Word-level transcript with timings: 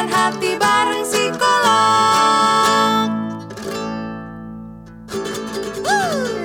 Obrolan 0.00 0.16
hati 0.16 0.56
bareng 0.56 1.04
psikolog 1.04 3.08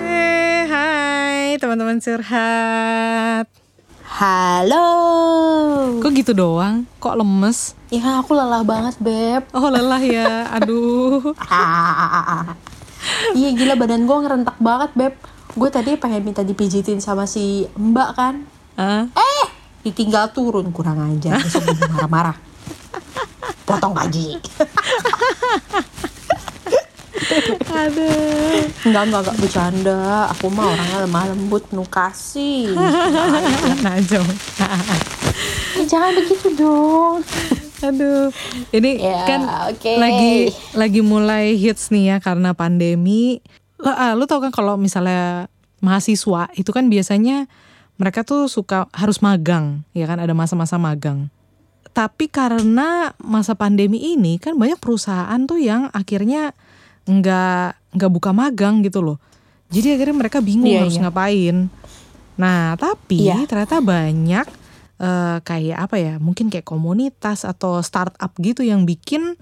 Eh, 0.03 0.67
hai 0.67 1.55
teman-teman 1.55 2.03
curhat. 2.03 3.47
Halo. 4.12 4.87
Kok 6.03 6.12
gitu 6.12 6.35
doang? 6.35 6.83
Kok 6.99 7.15
lemes? 7.15 7.79
Ya 7.87 8.03
kan 8.03 8.19
aku 8.19 8.35
lelah 8.35 8.60
banget, 8.67 8.99
Beb. 8.99 9.47
Oh 9.56 9.72
lelah 9.72 10.03
ya, 10.03 10.51
aduh. 10.51 11.31
Iya 13.40 13.56
gila 13.56 13.79
badan 13.79 14.03
gue 14.03 14.17
ngerentak 14.19 14.60
banget, 14.60 14.92
Beb. 14.99 15.15
Gue 15.56 15.72
tadi 15.72 15.96
pengen 15.96 16.27
minta 16.27 16.44
dipijitin 16.44 16.99
sama 16.99 17.23
si 17.23 17.72
Mbak 17.72 18.09
kan. 18.20 18.44
Ah, 18.76 19.08
Eh, 19.16 19.48
ditinggal 19.88 20.35
turun 20.35 20.75
kurang 20.75 20.99
aja. 20.99 21.39
Besok 21.39 21.71
gue 21.71 21.87
marah-marah. 21.87 22.35
Potong 23.65 23.93
gaji. 23.93 24.37
aduh. 27.65 28.61
Enggak, 28.85 29.03
enggak, 29.09 29.21
enggak 29.25 29.37
bercanda. 29.39 29.99
Aku 30.31 30.47
mah 30.47 30.69
orangnya 30.69 30.97
lemah 31.03 31.23
lembut, 31.33 31.63
penuh 31.67 31.87
kasih. 31.87 32.71
Nah, 33.83 33.97
Jom. 34.01 34.25
Eh, 35.75 35.85
jangan 35.85 36.15
begitu 36.15 36.47
dong. 36.55 37.21
Aduh, 37.83 38.31
ini 38.71 38.97
Ya, 38.97 39.27
kan 39.27 39.41
oke. 39.70 39.91
lagi 39.99 40.49
lagi 40.73 41.01
mulai 41.03 41.53
hits 41.53 41.91
nih 41.91 42.15
ya 42.15 42.17
karena 42.17 42.55
pandemi. 42.55 43.43
Lo, 43.77 43.91
ah, 43.91 44.15
lo 44.15 44.25
tau 44.25 44.39
kan 44.39 44.49
kalau 44.49 44.79
misalnya 44.79 45.51
mahasiswa 45.84 46.49
itu 46.55 46.71
kan 46.71 46.87
biasanya 46.87 47.45
mereka 47.99 48.23
tuh 48.23 48.47
suka 48.47 48.87
harus 48.95 49.20
magang, 49.20 49.84
ya 49.91 50.07
kan 50.07 50.17
ada 50.17 50.31
masa-masa 50.31 50.79
magang. 50.79 51.27
Tapi 51.95 52.27
karena 52.27 53.15
masa 53.24 53.55
pandemi 53.55 54.12
ini 54.12 54.35
kan 54.35 54.60
banyak 54.60 54.84
perusahaan 54.84 55.40
tuh 55.48 55.63
yang 55.63 55.88
akhirnya 55.96 56.52
nggak 57.07 57.96
nggak 57.96 58.12
buka 58.12 58.35
magang 58.35 58.84
gitu 58.84 58.99
loh. 58.99 59.18
Jadi 59.71 59.96
akhirnya 59.96 60.15
mereka 60.20 60.43
bingung 60.43 60.68
Iya, 60.68 60.84
harus 60.84 60.99
iya. 60.99 61.04
ngapain. 61.07 61.55
Nah 62.35 62.76
tapi 62.76 63.32
Iya. 63.32 63.48
ternyata 63.48 63.79
banyak 63.79 64.48
eh, 64.96 65.38
kayak 65.40 65.78
apa 65.88 65.96
ya 65.96 66.14
mungkin 66.20 66.52
kayak 66.52 66.68
komunitas 66.68 67.48
atau 67.48 67.80
startup 67.80 68.32
gitu 68.40 68.64
yang 68.64 68.84
bikin 68.84 69.40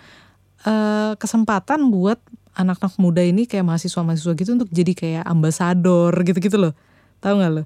eh, 0.64 1.12
kesempatan 1.18 1.90
buat 1.90 2.22
anak-anak 2.54 3.02
muda 3.02 3.26
ini 3.26 3.50
kayak 3.50 3.66
mahasiswa-mahasiswa 3.66 4.34
gitu 4.38 4.50
untuk 4.54 4.70
jadi 4.70 4.94
kayak 4.94 5.24
ambasador 5.26 6.14
gitu-gitu 6.22 6.62
loh 6.62 6.74
tahu 7.18 7.42
nggak 7.42 7.52
lo? 7.52 7.64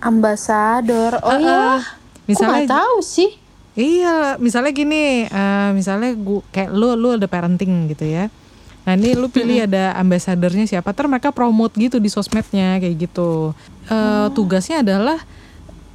Ambasador. 0.00 1.20
Oh 1.20 1.28
Ah, 1.28 1.36
iya. 1.36 1.52
ah. 1.76 1.82
Aku 1.84 2.26
Misalnya 2.32 2.64
nggak 2.64 2.72
tahu 2.72 2.96
sih. 3.02 3.30
Iya, 3.72 4.36
misalnya 4.36 4.72
gini, 4.72 5.24
eh, 5.24 5.70
misalnya 5.72 6.12
gua 6.12 6.44
kayak 6.52 6.70
lu 6.70 6.92
lu 6.92 7.16
ada 7.16 7.24
parenting 7.24 7.88
gitu 7.88 8.04
ya. 8.04 8.28
Nah 8.82 8.98
ini 8.98 9.14
lu 9.14 9.30
pilih 9.30 9.64
ada 9.64 9.94
ambasadornya 9.96 10.66
siapa, 10.66 10.90
ter 10.92 11.06
mereka 11.06 11.30
promote 11.30 11.78
gitu 11.78 11.96
di 11.96 12.10
sosmednya 12.10 12.76
kayak 12.76 13.08
gitu. 13.08 13.56
Eh, 13.86 14.26
Tugasnya 14.34 14.82
adalah 14.84 15.22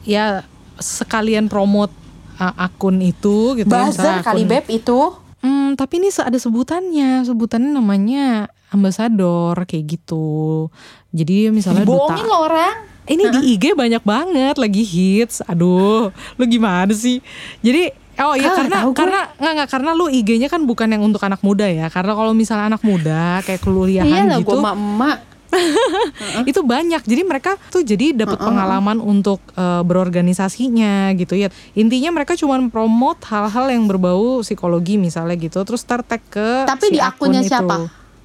ya 0.07 0.41
sekalian 0.79 1.51
promote 1.51 1.91
uh, 2.39 2.53
akun 2.55 3.01
itu 3.01 3.57
gitu 3.59 3.67
ya. 3.69 3.91
Buzzer 3.91 4.23
kali, 4.23 4.45
akun- 4.45 4.49
Beb, 4.49 4.65
itu. 4.71 4.99
Hmm, 5.37 5.77
tapi 5.77 6.01
ini 6.01 6.09
ada 6.09 6.37
sebutannya, 6.39 7.21
sebutannya 7.21 7.69
namanya 7.69 8.49
ambasador 8.73 9.53
kayak 9.69 9.99
gitu. 9.99 10.67
Jadi 11.13 11.53
misalnya 11.53 11.85
Bohongin 11.85 12.25
duta. 12.25 12.31
lo 12.31 12.37
orang. 12.47 12.75
Ini 13.07 13.23
di 13.31 13.39
IG 13.53 13.71
banyak 13.73 14.03
banget 14.03 14.55
lagi 14.55 14.83
hits. 14.83 15.39
Aduh, 15.43 16.11
lu 16.11 16.43
gimana 16.45 16.91
sih? 16.91 17.23
Jadi 17.59 17.89
oh 18.17 18.33
ya 18.33 18.49
Ah, 18.49 18.55
karena 18.57 18.77
karena 18.91 19.19
nggak 19.33 19.53
nggak 19.55 19.69
karena 19.69 19.91
lu 19.93 20.05
IG-nya 20.07 20.47
kan 20.47 20.61
bukan 20.63 20.89
yang 20.89 21.01
untuk 21.01 21.21
anak 21.21 21.39
muda 21.39 21.65
ya. 21.65 21.87
Karena 21.87 22.11
kalau 22.11 22.31
misalnya 22.31 22.75
anak 22.75 22.83
muda 22.83 23.39
kayak 23.41 23.61
kuliahan 23.61 24.05
Iya 24.05 24.23
lah, 24.25 24.37
gitu 24.37 24.51
gue 24.51 24.59
emak-emak. 24.59 25.17
itu 26.51 26.59
banyak. 26.59 27.01
Jadi 27.01 27.21
mereka 27.23 27.55
tuh 27.69 27.79
jadi 27.79 28.11
dapat 28.13 28.35
pengalaman 28.37 28.99
untuk 28.99 29.39
eh, 29.53 29.81
berorganisasinya 29.81 31.15
gitu 31.15 31.33
ya. 31.33 31.47
Intinya 31.73 32.11
mereka 32.11 32.35
cuma 32.35 32.59
promote 32.67 33.23
hal-hal 33.25 33.71
yang 33.71 33.87
berbau 33.87 34.43
psikologi 34.43 34.99
misalnya 34.99 35.39
gitu. 35.39 35.63
Terus 35.63 35.81
tertag 35.81 36.19
ke 36.27 36.67
Tapi 36.67 36.91
si 36.91 36.93
di 36.93 36.99
akunnya 36.99 37.39
akun 37.39 37.47
itu. 37.47 37.51
siapa? 37.53 37.75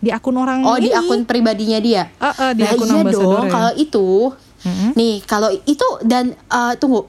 Di 0.02 0.10
akun 0.10 0.34
orang 0.34 0.66
Oh, 0.66 0.74
di 0.74 0.90
ini. 0.90 0.98
akun 0.98 1.22
pribadinya 1.22 1.78
dia. 1.78 2.10
Eh, 2.10 2.26
eh, 2.26 2.52
di 2.58 2.66
Nah, 2.66 2.74
akun 2.74 2.88
iya 2.90 3.02
dong, 3.06 3.46
kalau 3.46 3.72
itu. 3.76 4.08
Mm-mm. 4.62 4.90
Nih, 4.94 5.22
kalau 5.24 5.50
itu 5.52 5.86
dan 6.02 6.32
eh, 6.32 6.74
tunggu. 6.78 7.06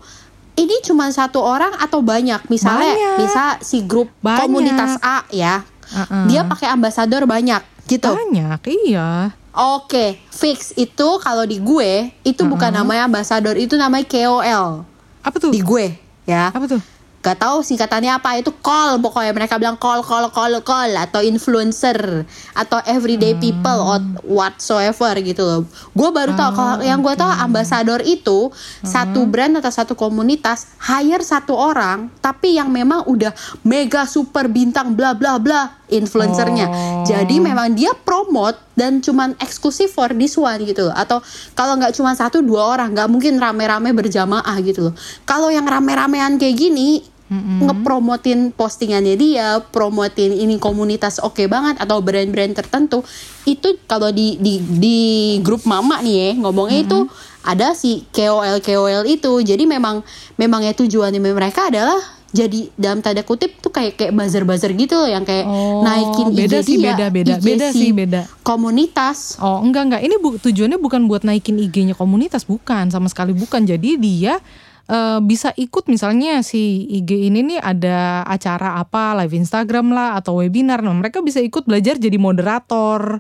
Ini 0.54 0.86
cuma 0.86 1.10
satu 1.10 1.42
orang 1.42 1.74
atau 1.82 2.06
banyak? 2.06 2.46
Misalnya, 2.46 2.94
Banyak. 2.94 3.18
bisa 3.26 3.44
si 3.66 3.82
grup 3.82 4.14
Banyak. 4.22 4.38
komunitas 4.46 5.02
A 5.02 5.26
ya. 5.34 5.66
Uh-uh. 5.90 6.30
Dia 6.30 6.46
pakai 6.46 6.70
ambasador 6.70 7.26
banyak 7.26 7.58
gitu. 7.90 8.14
Banyak, 8.14 8.62
iya. 8.86 9.34
Oke, 9.54 10.22
fix 10.30 10.74
itu 10.74 11.08
kalau 11.22 11.46
di 11.46 11.58
gue 11.58 12.10
itu 12.22 12.42
bukan 12.46 12.70
namanya 12.70 13.06
ambasador, 13.06 13.54
itu 13.54 13.78
namanya 13.78 14.06
KOL 14.06 14.86
Apa 15.22 15.38
tuh? 15.38 15.50
di 15.54 15.62
gue 15.62 15.94
ya. 16.26 16.50
Apa 16.50 16.66
tuh? 16.66 16.82
Gak 17.24 17.40
tahu 17.40 17.64
singkatannya 17.64 18.20
apa 18.20 18.36
itu 18.36 18.52
call 18.60 19.00
pokoknya 19.00 19.32
mereka 19.32 19.56
bilang 19.56 19.80
call 19.80 20.04
call 20.04 20.28
call 20.28 20.60
call 20.60 20.92
atau 20.92 21.24
influencer 21.24 22.28
atau 22.52 22.84
everyday 22.84 23.32
people 23.40 23.80
or 23.80 24.04
whatsoever 24.28 25.16
gitu 25.24 25.40
loh. 25.40 25.64
Gue 25.96 26.12
baru 26.12 26.36
tahu 26.36 26.52
kalau 26.52 26.84
yang 26.84 27.00
gue 27.00 27.16
tahu 27.16 27.32
ambasador 27.32 28.04
itu 28.04 28.52
satu 28.84 29.24
brand 29.24 29.56
atau 29.56 29.72
satu 29.72 29.96
komunitas 29.96 30.76
hire 30.84 31.24
satu 31.24 31.56
orang 31.56 32.12
tapi 32.20 32.60
yang 32.60 32.68
memang 32.68 33.08
udah 33.08 33.32
mega 33.64 34.04
super 34.04 34.52
bintang 34.52 34.92
bla 34.92 35.16
bla 35.16 35.40
bla 35.40 35.80
influencernya. 35.88 36.68
Oh. 36.68 36.76
Jadi 37.08 37.40
memang 37.40 37.72
dia 37.72 37.96
promote 37.96 38.60
dan 38.76 39.00
cuman 39.00 39.38
eksklusif 39.38 39.94
for 39.94 40.12
this 40.12 40.36
one 40.36 40.60
gitu 40.66 40.92
loh. 40.92 40.96
Atau 40.98 41.24
kalau 41.56 41.80
nggak 41.80 41.96
cuma 41.96 42.18
satu 42.18 42.44
dua 42.44 42.74
orang 42.76 42.92
nggak 42.92 43.08
mungkin 43.08 43.40
rame-rame 43.40 43.96
berjamaah 43.96 44.60
gitu 44.60 44.92
loh. 44.92 44.94
Kalau 45.24 45.48
yang 45.54 45.64
rame-ramean 45.64 46.36
kayak 46.36 46.60
gini 46.60 47.13
ngepromotin 47.32 48.52
postingannya 48.52 49.16
dia, 49.16 49.48
promotin 49.66 50.32
ini 50.32 50.56
komunitas 50.56 51.18
oke 51.18 51.46
banget 51.46 51.78
atau 51.78 51.98
brand-brand 51.98 52.54
tertentu 52.54 53.02
itu 53.44 53.80
kalau 53.84 54.10
di 54.10 54.38
di 54.38 54.54
di 54.60 55.00
grup 55.40 55.64
mama 55.64 55.98
nih 55.98 56.16
ya 56.16 56.30
ngomongnya 56.40 56.80
itu 56.82 57.00
ada 57.42 57.74
si 57.74 58.06
KOL 58.08 58.60
KOL 58.60 59.04
itu. 59.06 59.32
Jadi 59.40 59.64
memang 59.64 60.00
memang 60.34 60.62
ya 60.62 60.72
tujuannya 60.72 61.20
mereka 61.20 61.68
adalah 61.68 61.98
jadi 62.30 62.66
dalam 62.74 62.98
tanda 62.98 63.22
kutip 63.22 63.60
tuh 63.60 63.70
kayak 63.70 63.94
kayak 63.94 64.10
buzzer-buzzer 64.12 64.74
gitu 64.74 64.96
loh 64.96 65.06
yang 65.06 65.22
kayak 65.22 65.46
Oh, 65.46 65.82
naikin 65.82 66.34
beda 66.34 66.60
IG 66.60 66.66
sih, 66.66 66.76
dia, 66.76 66.86
beda, 66.92 67.06
beda. 67.08 67.32
IG 67.32 67.44
Beda 67.46 67.68
si 67.70 67.78
sih, 67.78 67.90
beda. 67.92 68.22
komunitas. 68.42 69.38
Oh 69.38 69.60
enggak 69.60 69.84
enggak. 69.86 70.02
Ini 70.02 70.16
bu- 70.18 70.38
tujuannya 70.38 70.78
bukan 70.78 71.06
buat 71.06 71.22
naikin 71.22 71.60
IG-nya 71.60 71.94
komunitas 71.94 72.42
bukan 72.44 72.90
sama 72.90 73.06
sekali 73.06 73.32
bukan. 73.32 73.64
Jadi 73.64 73.98
dia 73.98 74.38
eh, 74.86 75.20
bisa 75.20 75.52
ikut 75.54 75.86
misalnya 75.86 76.40
si 76.40 76.60
IG 76.92 77.28
ini 77.28 77.40
nih 77.46 77.60
ada 77.60 77.98
acara 78.24 78.76
apa 78.76 79.16
live 79.18 79.36
Instagram 79.36 79.90
lah 79.90 80.16
atau 80.16 80.38
webinar. 80.38 80.80
Nah 80.80 80.92
mereka 80.92 81.20
bisa 81.20 81.40
ikut 81.40 81.64
belajar 81.64 81.96
jadi 81.96 82.16
moderator. 82.16 83.20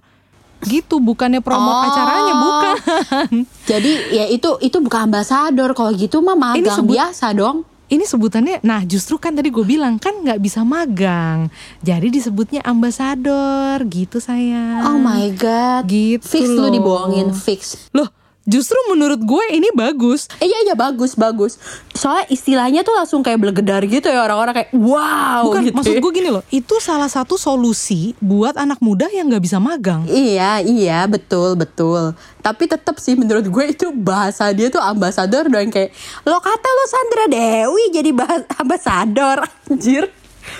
Gitu 0.61 0.97
bukannya 0.97 1.39
promote 1.39 1.75
Oh. 1.77 1.87
acaranya 1.89 2.33
bukan. 2.37 2.75
Jadi 3.69 4.15
ya 4.15 4.25
itu 4.25 4.47
itu 4.57 4.79
bukan 4.79 5.11
ambasador. 5.11 5.71
Kalau 5.71 5.91
gitu 5.91 6.19
mah 6.19 6.33
magang 6.33 6.63
sebut- 6.73 6.95
biasa 6.95 7.31
dong. 7.31 7.67
Ini 7.85 8.07
sebutannya 8.07 8.63
nah 8.63 8.79
justru 8.81 9.19
kan 9.19 9.35
tadi 9.35 9.51
gue 9.51 9.61
bilang 9.61 9.99
kan 9.99 10.15
nggak 10.17 10.39
bisa 10.39 10.63
magang. 10.63 11.51
Jadi 11.79 12.07
disebutnya 12.09 12.63
ambasador 12.63 13.83
gitu 13.85 14.17
sayang. 14.17 14.87
Oh 14.87 14.97
my 14.97 15.35
god. 15.35 15.83
Gitu 15.83 16.23
Fix 16.23 16.47
lu 16.47 16.71
dibohongin 16.71 17.35
fix. 17.35 17.91
loh 17.91 18.07
justru 18.43 18.75
menurut 18.87 19.19
gue 19.19 19.43
ini 19.51 19.71
bagus 19.71 20.27
Eh, 20.37 20.47
iya 20.47 20.59
iya 20.63 20.75
bagus 20.75 21.15
bagus. 21.15 21.55
Soalnya 21.91 22.27
istilahnya 22.27 22.81
tuh 22.81 22.91
langsung 22.91 23.21
kayak 23.21 23.39
belegedar 23.39 23.79
gitu 23.83 24.07
ya 24.07 24.21
orang-orang 24.21 24.53
kayak 24.53 24.69
wow 24.75 25.47
Bukan, 25.47 25.61
gitu. 25.63 25.75
maksud 25.75 25.95
ya. 25.95 26.01
gue 26.01 26.11
gini 26.11 26.29
loh, 26.29 26.43
itu 26.49 26.75
salah 26.77 27.07
satu 27.07 27.35
solusi 27.35 28.11
buat 28.19 28.55
anak 28.55 28.83
muda 28.83 29.07
yang 29.09 29.31
nggak 29.31 29.43
bisa 29.43 29.57
magang. 29.57 30.03
Iya 30.05 30.59
iya 30.59 31.07
betul 31.07 31.55
betul. 31.55 32.11
Tapi 32.39 32.63
tetap 32.67 32.99
sih 32.99 33.15
menurut 33.15 33.47
gue 33.47 33.65
itu 33.69 33.91
bahasa 33.91 34.51
dia 34.51 34.67
tuh 34.67 34.83
ambasador 34.83 35.47
doang 35.47 35.71
kayak 35.71 35.95
lo 36.23 36.37
kata 36.37 36.67
lo 36.67 36.83
Sandra 36.85 37.25
Dewi 37.29 37.83
jadi 37.91 38.11
bahas 38.11 38.41
ambasador 38.61 39.37
anjir. 39.67 40.11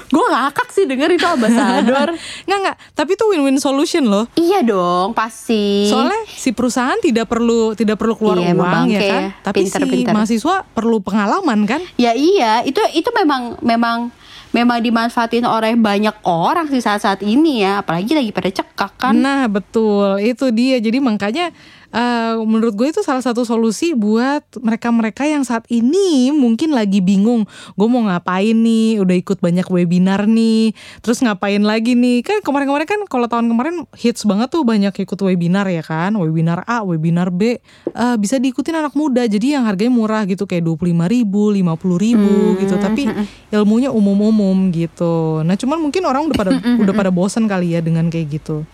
Gue 0.08 0.26
ngakak 0.26 0.70
sih 0.70 0.86
denger 0.86 1.10
itu 1.12 1.26
ambasador. 1.26 2.14
Nggak 2.48 2.60
nggak, 2.60 2.78
tapi 2.94 3.12
itu 3.14 3.26
win-win 3.28 3.58
solution 3.58 4.04
loh. 4.04 4.26
iya 4.36 4.62
dong 4.62 5.12
pasti. 5.12 5.88
Soalnya 5.88 6.22
si 6.28 6.52
perusahaan 6.52 6.98
tidak 6.98 7.26
perlu 7.26 7.74
tidak 7.74 7.96
perlu 7.96 8.14
keluar 8.14 8.38
Iya, 8.38 8.52
uang 8.52 8.62
bangke 8.62 8.94
ya 8.94 9.02
kan, 9.04 9.22
ya. 9.22 9.30
tapi 9.42 9.58
Pinter, 9.62 9.80
si 9.80 9.90
pinter. 9.90 10.14
mahasiswa 10.14 10.56
perlu 10.70 10.98
pengalaman 11.00 11.60
kan. 11.64 11.82
Ya 11.96 12.12
iya, 12.12 12.62
itu 12.62 12.80
itu 12.92 13.10
memang 13.12 13.58
memang 13.60 14.12
memang 14.52 14.78
dimanfaatin 14.80 15.44
oleh 15.44 15.74
banyak 15.74 16.14
orang 16.24 16.70
sih 16.70 16.78
saat-saat 16.78 17.22
ini 17.22 17.66
ya, 17.66 17.82
apalagi 17.82 18.14
lagi 18.14 18.30
pada 18.30 18.50
cekak 18.50 18.92
kan. 19.00 19.14
Nah 19.14 19.50
betul, 19.50 20.22
itu 20.22 20.50
dia. 20.50 20.78
Jadi 20.78 21.02
makanya 21.02 21.50
eh, 21.94 22.36
menurut 22.42 22.74
gue 22.74 22.90
itu 22.90 23.06
salah 23.06 23.22
satu 23.22 23.46
solusi 23.46 23.94
buat 23.94 24.42
mereka-mereka 24.58 25.24
yang 25.30 25.46
saat 25.46 25.64
ini 25.70 26.34
mungkin 26.34 26.74
lagi 26.74 27.00
bingung. 27.00 27.46
Gue 27.78 27.88
mau 27.88 28.02
ngapain 28.10 28.58
nih? 28.58 29.00
Udah 29.00 29.16
ikut 29.16 29.40
banyak 29.40 29.70
webinar 29.70 30.26
nih. 30.26 30.74
Terus 31.06 31.22
ngapain 31.22 31.62
lagi 31.62 31.94
nih? 31.94 32.26
Kan 32.26 32.42
kemarin-kemarin 32.42 32.88
kan 32.90 33.02
kalau 33.06 33.30
tahun 33.30 33.48
kemarin 33.48 33.86
hits 33.94 34.26
banget 34.26 34.50
tuh 34.50 34.66
banyak 34.66 34.92
ikut 34.92 35.20
webinar 35.22 35.70
ya 35.70 35.86
kan? 35.86 36.18
Webinar 36.18 36.66
A 36.66 36.82
webinar 36.82 37.30
B. 37.30 37.62
Eh, 37.94 38.16
bisa 38.18 38.42
diikutin 38.42 38.82
anak 38.82 38.98
muda. 38.98 39.24
Jadi 39.30 39.54
yang 39.54 39.70
harganya 39.70 39.94
murah 39.94 40.26
gitu 40.26 40.50
kayak 40.50 40.66
dua 40.66 40.76
puluh 40.76 40.92
lima 40.92 41.06
ribu 41.06 41.54
lima 41.54 41.78
puluh 41.78 42.02
ribu 42.02 42.58
gitu. 42.58 42.76
Tapi 42.82 43.06
ilmunya 43.54 43.94
umum-umum 43.94 44.74
gitu. 44.74 45.46
Nah 45.46 45.54
cuman 45.54 45.78
mungkin 45.78 46.04
orang 46.10 46.26
udah 46.28 46.38
pada 46.38 46.52
udah 46.84 46.94
pada 46.94 47.14
bosan 47.14 47.46
kali 47.46 47.78
ya 47.78 47.80
dengan 47.86 48.10
kayak 48.10 48.42
gitu. 48.42 48.66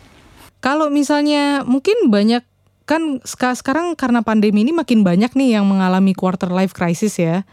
Kalau 0.60 0.92
misalnya 0.92 1.64
mungkin 1.64 2.12
banyak 2.12 2.44
kan 2.90 3.22
seka- 3.22 3.54
sekarang 3.54 3.94
karena 3.94 4.26
pandemi 4.26 4.66
ini 4.66 4.74
makin 4.74 5.06
banyak 5.06 5.38
nih 5.38 5.62
yang 5.62 5.70
mengalami 5.70 6.18
quarter 6.18 6.50
life 6.50 6.74
crisis 6.74 7.22
ya. 7.22 7.46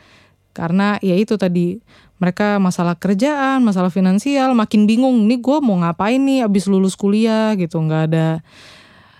Karena 0.56 0.97
ya 1.05 1.12
itu 1.12 1.37
tadi 1.37 1.85
mereka 2.17 2.56
masalah 2.56 2.97
kerjaan, 2.97 3.61
masalah 3.61 3.93
finansial, 3.93 4.56
makin 4.56 4.88
bingung 4.88 5.29
nih 5.29 5.37
gue 5.37 5.59
mau 5.61 5.77
ngapain 5.85 6.17
nih 6.17 6.49
abis 6.49 6.65
lulus 6.73 6.97
kuliah 6.97 7.53
gitu 7.61 7.77
nggak 7.77 8.03
ada 8.09 8.41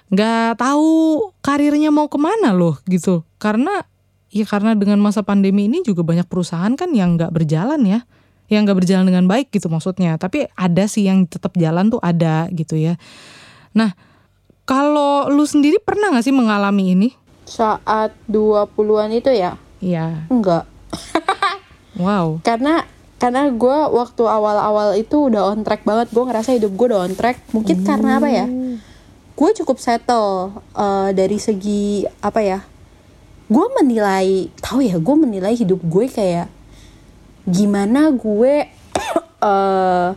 nggak 0.07 0.63
tahu 0.63 1.19
karirnya 1.45 1.93
mau 1.93 2.09
ke 2.09 2.17
mana 2.17 2.57
loh 2.57 2.81
gitu. 2.89 3.21
Karena 3.37 3.85
ya 4.33 4.49
karena 4.49 4.73
dengan 4.73 4.97
masa 5.05 5.21
pandemi 5.21 5.69
ini 5.69 5.85
juga 5.85 6.01
banyak 6.01 6.25
perusahaan 6.25 6.73
kan 6.73 6.97
yang 6.97 7.21
nggak 7.21 7.33
berjalan 7.33 7.85
ya 7.85 8.01
yang 8.47 8.63
nggak 8.63 8.79
berjalan 8.79 9.07
dengan 9.07 9.27
baik 9.27 9.51
gitu 9.51 9.67
maksudnya 9.67 10.19
tapi 10.21 10.47
ada 10.55 10.87
sih 10.87 11.07
yang 11.07 11.27
tetap 11.27 11.55
jalan 11.59 11.91
tuh 11.91 11.99
ada 12.03 12.47
gitu 12.55 12.79
ya 12.79 12.95
nah 13.75 13.95
kalau 14.67 15.31
lu 15.31 15.47
sendiri 15.47 15.79
pernah 15.79 16.11
nggak 16.11 16.27
sih 16.27 16.35
mengalami 16.35 16.93
ini 16.93 17.09
Saat 17.47 18.11
20-an 18.27 19.15
itu 19.15 19.31
ya? 19.31 19.55
Iya 19.79 20.27
Enggak. 20.27 20.67
wow 22.03 22.43
Karena 22.43 22.83
karena 23.17 23.49
gue 23.49 23.79
waktu 23.97 24.23
awal-awal 24.29 24.93
itu 24.99 25.33
udah 25.33 25.55
on 25.55 25.65
track 25.65 25.87
banget. 25.89 26.13
Gue 26.13 26.25
ngerasa 26.27 26.53
hidup 26.53 26.75
gue 26.75 26.87
udah 26.93 27.07
on 27.07 27.15
track. 27.17 27.41
Mungkin 27.55 27.87
karena 27.87 28.21
apa 28.21 28.29
ya? 28.29 28.45
Gue 29.33 29.51
cukup 29.57 29.81
settle 29.81 30.59
eh, 30.77 31.11
dari 31.17 31.39
segi 31.41 32.05
apa 32.21 32.45
ya? 32.45 32.61
Gue 33.47 33.67
menilai, 33.79 34.51
tahu 34.59 34.85
ya? 34.85 34.99
Gue 35.01 35.17
menilai 35.17 35.55
hidup 35.57 35.81
gue 35.81 36.11
kayak 36.11 36.51
gimana 37.47 38.11
gue 38.11 38.69
eh 39.49 40.09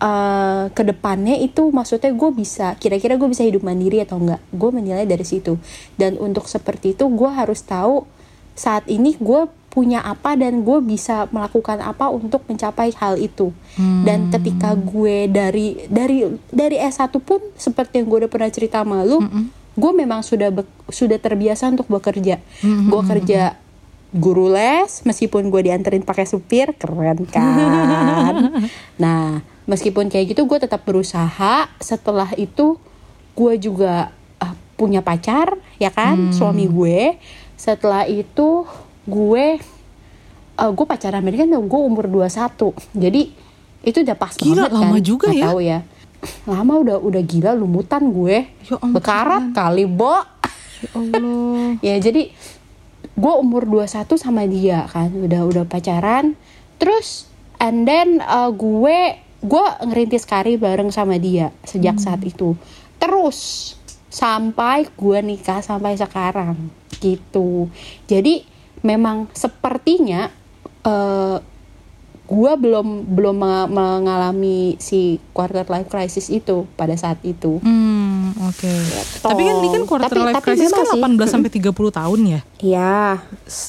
eh 0.00 0.64
ke 0.72 0.82
depannya 0.82 1.36
itu 1.36 1.68
maksudnya 1.68 2.08
gue 2.10 2.30
bisa 2.32 2.72
kira-kira 2.74 3.14
gue 3.14 3.28
bisa 3.28 3.44
hidup 3.44 3.60
mandiri 3.60 4.00
atau 4.00 4.16
enggak? 4.16 4.40
Gue 4.50 4.70
menilai 4.70 5.04
dari 5.04 5.22
situ. 5.22 5.60
Dan 5.94 6.16
untuk 6.16 6.44
seperti 6.46 6.92
itu 6.92 7.04
gue 7.06 7.28
harus 7.28 7.60
tahu 7.60 8.08
saat 8.56 8.88
ini 8.88 9.14
gue 9.16 9.44
punya 9.68 10.02
apa 10.02 10.34
dan 10.34 10.66
gue 10.66 10.78
bisa 10.82 11.30
melakukan 11.30 11.78
apa 11.78 12.08
untuk 12.08 12.42
mencapai 12.44 12.90
hal 12.92 13.14
itu. 13.16 13.54
Dan 14.02 14.28
ketika 14.30 14.74
gue 14.74 15.28
dari 15.28 15.86
dari 15.86 16.26
dari 16.50 16.76
S1 16.76 17.12
pun 17.20 17.38
seperti 17.54 18.00
yang 18.00 18.08
gue 18.08 18.24
udah 18.24 18.32
pernah 18.32 18.48
cerita 18.48 18.80
sama 18.80 19.04
lu 19.04 19.20
gue 19.70 19.92
memang 19.94 20.20
sudah 20.20 20.50
be- 20.50 20.66
sudah 20.88 21.16
terbiasa 21.16 21.68
untuk 21.68 21.86
bekerja. 21.86 22.42
Gue 22.90 23.00
kerja 23.06 23.54
guru 24.10 24.50
les 24.50 24.90
meskipun 25.06 25.54
gue 25.54 25.70
dianterin 25.70 26.02
pakai 26.02 26.26
supir 26.26 26.74
keren 26.74 27.24
kan? 27.30 28.34
Nah 29.02 29.40
meskipun 29.64 30.10
kayak 30.10 30.34
gitu 30.34 30.44
gue 30.50 30.58
tetap 30.58 30.82
berusaha. 30.82 31.70
Setelah 31.78 32.34
itu 32.34 32.76
gue 33.38 33.54
juga 33.56 34.10
ah, 34.42 34.54
punya 34.74 35.00
pacar 35.00 35.54
ya 35.78 35.94
kan? 35.94 36.34
Suami 36.34 36.66
gue. 36.66 37.14
Setelah 37.54 38.04
itu 38.10 38.66
gue 39.06 39.46
eh, 40.60 40.70
gue 40.74 40.86
pacaran 40.86 41.22
Amerika 41.22 41.48
kan 41.48 41.56
gue 41.56 41.80
umur 41.80 42.04
21 42.06 42.76
jadi 42.92 43.22
itu 43.80 43.98
udah 44.04 44.16
pas 44.16 44.34
Gila, 44.36 44.68
banget 44.68 44.72
lama 44.76 44.92
kan? 44.92 45.00
juga 45.00 45.26
Nggak 45.32 45.40
ya. 45.40 45.46
tahu 45.48 45.60
ya. 45.64 45.78
Lama 46.44 46.72
udah 46.84 46.96
udah 47.00 47.22
gila 47.24 47.50
lumutan 47.56 48.02
gue. 48.12 48.44
Ya 48.68 48.76
ampun. 48.76 48.92
bekarat 48.92 49.44
kali 49.56 49.88
bo. 49.88 50.20
Ya 50.84 50.90
Allah. 50.96 51.68
Ya 51.86 51.94
jadi 51.96 52.32
gue 53.20 53.34
umur 53.36 53.68
21 53.68 54.08
sama 54.16 54.48
dia 54.48 54.88
kan 54.88 55.12
udah 55.12 55.44
udah 55.44 55.64
pacaran. 55.68 56.34
Terus 56.80 57.28
and 57.60 57.84
then 57.84 58.24
uh, 58.24 58.48
gue 58.48 59.20
gue 59.44 59.66
ngerintis 59.84 60.24
karir 60.24 60.56
bareng 60.56 60.88
sama 60.88 61.20
dia 61.20 61.52
sejak 61.68 62.00
saat 62.00 62.24
itu. 62.24 62.56
Terus 62.96 63.72
sampai 64.08 64.88
gue 64.96 65.18
nikah 65.20 65.60
sampai 65.60 66.00
sekarang 66.00 66.72
gitu. 66.98 67.68
Jadi 68.08 68.42
memang 68.80 69.28
sepertinya 69.36 70.32
uh, 70.88 71.38
gue 72.30 72.52
belum 72.56 73.04
belum 73.12 73.36
me- 73.36 73.70
mengalami 73.70 74.80
si 74.80 75.20
quarter 75.36 75.68
life 75.68 75.92
crisis 75.92 76.32
itu 76.32 76.64
pada 76.74 76.96
saat 76.96 77.20
itu. 77.20 77.60
Hmm 77.60 78.09
oke 78.38 78.72
tapi 79.18 79.40
kan 79.42 79.54
ini 79.58 79.68
kan 79.70 79.82
quarter 79.84 80.08
Tapi- 80.10 80.26
life 80.30 80.36
tapi 80.38 80.46
crisis 80.52 80.70
kan 80.70 80.86
sih. 80.86 81.00
18 81.00 81.26
sampai 81.26 81.50
30 81.50 81.70
tahun 81.90 82.20
ya 82.22 82.40
Iya, 82.60 83.00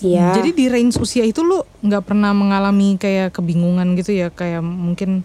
iya. 0.04 0.28
Jadi 0.36 0.50
di 0.52 0.66
range 0.68 1.00
usia 1.00 1.24
itu 1.24 1.40
lu 1.42 1.64
nggak 1.80 2.04
pernah 2.04 2.36
mengalami 2.36 3.00
kayak 3.00 3.32
kebingungan 3.32 3.96
gitu 3.96 4.12
ya 4.12 4.28
kayak 4.28 4.60
mungkin 4.60 5.24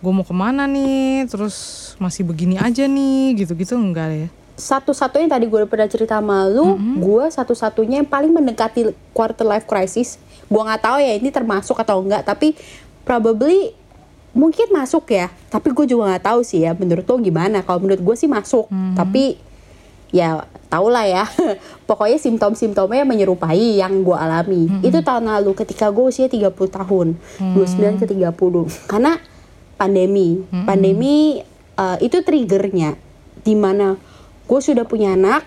gue 0.00 0.12
mau 0.12 0.24
ke 0.24 0.32
mana 0.32 0.64
nih 0.64 1.28
terus 1.28 1.54
masih 2.00 2.24
begini 2.24 2.56
aja 2.56 2.88
nih 2.88 3.38
gitu-gitu 3.38 3.76
enggak 3.76 4.10
ya? 4.10 4.28
satu-satunya 4.52 5.26
tadi 5.26 5.48
gue 5.48 5.58
udah 5.58 5.66
pernah 5.66 5.88
cerita 5.88 6.20
sama 6.20 6.44
lu, 6.44 6.76
gue 7.00 7.24
satu-satunya 7.26 8.04
yang 8.04 8.08
paling 8.08 8.30
mendekati 8.30 8.84
quarter 9.10 9.42
life 9.42 9.64
crisis. 9.64 10.20
Gue 10.46 10.60
nggak 10.60 10.82
tahu 10.84 11.00
ya 11.00 11.16
ini 11.16 11.32
termasuk 11.32 11.74
atau 11.74 11.98
enggak, 11.98 12.22
tapi 12.22 12.54
probably 13.02 13.72
mungkin 14.32 14.72
masuk 14.72 15.12
ya. 15.12 15.28
Tapi 15.48 15.72
gue 15.72 15.86
juga 15.88 16.12
nggak 16.12 16.24
tahu 16.28 16.40
sih 16.44 16.64
ya. 16.64 16.72
Menurut 16.76 17.04
lo 17.04 17.16
gimana? 17.20 17.64
Kalau 17.64 17.80
menurut 17.80 18.02
gue 18.02 18.16
sih 18.16 18.28
masuk, 18.28 18.68
tapi 18.96 19.36
ya 20.12 20.44
tau 20.68 20.88
lah 20.88 21.04
ya. 21.04 21.24
Pokoknya 21.88 22.16
simptom-simptomnya 22.20 23.04
menyerupai 23.04 23.80
yang 23.80 24.04
gue 24.04 24.16
alami. 24.16 24.68
Itu 24.84 25.04
tahun 25.04 25.28
lalu 25.28 25.52
ketika 25.56 25.92
gue 25.92 26.04
usia 26.08 26.28
30 26.28 26.48
tahun, 26.52 27.16
29 27.56 28.00
ke 28.00 28.04
30. 28.08 28.88
Karena 28.88 29.20
pandemi, 29.76 30.40
pandemi 30.64 31.40
eh, 31.76 31.96
itu 32.00 32.24
triggernya 32.24 32.96
di 33.42 33.54
mana 33.58 33.98
gue 34.46 34.60
sudah 34.60 34.86
punya 34.86 35.18
anak, 35.18 35.44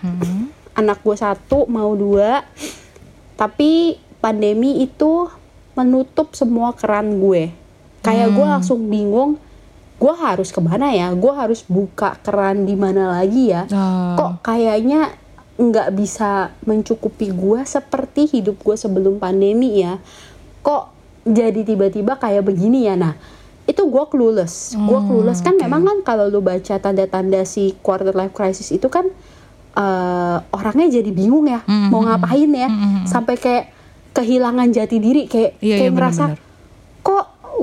anak 0.76 1.00
gue 1.00 1.16
satu 1.16 1.64
mau 1.66 1.96
dua, 1.96 2.44
tapi 3.40 3.96
pandemi 4.20 4.84
itu 4.84 5.30
menutup 5.76 6.32
semua 6.36 6.72
keran 6.76 7.20
gue. 7.20 7.52
Kayak 8.06 8.28
gue 8.32 8.46
langsung 8.46 8.80
bingung, 8.86 9.30
gue 9.96 10.14
harus 10.14 10.48
ke 10.48 10.60
mana 10.60 10.90
ya? 10.90 11.10
Gue 11.12 11.32
harus 11.32 11.66
buka 11.66 12.14
keran 12.20 12.62
di 12.62 12.72
mana 12.72 13.10
lagi 13.12 13.50
ya? 13.50 13.66
Ah. 13.68 14.14
Kok 14.14 14.32
kayaknya 14.42 15.10
nggak 15.56 15.88
bisa 15.92 16.52
mencukupi 16.62 17.32
gue 17.32 17.64
seperti 17.64 18.28
hidup 18.30 18.60
gue 18.60 18.76
sebelum 18.76 19.18
pandemi 19.18 19.80
ya? 19.80 19.98
Kok 20.60 20.82
jadi 21.24 21.60
tiba-tiba 21.60 22.14
kayak 22.14 22.46
begini 22.46 22.86
ya? 22.86 22.94
Nah, 22.94 23.18
itu 23.64 23.82
gue 23.82 24.04
clueless. 24.06 24.78
Gue 24.78 25.00
clueless 25.02 25.42
kan 25.42 25.58
memang 25.58 25.82
kan 25.82 25.98
kalau 26.06 26.30
lu 26.30 26.38
baca 26.38 26.78
tanda-tanda 26.78 27.42
si 27.42 27.74
quarter 27.80 28.14
life 28.14 28.30
crisis 28.30 28.70
itu 28.70 28.86
kan 28.86 29.10
eh, 29.74 30.38
orangnya 30.50 30.88
jadi 30.94 31.10
bingung 31.10 31.44
ya 31.44 31.60
Hmm, 31.62 31.90
mau 31.90 32.00
ngapain 32.00 32.48
ya 32.48 32.68
sampai 33.04 33.36
kayak 33.36 33.64
kehilangan 34.12 34.72
jati 34.72 34.96
diri 34.96 35.28
kayak 35.28 35.60
Iya, 35.60 35.76
kayak 35.76 35.82
iya, 35.82 35.92
ngerasa 35.92 36.24
benar-benar. 36.30 36.45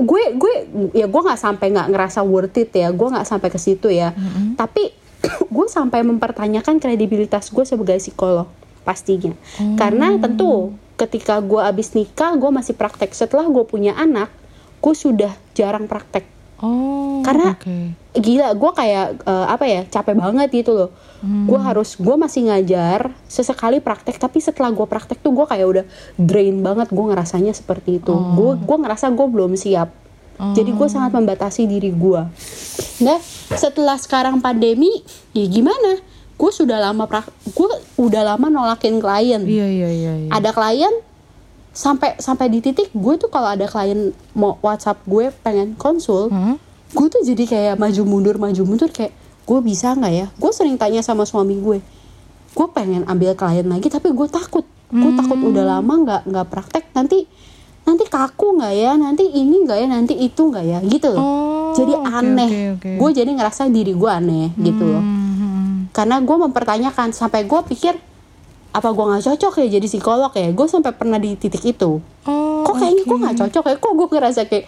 Gue 0.02 0.22
gue 0.34 0.54
ya 0.96 1.06
gue 1.06 1.22
nggak 1.22 1.40
sampai 1.40 1.70
nggak 1.70 1.88
ngerasa 1.94 2.20
worth 2.26 2.58
it 2.58 2.74
ya. 2.74 2.90
Gue 2.90 3.08
nggak 3.12 3.26
sampai 3.28 3.48
ke 3.52 3.58
situ 3.60 3.92
ya. 3.92 4.10
Tapi 4.58 4.90
gue 5.54 5.66
sampai 5.70 6.02
mempertanyakan 6.02 6.82
kredibilitas 6.82 7.54
gue 7.54 7.62
sebagai 7.62 8.02
psikolog 8.02 8.50
pastinya. 8.82 9.32
Karena 9.78 10.18
tentu 10.18 10.74
ketika 10.94 11.38
gue 11.38 11.62
abis 11.62 11.94
nikah 11.94 12.34
gue 12.34 12.50
masih 12.50 12.74
praktek. 12.74 13.14
Setelah 13.14 13.46
gue 13.46 13.64
punya 13.66 13.94
anak 13.94 14.28
gue 14.84 14.92
sudah 14.92 15.32
jarang 15.56 15.88
praktek 15.88 16.33
Oh. 16.56 17.18
Karena- 17.20 17.52
oke. 17.52 17.78
gila 18.14 18.54
gue 18.54 18.70
kayak 18.72 19.06
eh, 19.22 19.46
apa 19.48 19.64
ya 19.64 19.82
capek 19.84 20.14
banget 20.14 20.48
gitu 20.52 20.70
loh 20.72 20.90
gue 21.24 21.56
harus 21.58 21.96
gue 21.96 22.14
masih 22.14 22.46
ngajar 22.46 23.10
sesekali 23.24 23.80
praktek 23.80 24.14
tapi 24.16 24.38
setelah 24.38 24.70
gue 24.70 24.84
praktek 24.84 25.18
tuh 25.18 25.32
gue 25.32 25.42
kayak 25.42 25.66
udah 25.66 25.84
drain 26.14 26.60
banget 26.60 26.88
gue 26.88 27.00
ngerasanya 27.02 27.50
seperti 27.50 27.98
itu 27.98 28.12
gue 28.12 28.50
gue 28.56 28.76
ngerasa 28.78 29.10
gue 29.10 29.26
belum 29.26 29.56
siap 29.56 29.88
jadi 30.52 30.70
gue 30.70 30.86
sangat 30.86 31.10
membatasi 31.12 31.64
diri 31.64 31.90
gue 31.90 32.22
nah 33.00 33.18
setelah 33.50 33.96
sekarang 33.96 34.38
pandemi 34.38 35.02
ya 35.32 35.46
gimana 35.46 35.98
gue 36.34 36.50
sudah 36.52 36.78
lama 36.78 37.02
prak 37.04 37.26
gue 37.48 37.70
udah 37.96 38.22
lama 38.28 38.46
nolakin 38.46 38.98
klien 38.98 39.42
Iya 39.42 39.66
iya 39.66 39.88
iya. 39.88 40.12
iya. 40.20 40.30
ada 40.30 40.50
klien 40.50 40.92
sampai 41.74 42.14
sampai 42.16 42.46
di 42.48 42.62
titik 42.62 42.94
gue 42.94 43.14
tuh 43.18 43.26
kalau 43.26 43.50
ada 43.50 43.66
klien 43.66 44.14
mau 44.32 44.56
WhatsApp 44.62 45.02
gue 45.04 45.34
pengen 45.42 45.74
konsul 45.74 46.30
Hmm? 46.30 46.56
gue 46.94 47.06
tuh 47.10 47.26
jadi 47.26 47.44
kayak 47.44 47.74
maju 47.74 48.02
mundur 48.06 48.38
maju 48.38 48.62
mundur 48.62 48.86
kayak 48.88 49.10
gue 49.44 49.58
bisa 49.60 49.92
nggak 49.92 50.14
ya? 50.14 50.26
Gue 50.38 50.54
sering 50.54 50.78
tanya 50.78 51.02
sama 51.02 51.26
suami 51.26 51.58
gue 51.58 51.82
gue 52.54 52.66
pengen 52.70 53.02
ambil 53.04 53.34
klien 53.34 53.66
lagi 53.66 53.90
tapi 53.90 54.14
gue 54.14 54.28
takut. 54.30 54.62
Gue 54.94 55.10
takut 55.18 55.34
udah 55.34 55.64
lama 55.76 55.94
nggak 56.06 56.22
nggak 56.30 56.46
praktek. 56.46 56.84
Nanti 56.94 57.26
nanti 57.82 58.06
kaku 58.06 58.62
nggak 58.62 58.72
ya? 58.78 58.94
Nanti 58.94 59.26
ini 59.26 59.66
nggak 59.66 59.78
ya? 59.82 59.86
Nanti 59.90 60.14
itu 60.14 60.38
nggak 60.38 60.64
ya? 60.64 60.78
Gitu 60.86 61.10
loh. 61.10 61.18
Oh, 61.20 61.74
jadi 61.74 61.98
oke, 61.98 62.06
aneh. 62.14 62.50
oke, 62.50 62.62
oke. 62.78 62.90
gue 63.02 63.10
jadi 63.10 63.30
ngerasa 63.34 63.66
diri 63.74 63.90
gue 63.90 64.06
aneh 64.06 64.54
gitu 64.54 64.86
loh. 64.86 65.02
Hmm, 65.02 65.90
karena 65.90 66.22
gue 66.22 66.36
mempertanyakan 66.46 67.10
sampai 67.10 67.42
gue 67.42 67.60
pikir 67.74 67.98
apa 68.74 68.90
gue 68.90 69.04
nggak 69.06 69.24
cocok 69.30 69.52
ya 69.62 69.66
jadi 69.78 69.86
psikolog 69.86 70.32
ya? 70.34 70.50
Gue 70.50 70.66
sampai 70.66 70.90
pernah 70.90 71.22
di 71.22 71.38
titik 71.38 71.62
itu. 71.62 72.02
Oh, 72.26 72.66
kok 72.66 72.74
kayaknya 72.82 73.06
gue 73.06 73.14
oke. 73.14 73.22
nggak 73.22 73.36
cocok 73.46 73.64
ya? 73.70 73.76
Kok 73.78 73.92
gue 73.94 74.06
ngerasa 74.10 74.40
kayak 74.50 74.66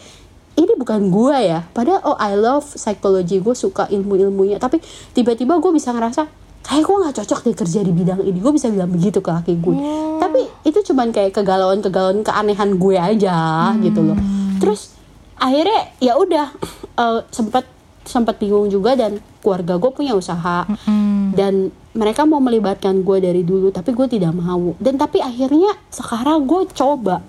ini 0.57 0.73
bukan 0.79 1.11
gue 1.11 1.37
ya? 1.43 1.67
Padahal 1.75 2.01
oh 2.07 2.17
I 2.17 2.39
love 2.39 2.71
psychology. 2.71 3.43
Gue 3.43 3.59
suka 3.59 3.91
ilmu 3.91 4.15
ilmunya 4.15 4.63
tapi 4.63 4.79
tiba-tiba 5.11 5.59
gue 5.59 5.73
bisa 5.75 5.91
ngerasa 5.91 6.31
kayak 6.63 6.83
gue 6.87 6.97
nggak 7.03 7.15
cocok 7.19 7.39
deh 7.51 7.57
kerja 7.59 7.81
di 7.83 7.91
bidang 7.91 8.23
ini. 8.23 8.39
Gue 8.39 8.55
bisa 8.55 8.71
bilang 8.71 8.95
begitu 8.95 9.19
ke 9.19 9.31
laki 9.35 9.59
gue 9.59 9.77
tapi 10.23 10.41
itu 10.63 10.79
cuman 10.93 11.11
kayak 11.11 11.35
kegalauan 11.35 11.83
kegalauan 11.83 12.23
keanehan 12.23 12.79
gue 12.79 12.95
aja 12.95 13.75
gitu 13.83 14.07
loh. 14.07 14.19
Terus 14.63 14.95
akhirnya 15.35 15.91
ya 15.99 16.15
udah 16.15 16.47
eh, 17.03 17.21
sempat 17.35 17.67
sempat 18.07 18.39
bingung 18.39 18.71
juga 18.71 18.95
dan 18.95 19.19
keluarga 19.43 19.83
gue 19.83 19.91
punya 19.91 20.15
usaha. 20.15 20.63
Hmm. 20.87 21.35
dan 21.35 21.75
mereka 21.97 22.29
mau 22.29 22.39
melibatkan 22.39 23.01
gue 23.01 23.19
dari 23.19 23.43
dulu 23.43 23.73
tapi 23.73 23.97
gue 23.97 24.07
tidak 24.07 24.37
mau. 24.37 24.77
Dan 24.77 25.01
tapi 25.01 25.25
akhirnya 25.25 25.75
sekarang 25.89 26.45
gue 26.45 26.69
coba. 26.77 27.25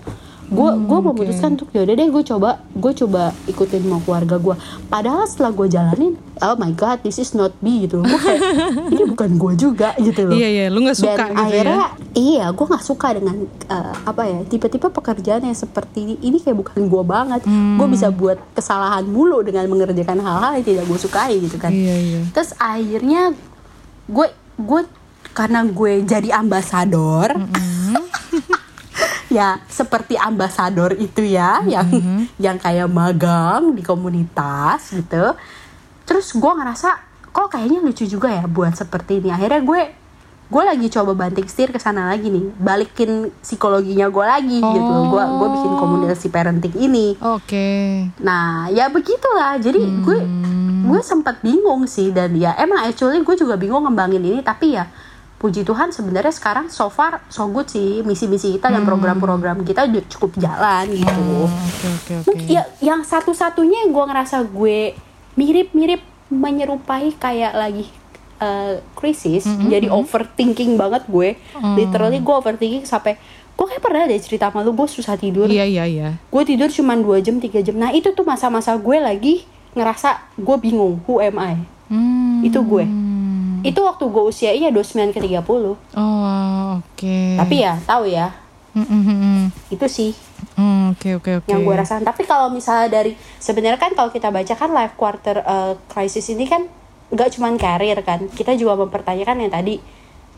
Gue 0.48 0.72
Hmm, 0.72 0.88
gue 0.88 1.00
memutuskan 1.12 1.60
untuk 1.60 1.68
yaudah 1.76 1.92
deh 1.92 2.08
gue 2.08 2.24
coba 2.24 2.64
gue 2.72 2.92
coba 3.04 3.36
ikutin 3.52 3.84
mau 3.84 4.00
keluarga 4.00 4.40
gue 4.40 4.56
padahal 4.88 5.28
setelah 5.28 5.52
gue 5.52 5.68
jalanin 5.68 6.16
oh 6.40 6.56
my 6.56 6.72
god 6.72 7.04
this 7.04 7.20
is 7.20 7.36
not 7.36 7.52
me 7.60 7.84
gitu 7.84 8.00
gue 8.00 8.16
kayak 8.16 8.40
ini 8.96 9.04
bukan 9.12 9.36
gue 9.36 9.54
juga 9.60 9.92
gitu 10.00 10.24
loh. 10.24 10.40
Iya 10.40 10.48
iya, 10.48 10.66
lu 10.72 10.88
nggak 10.88 11.04
suka 11.04 11.20
dan 11.20 11.36
gitu 11.36 11.44
akhirnya 11.44 11.84
ya? 11.84 11.88
iya 12.16 12.46
gue 12.56 12.64
nggak 12.64 12.86
suka 12.88 13.08
dengan 13.20 13.36
eh, 13.44 13.94
apa 14.08 14.24
ya 14.24 14.40
tipe-tipe 14.48 14.88
pekerjaan 14.88 15.44
yang 15.44 15.58
seperti 15.60 15.98
ini. 16.08 16.16
Ini 16.24 16.38
kayak 16.40 16.58
bukan 16.64 16.80
gue 16.88 17.04
banget. 17.04 17.42
Hmm. 17.44 17.76
gue 17.76 17.88
bisa 17.92 18.08
buat 18.08 18.40
kesalahan 18.56 19.04
mulu 19.04 19.44
dengan 19.44 19.68
mengerjakan 19.68 20.24
hal-hal 20.24 20.64
yang 20.64 20.64
tidak 20.64 20.84
gue 20.88 20.96
sukai 20.96 21.44
gitu 21.44 21.60
kan. 21.60 21.76
Iya 21.76 21.96
iya. 22.00 22.22
terus 22.32 22.56
akhirnya 22.56 23.36
gue 24.08 24.28
gue 24.58 24.82
karena 25.32 25.62
gue 25.64 26.02
jadi 26.04 26.42
ambasador. 26.42 27.38
Ya 29.28 29.60
seperti 29.68 30.16
ambasador 30.16 30.96
itu 30.96 31.20
ya 31.20 31.60
yang 31.68 31.86
yang 32.40 32.58
kayak 32.58 32.88
magang 32.88 33.76
di 33.76 33.84
komunitas 33.84 34.96
gitu. 34.96 35.36
Terus 36.08 36.32
gue 36.32 36.48
ngerasa 36.48 36.96
kok 37.36 37.52
kayaknya 37.52 37.84
lucu 37.84 38.08
juga 38.08 38.32
ya 38.32 38.48
buat 38.48 38.74
seperti 38.74 39.20
ini. 39.20 39.30
Akhirnya 39.36 39.60
gue 39.60 39.82
gue 40.48 40.64
lagi 40.64 40.88
coba 40.88 41.12
banting 41.12 41.44
setir 41.44 41.76
ke 41.76 41.78
sana 41.78 42.08
lagi 42.08 42.32
nih. 42.32 42.56
Balikin 42.56 43.28
psikologinya 43.44 44.08
gue 44.08 44.26
lagi 44.26 44.58
gitu 44.64 44.92
gue 45.12 45.24
gue 45.28 45.48
bikin 45.60 45.74
komunitas 45.76 46.24
si 46.24 46.32
parenting 46.32 46.76
ini. 46.80 47.20
Oke. 47.20 48.08
Nah, 48.24 48.72
ya 48.72 48.88
begitulah. 48.88 49.60
Jadi 49.60 49.84
gue 50.08 50.20
gue 50.88 51.00
sempat 51.02 51.36
bingung 51.40 51.84
sih 51.86 52.10
dan 52.10 52.32
ya 52.34 52.56
emang 52.56 52.84
actually 52.84 53.20
gue 53.20 53.36
juga 53.36 53.56
bingung 53.56 53.84
ngembangin 53.84 54.20
ini 54.20 54.40
tapi 54.40 54.74
ya 54.74 54.88
puji 55.38 55.62
Tuhan 55.62 55.94
sebenarnya 55.94 56.34
sekarang 56.34 56.66
so 56.68 56.90
far 56.90 57.22
so 57.30 57.46
good 57.46 57.68
sih 57.68 58.02
misi-misi 58.02 58.58
kita 58.58 58.74
dan 58.74 58.82
program-program 58.84 59.62
kita 59.62 59.86
udah 59.86 60.04
cukup 60.10 60.32
jalan 60.36 60.86
gitu. 60.90 61.14
Oke 61.46 61.86
oke 61.86 62.14
oke. 62.18 62.26
Mungkin 62.26 62.46
ya 62.50 62.64
yang 62.82 63.06
satu-satunya 63.06 63.86
yang 63.86 63.94
gue 63.94 64.06
ngerasa 64.08 64.42
gue 64.44 64.98
mirip-mirip 65.34 66.02
menyerupai 66.28 67.14
kayak 67.14 67.54
lagi 67.54 67.86
eh, 68.38 68.82
krisis 68.94 69.46
jadi 69.64 69.88
overthinking 69.88 70.76
banget 70.76 71.06
gue 71.06 71.38
literally 71.74 72.18
gue 72.18 72.34
overthinking 72.34 72.84
sampai 72.84 73.16
gue 73.54 73.66
kayak 73.66 73.82
pernah 73.82 74.06
deh 74.06 74.18
cerita 74.18 74.50
sama 74.50 74.62
lu 74.62 74.74
gue 74.74 74.86
susah 74.86 75.18
tidur 75.18 75.46
Iya 75.46 75.66
iya 75.66 75.86
iya. 75.86 76.10
gue 76.18 76.44
tidur 76.44 76.70
cuma 76.70 76.94
2 76.94 77.22
jam 77.22 77.38
3 77.38 77.62
jam 77.62 77.76
nah 77.76 77.90
itu 77.90 78.10
tuh 78.12 78.22
masa-masa 78.22 78.74
gue 78.74 78.98
lagi 78.98 79.36
ngerasa 79.78 80.10
gue 80.36 80.58
bingung 80.58 81.00
who 81.06 81.22
am 81.22 81.38
I? 81.38 81.56
Hmm. 81.88 82.42
itu 82.42 82.60
gue. 82.60 82.84
Itu 83.64 83.80
waktu 83.82 84.04
gue 84.04 84.24
usianya 84.24 84.70
29 84.70 85.16
ke 85.16 85.20
30 85.20 85.40
Oh 85.40 85.74
oke. 86.76 87.18
tapi 87.38 87.56
ya 87.58 87.80
tahu 87.82 88.06
ya. 88.06 88.34
Hmm, 88.74 88.86
hmm, 88.86 89.42
itu 89.72 89.88
sih. 89.88 90.12
Hmm, 90.54 90.94
Oke 90.94 91.18
oke 91.18 91.42
oke. 91.42 91.50
yang 91.50 91.62
gue 91.62 91.74
rasakan. 91.74 92.06
Tapi 92.06 92.22
kalau 92.24 92.50
misalnya 92.50 92.92
dari 92.92 93.18
sebenarnya 93.38 93.78
kan 93.78 93.94
kalau 93.94 94.10
kita 94.10 94.30
baca 94.30 94.54
kan 94.54 94.70
life 94.70 94.94
quarter 94.94 95.42
uh, 95.42 95.74
crisis 95.88 96.30
ini 96.30 96.46
kan 96.46 96.70
nggak 97.10 97.34
cuman 97.34 97.58
karir 97.58 97.98
kan. 98.02 98.28
Kita 98.28 98.54
juga 98.54 98.78
mempertanyakan 98.78 99.42
yang 99.42 99.52
tadi 99.52 99.82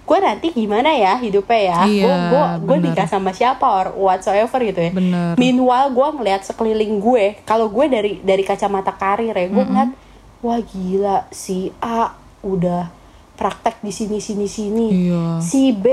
gue 0.10 0.18
nanti 0.18 0.48
gimana 0.50 0.90
ya 0.90 1.14
hidupnya 1.16 1.60
ya? 1.62 1.80
Iya, 1.86 2.14
gue 2.28 2.44
gue 2.66 2.78
nikah 2.82 3.06
sama 3.06 3.30
siapa 3.30 3.62
or 3.62 3.94
whatsoever 3.94 4.58
gitu 4.60 4.82
ya. 4.82 4.90
Bener. 4.90 5.38
meanwhile 5.38 5.94
gue 5.94 6.08
ngeliat 6.18 6.42
sekeliling 6.42 6.98
gue 6.98 7.38
kalau 7.46 7.70
gue 7.70 7.86
dari 7.86 8.18
dari 8.20 8.42
kacamata 8.42 8.90
karir 8.92 9.32
ya 9.32 9.46
gue 9.46 9.64
ngeliat 9.64 9.92
wah 10.42 10.58
gila 10.58 11.30
si 11.30 11.70
A 11.78 12.10
udah 12.42 12.90
praktek 13.36 13.80
di 13.80 13.92
sini 13.92 14.18
sini 14.18 14.48
sini. 14.50 14.88
Iya. 15.06 15.38
si 15.40 15.70
B 15.72 15.86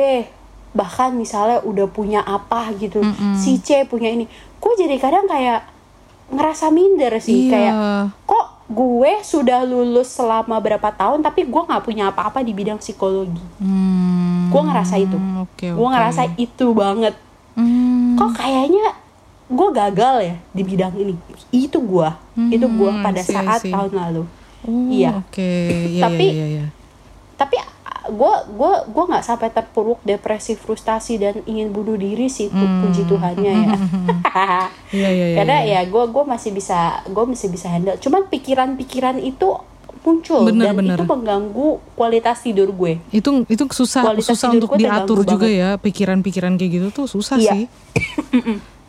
bahkan 0.73 1.13
misalnya 1.13 1.61
udah 1.61 1.87
punya 1.87 2.21
apa 2.21 2.69
gitu. 2.75 3.01
Si 3.35 3.59
C 3.59 3.85
punya 3.85 4.09
ini. 4.09 4.29
Gue 4.57 4.73
jadi 4.75 4.97
kadang 4.97 5.25
kayak 5.25 5.65
ngerasa 6.29 6.69
minder 6.69 7.17
sih 7.17 7.47
Iya. 7.47 7.51
kayak 7.51 7.75
kok 8.25 8.47
gue 8.67 9.13
sudah 9.23 9.63
lulus 9.63 10.11
selama 10.11 10.59
berapa 10.59 10.91
tahun 10.91 11.23
tapi 11.23 11.47
gue 11.47 11.63
nggak 11.65 11.81
punya 11.81 12.11
apa-apa 12.11 12.43
di 12.43 12.51
bidang 12.51 12.77
psikologi? 12.77 13.39
Hmm, 13.57 13.96
gue 14.57 14.63
ngerasa 14.65 14.95
itu 14.97 15.19
Oke 15.39 15.67
gue 15.69 15.89
ngerasa 15.91 16.23
itu 16.35 16.67
banget 16.73 17.15
Hmm. 17.53 18.17
kok 18.17 18.37
kayaknya 18.37 18.93
gue 19.47 19.69
gagal 19.71 20.17
ya 20.23 20.37
di 20.51 20.63
bidang 20.63 20.93
ini 20.95 21.13
itu 21.51 21.79
gue 21.79 22.09
itu 22.49 22.67
gue 22.67 22.91
Hmm, 22.91 23.01
pada 23.01 23.21
see, 23.21 23.33
saat 23.33 23.61
see. 23.61 23.71
tahun 23.71 23.93
lalu 23.93 24.25
Oh, 24.67 24.91
Iya. 24.91 25.23
Oke. 25.23 25.53
Iya, 25.89 26.03
Tapi- 26.03 26.27
iya, 26.29 26.35
iya, 26.35 26.47
iya. 26.59 26.67
tapi 27.35 27.55
gue 28.09 28.35
gue 28.51 28.73
gue 28.89 29.05
nggak 29.05 29.25
sampai 29.25 29.49
terpuruk 29.49 29.99
depresi 30.01 30.55
frustasi 30.55 31.17
dan 31.17 31.43
ingin 31.45 31.71
bunuh 31.71 31.95
diri 31.95 32.27
sih 32.27 32.47
pu- 32.49 32.59
puji 32.81 33.03
Tuhannya 33.05 33.53
ya 33.57 33.75
Iya 34.97 35.09
iya 35.09 35.27
iya. 35.27 35.37
karena 35.37 35.57
iya. 35.61 35.81
ya 35.81 35.91
gue 35.91 36.05
gue 36.05 36.25
masih 36.25 36.51
bisa 36.51 36.79
gue 37.05 37.25
masih 37.25 37.49
bisa 37.49 37.67
handle 37.69 37.95
cuman 37.97 38.27
pikiran-pikiran 38.27 39.19
itu 39.19 39.59
muncul 40.07 40.41
Bener, 40.45 40.71
dan 40.71 40.75
bener. 40.77 40.97
itu 40.97 41.05
mengganggu 41.05 41.69
kualitas 41.93 42.39
tidur 42.39 42.71
gue 42.71 43.03
itu 43.11 43.43
itu 43.45 43.65
susah 43.67 44.07
Kualitas 44.07 44.31
susah 44.31 44.49
untuk 44.53 44.73
diatur 44.73 45.27
juga 45.27 45.45
ya 45.45 45.75
pikiran-pikiran 45.77 46.55
kayak 46.55 46.71
gitu 46.73 46.87
tuh 46.95 47.07
susah 47.07 47.35
Iya. 47.37 47.53
sih. 47.53 47.65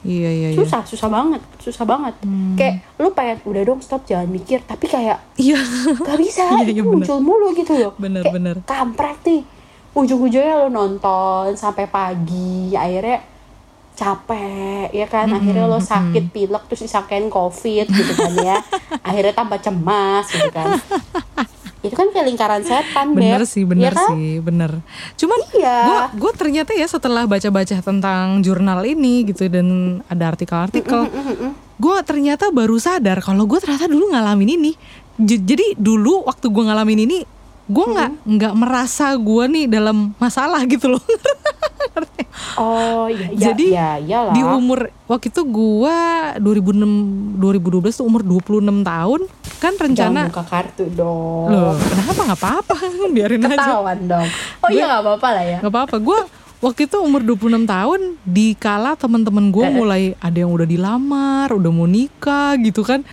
iya 0.05 0.29
iya 0.29 0.47
iya. 0.53 0.55
susah 0.55 0.85
susah 0.85 1.09
banget 1.09 1.41
susah 1.57 1.83
banget 1.83 2.13
kayak 2.53 2.85
lu 2.95 3.09
pengen 3.11 3.41
udah 3.43 3.61
dong 3.65 3.81
stop 3.81 4.05
jangan 4.05 4.27
mikir 4.27 4.61
tapi 4.61 4.85
kayak 4.85 5.17
Iya. 5.35 5.57
gak 5.97 6.17
bisa 6.17 6.45
Iya, 6.53 6.63
itu 6.63 6.71
iya, 6.71 6.83
bener. 6.85 6.93
muncul 6.95 7.17
mulu 7.19 7.47
gitu 7.51 7.73
loh 7.75 7.91
Bener, 7.97 8.21
Kayak 8.21 8.35
bener. 8.35 8.55
kampret 8.63 9.19
nih 9.25 9.41
ujung-ujungnya 9.91 10.55
lu 10.61 10.69
nonton 10.69 11.51
sampai 11.53 11.85
pagi 11.87 12.71
akhirnya 12.71 13.19
capek 13.97 14.53
ya 14.91 15.05
kan 15.05 15.25
akhirnya 15.27 15.65
lo 15.65 15.81
sakit 15.81 16.29
pilek 16.29 16.63
terus 16.65 16.85
disangkain 16.85 17.27
covid 17.27 17.85
gitu 17.85 18.13
kan 18.13 18.33
ya 18.37 18.61
akhirnya 19.07 19.33
tambah 19.33 19.57
cemas 19.57 20.29
gitu 20.29 20.47
kan 20.47 20.77
itu 21.79 21.93
kan 21.93 22.09
kayak 22.09 22.25
lingkaran 22.25 22.61
setan 22.61 23.13
Bener 23.13 23.37
Beb. 23.39 23.47
sih, 23.47 23.63
bener 23.63 23.85
ya 23.85 23.95
kan? 23.95 24.09
sih, 24.11 24.29
bener. 24.39 24.71
Cuman 25.15 25.39
Iya. 25.53 26.09
gue 26.11 26.31
ternyata 26.33 26.73
ya 26.73 26.83
setelah 26.83 27.23
baca-baca 27.23 27.77
tentang 27.77 28.41
jurnal 28.41 28.81
ini 28.81 29.23
gitu 29.23 29.45
dan 29.45 29.67
ada 30.03 30.25
artikel-artikel, 30.27 31.05
gue 31.77 31.97
ternyata 32.01 32.49
baru 32.49 32.75
sadar 32.75 33.21
kalau 33.21 33.45
gue 33.45 33.61
ternyata 33.61 33.85
dulu 33.85 34.09
ngalamin 34.09 34.57
ini. 34.57 34.71
J- 35.15 35.39
jadi 35.39 35.77
dulu 35.77 36.25
waktu 36.25 36.49
gue 36.49 36.63
ngalamin 36.65 36.99
ini, 36.99 37.17
gue 37.67 37.85
nggak 37.85 38.11
nggak 38.23 38.53
merasa 38.55 39.11
gue 39.19 39.43
nih 39.51 39.65
dalam 39.67 40.15
masalah 40.17 40.63
gitu 40.65 40.95
loh. 40.95 41.03
oh 42.61 43.05
iya 43.09 43.27
ya, 43.33 43.39
Jadi 43.51 43.65
ya, 43.73 43.89
iyalah. 44.01 44.33
di 44.33 44.41
umur 44.41 44.89
waktu 45.09 45.29
itu 45.29 45.41
gua 45.45 45.97
2006 46.41 47.37
2012 47.37 47.97
tuh 48.01 48.05
umur 48.05 48.21
26 48.25 48.81
tahun 48.85 49.21
kan 49.57 49.73
jangan 49.73 49.83
rencana 49.89 50.21
buka 50.29 50.43
kartu 50.45 50.85
dong. 50.93 51.47
Loh 51.49 51.73
kenapa 51.77 52.21
nggak 52.27 52.39
apa-apa? 52.39 52.75
Biarin 53.15 53.41
aja. 53.45 53.57
Ketahuan 53.57 53.99
dong. 54.05 54.27
Oh 54.61 54.69
iya 54.69 54.83
nggak 54.85 55.01
apa-apa 55.05 55.27
lah 55.33 55.43
ya. 55.45 55.57
nggak 55.61 55.73
apa-apa. 55.73 55.95
Gua 56.01 56.19
waktu 56.57 56.89
itu 56.89 56.97
umur 56.97 57.21
26 57.21 57.69
tahun 57.69 58.01
di 58.25 58.57
kala 58.57 58.97
teman-teman 58.97 59.53
gue 59.53 59.65
mulai 59.69 60.17
ada 60.17 60.37
yang 60.41 60.49
udah 60.49 60.65
dilamar 60.65 61.53
udah 61.53 61.69
mau 61.69 61.85
nikah 61.85 62.57
gitu 62.61 62.81
kan. 62.81 63.05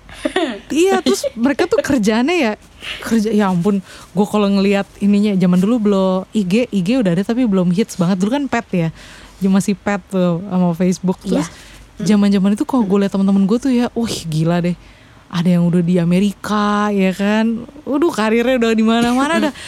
Iya 0.74 1.04
terus 1.04 1.28
mereka 1.38 1.68
tuh 1.70 1.78
kerjaannya 1.78 2.34
ya 2.34 2.52
kerja 3.04 3.30
ya 3.30 3.52
ampun 3.52 3.78
gue 4.16 4.26
kalau 4.26 4.48
ngelihat 4.50 4.88
ininya 4.98 5.36
zaman 5.38 5.58
dulu 5.60 5.76
belum 5.78 6.18
IG 6.34 6.72
IG 6.72 6.88
udah 6.98 7.12
ada 7.14 7.22
tapi 7.22 7.44
belum 7.44 7.70
hits 7.70 8.00
banget. 8.00 8.16
Dulu 8.24 8.30
kan 8.32 8.44
pet 8.48 8.66
ya 8.72 8.88
dia 9.38 9.50
masih 9.52 9.76
pet 9.76 10.00
tuh 10.08 10.40
sama 10.40 10.72
Facebook. 10.72 11.20
Terus 11.20 11.46
zaman-zaman 12.00 12.56
itu 12.56 12.64
kok 12.64 12.80
gue 12.80 12.98
lihat 13.04 13.12
teman-teman 13.12 13.44
gue 13.44 13.58
tuh 13.60 13.70
ya 13.70 13.86
wih 13.92 14.18
gila 14.26 14.58
deh 14.64 14.74
ada 15.34 15.48
yang 15.50 15.66
udah 15.66 15.82
di 15.84 16.00
Amerika 16.00 16.88
ya 16.90 17.12
kan. 17.12 17.68
Waduh 17.84 18.12
karirnya 18.14 18.56
udah 18.56 18.72
di 18.72 18.84
mana-mana 18.86 19.50
dah. 19.50 19.54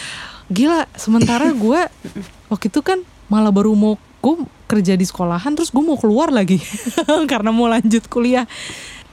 Gila 0.46 0.86
sementara 0.94 1.50
gue 1.50 1.80
waktu 2.52 2.66
itu 2.70 2.80
kan 2.80 3.02
malah 3.26 3.50
baru 3.50 3.74
mau 3.74 3.94
gue 4.22 4.42
kerja 4.66 4.98
di 4.98 5.06
sekolahan 5.06 5.54
terus 5.54 5.70
gue 5.70 5.82
mau 5.82 5.98
keluar 5.98 6.34
lagi. 6.34 6.58
Karena 7.30 7.54
mau 7.54 7.70
lanjut 7.70 8.06
kuliah. 8.10 8.46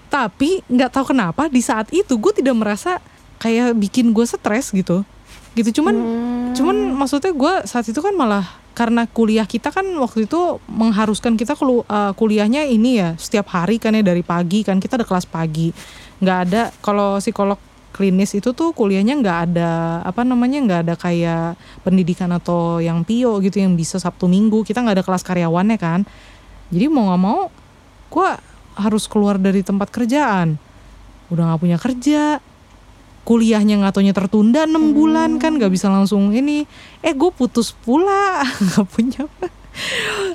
Tapi 0.10 0.62
nggak 0.70 0.94
tahu 0.94 1.14
kenapa 1.14 1.50
di 1.50 1.62
saat 1.62 1.90
itu 1.94 2.18
gue 2.18 2.34
tidak 2.34 2.56
merasa 2.58 3.02
kayak 3.42 3.78
bikin 3.78 4.14
gue 4.14 4.26
stres 4.26 4.74
gitu. 4.74 5.06
Gitu 5.54 5.82
cuman 5.82 5.96
cuman 6.58 6.78
maksudnya 6.98 7.34
gue 7.34 7.54
saat 7.70 7.86
itu 7.86 8.02
kan 8.02 8.14
malah 8.14 8.46
karena 8.74 9.06
kuliah 9.06 9.46
kita 9.46 9.70
kan 9.70 9.86
waktu 10.02 10.26
itu 10.26 10.58
mengharuskan 10.66 11.38
kita 11.38 11.54
kelu- 11.54 11.86
uh, 11.86 12.10
kuliahnya 12.18 12.66
ini 12.66 12.98
ya 12.98 13.14
setiap 13.22 13.54
hari 13.54 13.78
kan 13.78 13.94
ya 13.94 14.02
dari 14.02 14.26
pagi 14.26 14.66
kan 14.66 14.82
kita 14.82 14.98
ada 14.98 15.06
kelas 15.06 15.30
pagi. 15.30 15.70
Nggak 16.18 16.38
ada 16.50 16.62
kalau 16.82 17.22
psikolog 17.22 17.62
klinis 17.94 18.34
itu 18.34 18.52
tuh 18.58 18.74
kuliahnya 18.74 19.22
nggak 19.22 19.40
ada 19.50 20.02
apa 20.02 20.26
namanya 20.26 20.60
nggak 20.66 20.80
ada 20.90 20.96
kayak 20.98 21.56
pendidikan 21.86 22.34
atau 22.34 22.82
yang 22.82 23.06
pio 23.06 23.38
gitu 23.40 23.62
yang 23.62 23.78
bisa 23.78 24.02
sabtu 24.02 24.26
minggu. 24.26 24.66
Kita 24.66 24.82
nggak 24.82 25.00
ada 25.00 25.06
kelas 25.06 25.24
karyawannya 25.24 25.78
kan. 25.78 26.02
Jadi 26.74 26.86
mau 26.90 27.14
nggak 27.14 27.22
mau 27.22 27.54
gue 28.10 28.30
harus 28.74 29.06
keluar 29.06 29.38
dari 29.38 29.62
tempat 29.62 29.94
kerjaan. 29.94 30.58
Udah 31.30 31.54
nggak 31.54 31.62
punya 31.62 31.78
kerja 31.78 32.42
kuliahnya 33.24 33.80
nggak 33.80 33.96
taunya 33.96 34.12
tertunda 34.12 34.68
enam 34.68 34.92
bulan 34.92 35.40
kan 35.40 35.56
nggak 35.56 35.72
bisa 35.72 35.88
langsung 35.88 36.34
ini. 36.34 36.66
Eh 37.00 37.14
gue 37.14 37.32
putus 37.32 37.72
pula. 37.72 38.44
Nggak 38.68 38.86
punya. 38.92 39.24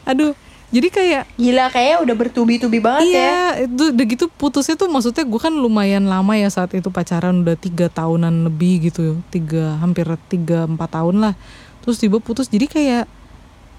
Aduh 0.08 0.32
jadi 0.68 0.88
kayak 0.92 1.22
Gila 1.40 1.66
kayaknya 1.72 1.96
udah 2.04 2.14
bertubi-tubi 2.14 2.78
banget 2.78 3.08
ya. 3.08 3.16
iya 3.16 3.38
itu 3.64 3.84
udah 3.88 4.04
gitu 4.04 4.24
putusnya 4.28 4.76
tuh 4.76 4.88
maksudnya 4.92 5.24
gue 5.24 5.40
kan 5.40 5.52
lumayan 5.52 6.04
lama 6.04 6.36
ya 6.36 6.48
saat 6.52 6.76
itu 6.76 6.92
pacaran 6.92 7.40
udah 7.40 7.56
tiga 7.56 7.88
tahunan 7.88 8.44
lebih 8.52 8.92
gitu 8.92 9.16
tiga 9.32 9.80
hampir 9.80 10.04
tiga 10.28 10.68
empat 10.68 10.92
tahun 11.00 11.16
lah. 11.24 11.34
Terus 11.80 11.96
tiba 11.96 12.20
putus 12.20 12.52
jadi 12.52 12.68
kayak 12.68 13.04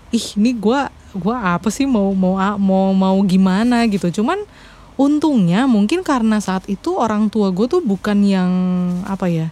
ih 0.10 0.26
ini 0.42 0.58
gue 0.58 0.80
gua 1.14 1.36
apa 1.58 1.70
sih? 1.70 1.86
Mau 1.86 2.10
mau 2.18 2.34
mau 2.58 2.90
mau 2.94 3.18
gimana? 3.22 3.86
gitu. 3.86 4.10
Cuman 4.10 4.42
untungnya 4.98 5.70
mungkin 5.70 6.02
karena 6.02 6.42
saat 6.42 6.66
itu 6.66 6.98
orang 6.98 7.30
tua 7.30 7.54
gue 7.54 7.70
tuh 7.70 7.80
bukan 7.86 8.20
yang 8.26 8.52
apa 9.06 9.30
ya 9.30 9.48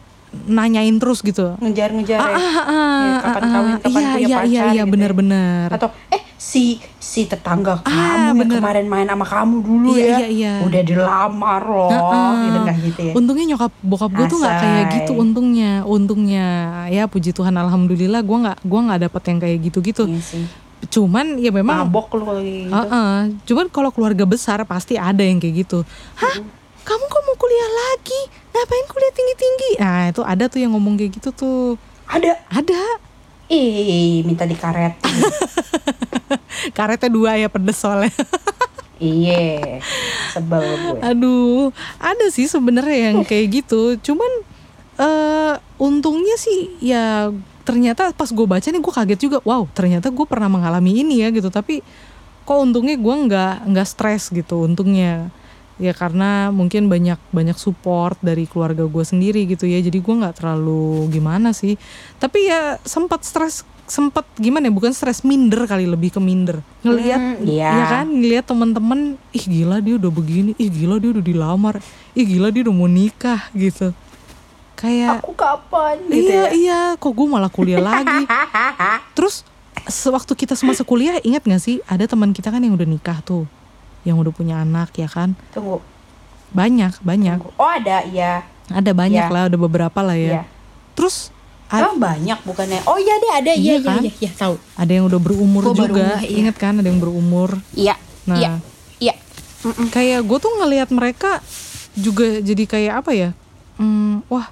nanyain 0.50 0.98
terus 1.00 1.22
gitu. 1.24 1.56
Ngejar-ngejar 1.62 2.20
ya. 2.20 2.25
ah, 2.25 2.36
ah, 2.36 2.58
ah, 2.67 3.00
Ya, 3.00 3.13
kapan 3.24 3.41
ah, 3.41 3.50
kawin, 3.53 3.72
ah, 3.72 3.79
kapan 3.79 4.01
iya 4.01 4.10
punya 4.12 4.27
iya 4.27 4.38
pacar 4.38 4.48
iya 4.50 4.62
iya 4.65 4.67
gitu 4.67 4.82
ya. 4.82 4.84
benar-benar. 4.91 5.67
Atau 5.72 5.89
eh 6.12 6.22
si 6.38 6.77
si 7.01 7.25
tetangga 7.25 7.82
kamu 7.82 7.98
yang 8.29 8.38
bener. 8.38 8.58
kemarin 8.62 8.86
main 8.86 9.10
sama 9.10 9.25
kamu 9.25 9.56
dulu 9.60 9.89
Iya, 9.98 10.06
ya. 10.06 10.17
iya, 10.22 10.27
iya. 10.29 10.53
Udah 10.62 10.82
dilamar 10.86 11.62
loh. 11.65 11.89
Heeh. 11.89 12.32
Gitu 12.46 12.58
nggak 12.62 12.77
gitu 12.86 13.00
ya. 13.01 13.13
Untungnya 13.17 13.46
nyokap 13.51 13.72
bokap 13.82 14.12
gue 14.13 14.25
tuh 14.29 14.38
nggak 14.38 14.56
kayak 14.56 14.86
gitu 15.01 15.12
untungnya, 15.13 15.72
untungnya 15.84 16.46
ya 16.88 17.10
puji 17.10 17.34
Tuhan 17.34 17.58
alhamdulillah 17.58 18.22
gue 18.22 18.38
nggak 18.38 18.58
gua 18.63 18.79
nggak 18.86 19.01
dapet 19.10 19.22
yang 19.27 19.39
kayak 19.41 19.58
gitu-gitu. 19.65 20.03
Iya 20.06 20.22
sih. 20.22 20.46
Cuman 20.88 21.41
ya 21.41 21.50
memang 21.50 21.89
Mabok 21.89 22.13
lu 22.13 22.24
kalau 22.24 22.41
gitu. 22.46 22.70
Heeh. 22.70 23.13
cuman 23.44 23.65
kalau 23.67 23.89
keluarga 23.89 24.24
besar 24.24 24.62
pasti 24.63 24.94
ada 24.94 25.25
yang 25.25 25.41
kayak 25.41 25.65
gitu. 25.65 25.82
Hah? 26.15 26.38
Kamu 26.88 27.03
kok 27.03 27.22
mau 27.25 27.36
kuliah 27.36 27.70
lagi? 27.74 28.22
Ngapain 28.53 28.86
kuliah 28.88 29.12
tinggi-tinggi? 29.12 29.72
Nah, 29.75 30.08
itu 30.08 30.22
ada 30.24 30.48
tuh 30.48 30.63
yang 30.63 30.72
ngomong 30.72 30.96
kayak 30.96 31.20
gitu 31.20 31.36
tuh. 31.36 31.75
Ada. 32.08 32.39
Ada. 32.48 32.79
Ih, 33.48 34.27
minta 34.27 34.44
dikaret. 34.44 35.00
Karetnya 36.77 37.10
dua 37.12 37.39
ya 37.39 37.48
pedes 37.48 37.80
soalnya. 37.80 38.12
Iya. 38.98 39.77
Sebel 40.34 40.66
gue. 40.66 41.00
Aduh, 41.06 41.70
ada 42.01 42.34
sih 42.34 42.50
sebenarnya 42.50 43.13
yang 43.13 43.22
kayak 43.22 43.62
gitu. 43.62 43.94
Cuman 44.01 44.32
eh 44.98 45.54
untungnya 45.77 46.34
sih 46.42 46.74
ya 46.82 47.30
ternyata 47.62 48.10
pas 48.18 48.25
gue 48.34 48.48
baca 48.50 48.66
nih 48.66 48.82
gue 48.82 48.94
kaget 48.98 49.20
juga. 49.22 49.38
Wow, 49.46 49.70
ternyata 49.70 50.10
gue 50.10 50.25
pernah 50.25 50.50
mengalami 50.50 51.06
ini 51.06 51.22
ya 51.22 51.30
gitu. 51.30 51.54
Tapi 51.54 51.86
kok 52.42 52.58
untungnya 52.58 52.98
gue 52.98 53.16
nggak 53.30 53.70
nggak 53.70 53.86
stres 53.86 54.34
gitu. 54.34 54.66
Untungnya 54.66 55.30
ya 55.78 55.94
karena 55.94 56.50
mungkin 56.50 56.90
banyak 56.90 57.22
banyak 57.30 57.54
support 57.56 58.18
dari 58.20 58.50
keluarga 58.50 58.84
gue 58.84 59.02
sendiri 59.02 59.46
gitu 59.46 59.66
ya. 59.66 59.78
Jadi 59.78 59.98
gue 59.98 60.16
nggak 60.18 60.42
terlalu 60.42 61.08
gimana 61.10 61.54
sih. 61.54 61.78
Tapi 62.18 62.50
ya 62.50 62.82
sempat 62.82 63.22
stres 63.22 63.62
sempat 63.88 64.28
gimana 64.36 64.68
ya? 64.68 64.74
Bukan 64.74 64.92
stres 64.92 65.24
minder 65.24 65.63
kali 65.63 65.88
lebih 65.88 66.12
ke 66.12 66.20
minder. 66.20 66.60
Ngelihat 66.82 67.22
Hmm, 67.22 67.46
iya. 67.46 67.72
ya 67.72 67.86
kan? 67.88 68.06
Ngelihat 68.10 68.46
teman-teman 68.46 69.00
ih 69.32 69.46
gila 69.46 69.78
dia 69.80 69.96
udah 69.96 70.12
begini. 70.12 70.52
Ih 70.56 70.68
gila 70.68 70.98
dia 70.98 71.13
udah 71.13 71.24
dilamar. 71.24 71.76
Ih 72.12 72.26
gila 72.26 72.50
dia 72.50 72.66
udah 72.66 72.76
mau 72.76 72.90
nikah 72.90 73.48
gitu. 73.54 73.94
Kayak 74.74 75.26
Aku 75.26 75.34
kapan? 75.34 75.98
Gitu 76.06 76.30
iya 76.30 76.44
ya. 76.44 76.46
iya. 76.52 76.82
Kok 76.98 77.13
gue 77.13 77.28
malah 77.28 77.50
kuliah 77.50 77.82
lagi? 77.82 78.26
Terus 79.18 79.42
sewaktu 79.86 80.36
kita 80.36 80.54
semasa 80.54 80.82
kuliah 80.82 81.18
ingat 81.22 81.42
gak 81.42 81.62
sih? 81.62 81.80
Ada 81.86 82.10
teman 82.10 82.30
kita 82.30 82.50
kan 82.50 82.60
yang 82.60 82.74
udah 82.74 82.86
nikah 82.86 83.22
tuh 83.22 83.46
yang 84.08 84.15
udah 84.15 84.32
punya 84.32 84.56
anak 84.58 84.96
ya 84.96 85.06
kan 85.06 85.36
Tunggu. 85.52 85.84
banyak 86.50 86.96
banyak 87.02 87.38
tunggu. 87.38 87.52
Oh, 87.56 87.67
ada 87.67 88.08
iya. 88.08 88.48
ada 88.67 88.91
banyak 88.93 89.20
Iya. 89.22 89.34
lah 89.34 89.43
ada 89.46 89.58
beberapa 89.58 90.00
lah 90.00 90.15
ya 90.15 90.32
Iya. 90.32 90.43
terus 90.96 91.36
Emang 91.67 92.00
banyak 92.00 92.39
bukannya? 92.41 92.80
Oh 92.88 92.96
iya 92.96 93.15
deh 93.17 93.32
ada 93.34 93.52
Iya 93.52 93.60
iya 93.60 93.76
iya 93.76 93.84
kan? 93.84 94.00
iya, 94.00 94.12
iya 94.17 94.32
tahu. 94.32 94.56
ada 94.74 94.88
yang 94.89 95.04
udah 95.06 95.20
berumur 95.20 95.62
Gua 95.67 95.76
juga 95.76 96.06
ngeh, 96.15 96.24
iya. 96.24 96.38
ingat 96.39 96.56
kan 96.56 96.74
ada 96.74 96.88
yang 96.88 96.96
berumur 96.98 97.60
Iya. 97.72 97.96
Nah. 98.24 98.39
Iya. 98.39 98.52
Iya. 98.98 99.13
Kayak 99.89 100.24
gue 100.24 100.38
tuh 100.38 100.54
ngelihat 100.56 100.89
mereka 100.89 101.43
juga 101.93 102.39
jadi 102.39 102.63
kayak 102.63 102.93
apa 102.98 103.12
ya 103.12 103.30
Hmm, 103.76 104.24
wah 104.26 104.48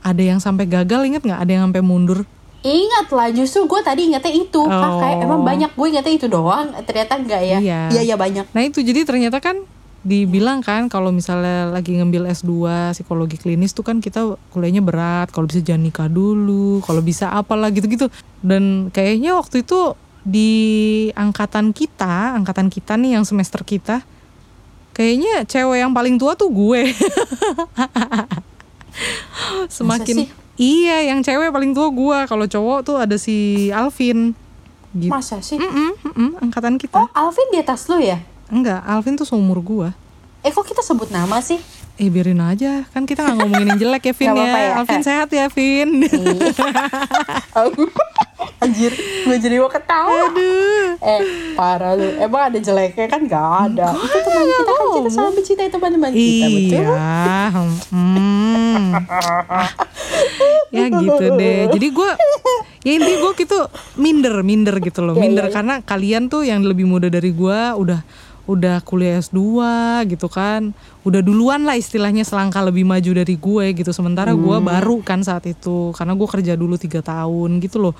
ada 0.00 0.22
yang 0.22 0.38
sampai 0.38 0.64
gagal 0.64 1.04
inget 1.04 1.20
nggak 1.20 1.36
ada 1.38 1.50
yang 1.50 1.64
sampai 1.66 1.82
mundur 1.82 2.22
Ingat 2.60 3.08
lah 3.08 3.32
justru 3.32 3.64
gue 3.64 3.80
tadi 3.80 4.12
ingatnya 4.12 4.32
itu. 4.36 4.60
Hah, 4.68 4.92
Oh. 4.92 5.00
kayak 5.00 5.24
emang 5.24 5.40
banyak 5.40 5.72
gue 5.72 5.86
ingatnya 5.88 6.14
itu 6.14 6.26
doang. 6.28 6.76
Ternyata 6.84 7.12
enggak 7.16 7.42
ya? 7.42 7.58
Iya. 7.58 7.80
iya 7.88 8.02
iya 8.04 8.16
banyak. 8.20 8.52
Nah 8.52 8.62
itu 8.62 8.84
jadi 8.84 9.08
ternyata 9.08 9.40
kan 9.40 9.64
dibilang 10.00 10.64
kan 10.64 10.88
kalau 10.88 11.12
misalnya 11.12 11.68
lagi 11.68 11.92
ngambil 11.92 12.32
S2 12.32 12.52
psikologi 12.96 13.36
klinis 13.36 13.72
tuh 13.72 13.84
kan 13.84 14.04
kita 14.04 14.36
kuliahnya 14.52 14.84
berat. 14.84 15.32
Kalau 15.32 15.48
bisa 15.48 15.64
jangan 15.64 15.88
nikah 15.88 16.08
dulu 16.08 16.84
kalau 16.84 17.00
bisa 17.00 17.32
apalah 17.32 17.72
gitu-gitu. 17.72 18.12
Dan 18.44 18.92
kayaknya 18.92 19.40
waktu 19.40 19.64
itu 19.64 19.96
di 20.20 20.52
angkatan 21.16 21.72
kita 21.72 22.36
angkatan 22.36 22.68
kita 22.68 22.92
nih 23.00 23.16
yang 23.16 23.24
semester 23.24 23.64
kita 23.64 24.04
kayaknya 24.92 25.48
cewek 25.48 25.80
yang 25.80 25.96
paling 25.96 26.20
tua 26.20 26.36
tuh 26.36 26.52
gue. 26.52 26.92
Semakin? 29.70 30.28
Iya 30.60 31.08
yang 31.08 31.24
cewek 31.24 31.48
paling 31.48 31.72
tua 31.72 31.88
gue 31.88 32.18
kalau 32.28 32.44
cowok 32.44 32.78
tuh 32.84 32.96
ada 32.98 33.16
si 33.16 33.36
Alvin 33.72 34.36
gitu 34.92 35.08
masa 35.08 35.40
sih 35.40 35.56
Mm-mm, 35.56 35.96
mm-mm, 36.04 36.30
angkatan 36.40 36.76
kita 36.76 36.92
oh 36.94 37.08
Alvin 37.10 37.48
di 37.48 37.58
atas 37.58 37.88
lu 37.88 37.96
ya 37.96 38.20
Enggak, 38.50 38.82
Alvin 38.82 39.14
tuh 39.14 39.22
seumur 39.22 39.62
gua. 39.62 39.94
eh 40.42 40.50
kok 40.50 40.66
kita 40.66 40.82
sebut 40.82 41.08
nama 41.08 41.38
sih 41.38 41.56
Eh 41.94 42.08
biarin 42.08 42.40
aja, 42.40 42.88
kan 42.88 43.04
kita 43.04 43.20
nggak 43.20 43.36
ngomongin 43.36 43.68
yang 43.68 43.78
jelek 43.78 44.02
ya 44.02 44.14
Vin 44.16 44.32
ya. 44.32 44.48
ya. 44.48 44.72
Alvin 44.74 45.02
sehat 45.04 45.28
ya 45.28 45.46
Vin. 45.46 46.00
anjir 48.60 48.92
gue 48.96 49.36
jadi 49.36 49.56
mau 49.58 49.68
ketawa 49.68 50.30
Aduh. 50.30 50.96
eh 51.00 51.20
parah 51.54 51.92
lu 51.94 52.08
emang 52.16 52.52
ada 52.52 52.58
jeleknya 52.58 53.06
kan 53.06 53.20
gak 53.24 53.48
ada 53.68 53.92
itu 53.94 54.18
teman 54.20 54.44
kita 54.46 54.70
kan 54.70 54.86
kita 54.94 55.08
selalu 55.10 55.32
mencintai 55.38 55.70
teman-teman 55.70 56.10
kita 56.12 56.46
betul 56.46 56.80
Iya. 56.80 57.48
Hmm. 57.90 58.94
ya 60.70 60.86
gitu 60.88 61.24
deh. 61.34 61.60
Jadi 61.70 61.86
gua 61.90 62.10
ya 62.80 62.92
intinya 62.96 63.18
gue 63.20 63.32
gitu 63.36 63.58
minder, 63.98 64.34
minder 64.42 64.76
gitu 64.80 65.00
loh. 65.04 65.14
Iya, 65.14 65.22
Minder 65.22 65.46
iya, 65.48 65.52
karena 65.52 65.74
kalian 65.82 66.32
tuh 66.32 66.42
yang 66.46 66.64
lebih 66.64 66.86
muda 66.88 67.10
dari 67.10 67.30
gua 67.30 67.76
udah 67.76 68.00
udah 68.50 68.82
kuliah 68.82 69.22
S2 69.22 69.38
gitu 70.10 70.26
kan. 70.26 70.74
Udah 71.06 71.22
duluan 71.22 71.62
lah 71.62 71.78
istilahnya 71.78 72.26
selangkah 72.26 72.66
lebih 72.66 72.82
maju 72.82 73.10
dari 73.14 73.38
gue 73.38 73.66
gitu. 73.78 73.94
Sementara 73.94 74.34
gua 74.34 74.58
Hmm. 74.58 74.66
baru 74.66 74.96
kan 75.00 75.22
saat 75.22 75.46
itu 75.46 75.94
karena 75.94 76.18
gue 76.18 76.26
kerja 76.26 76.58
dulu 76.58 76.74
tiga 76.74 76.98
tahun 76.98 77.62
gitu 77.62 77.78
loh. 77.78 77.94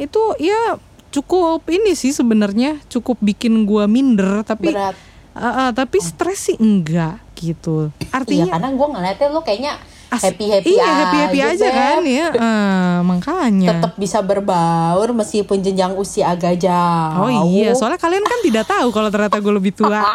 Itu 0.00 0.34
ya 0.40 0.80
cukup 1.12 1.68
ini 1.68 1.92
sih 1.92 2.10
sebenarnya 2.10 2.80
cukup 2.88 3.20
bikin 3.20 3.68
gua 3.68 3.84
minder 3.84 4.40
tapi 4.42 4.72
berat 4.72 4.96
Ah, 5.32 5.68
ah, 5.68 5.70
tapi 5.72 5.96
stres 5.96 6.52
sih 6.52 6.56
enggak 6.60 7.16
gitu. 7.36 7.88
iya 7.96 8.12
Artinya 8.12 8.44
karena 8.52 8.68
gue 8.68 8.88
ngeliatnya 8.92 9.28
lu 9.28 9.40
kayaknya 9.40 9.72
happy 10.20 10.46
happy 10.52 10.76
iya, 10.76 10.84
happy 10.84 11.16
happy 11.24 11.38
aja 11.40 11.68
kan 11.72 12.02
ya. 12.04 12.28
Ah, 12.36 12.96
makanya. 13.00 13.78
tetap 13.78 13.92
bisa 13.96 14.20
berbaur 14.20 15.08
meskipun 15.16 15.64
jenjang 15.64 15.96
usia 15.96 16.28
agak 16.32 16.60
jauh 16.60 17.24
Oh 17.24 17.30
iya, 17.48 17.72
soalnya 17.72 17.96
kalian 17.96 18.20
kan 18.20 18.38
tidak 18.44 18.68
tahu 18.68 18.92
kalau 18.92 19.08
ternyata 19.08 19.40
gue 19.40 19.52
lebih 19.52 19.72
tua. 19.72 20.02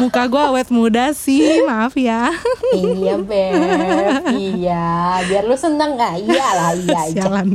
Muka 0.00 0.22
gue 0.26 0.42
awet 0.42 0.68
muda 0.72 1.12
sih, 1.12 1.60
maaf 1.62 1.92
ya. 1.94 2.32
iya 2.72 3.14
beb 3.20 3.52
iya 4.32 5.20
biar 5.28 5.44
lu 5.44 5.54
seneng 5.54 5.94
nggak 5.94 6.14
iyalah 6.24 6.72
iya 6.72 6.98
aja 7.04 7.22
Sialan. 7.28 7.48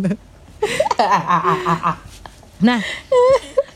Nah, 2.62 2.80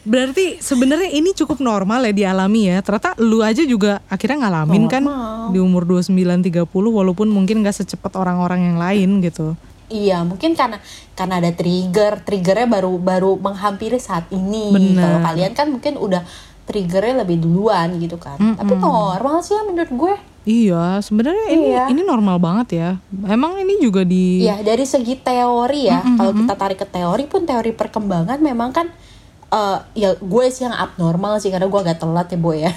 berarti 0.10 0.58
sebenarnya 0.58 1.14
ini 1.14 1.38
cukup 1.38 1.62
normal 1.62 2.10
ya 2.10 2.14
dialami 2.14 2.74
ya. 2.74 2.82
Ternyata 2.82 3.14
lu 3.22 3.46
aja 3.46 3.62
juga 3.62 4.02
akhirnya 4.10 4.50
ngalamin 4.50 4.90
kan 4.90 5.06
Normal. 5.06 5.54
di 5.54 5.60
umur 5.62 5.86
29 5.86 6.10
30 6.42 6.66
walaupun 6.66 7.30
mungkin 7.30 7.62
gak 7.62 7.78
secepat 7.78 8.18
orang-orang 8.18 8.74
yang 8.74 8.78
lain 8.82 9.10
gitu. 9.22 9.54
Iya, 9.90 10.22
mungkin 10.22 10.54
karena 10.54 10.78
karena 11.18 11.42
ada 11.42 11.50
trigger, 11.50 12.22
triggernya 12.22 12.70
baru 12.70 12.94
baru 12.98 13.38
menghampiri 13.38 13.98
saat 13.98 14.30
ini. 14.30 14.70
Bener. 14.74 15.02
Kalau 15.02 15.20
kalian 15.26 15.52
kan 15.54 15.68
mungkin 15.70 15.98
udah 15.98 16.22
triggernya 16.70 17.26
lebih 17.26 17.42
duluan 17.42 17.98
gitu 17.98 18.18
kan. 18.22 18.38
Tapi 18.38 18.74
normal 18.78 19.42
sih 19.42 19.58
ya 19.58 19.66
menurut 19.66 19.90
gue. 19.90 20.14
Iya, 20.46 21.02
sebenarnya 21.02 21.46
ini 21.52 21.66
Iya. 21.74 21.84
ini 21.90 22.02
normal 22.02 22.38
banget 22.38 22.68
ya. 22.74 22.90
Emang 23.26 23.58
ini 23.58 23.82
juga 23.82 24.06
di 24.06 24.46
Iya, 24.46 24.62
dari 24.62 24.86
segi 24.86 25.18
teori 25.18 25.90
ya. 25.90 26.02
Kalau 26.06 26.34
kita 26.38 26.54
tarik 26.54 26.78
ke 26.78 26.88
teori 26.88 27.26
pun 27.26 27.50
teori 27.50 27.74
perkembangan 27.74 28.38
memang 28.38 28.70
kan 28.70 28.88
eh, 29.50 29.78
ya 29.96 30.10
gue 30.16 30.46
sih 30.48 30.64
yang 30.64 30.74
abnormal 30.74 31.38
sih 31.38 31.50
karena 31.50 31.66
gue 31.66 31.80
agak 31.80 31.98
telat 31.98 32.28
ya 32.28 32.38
boy 32.38 32.58
ya. 32.60 32.72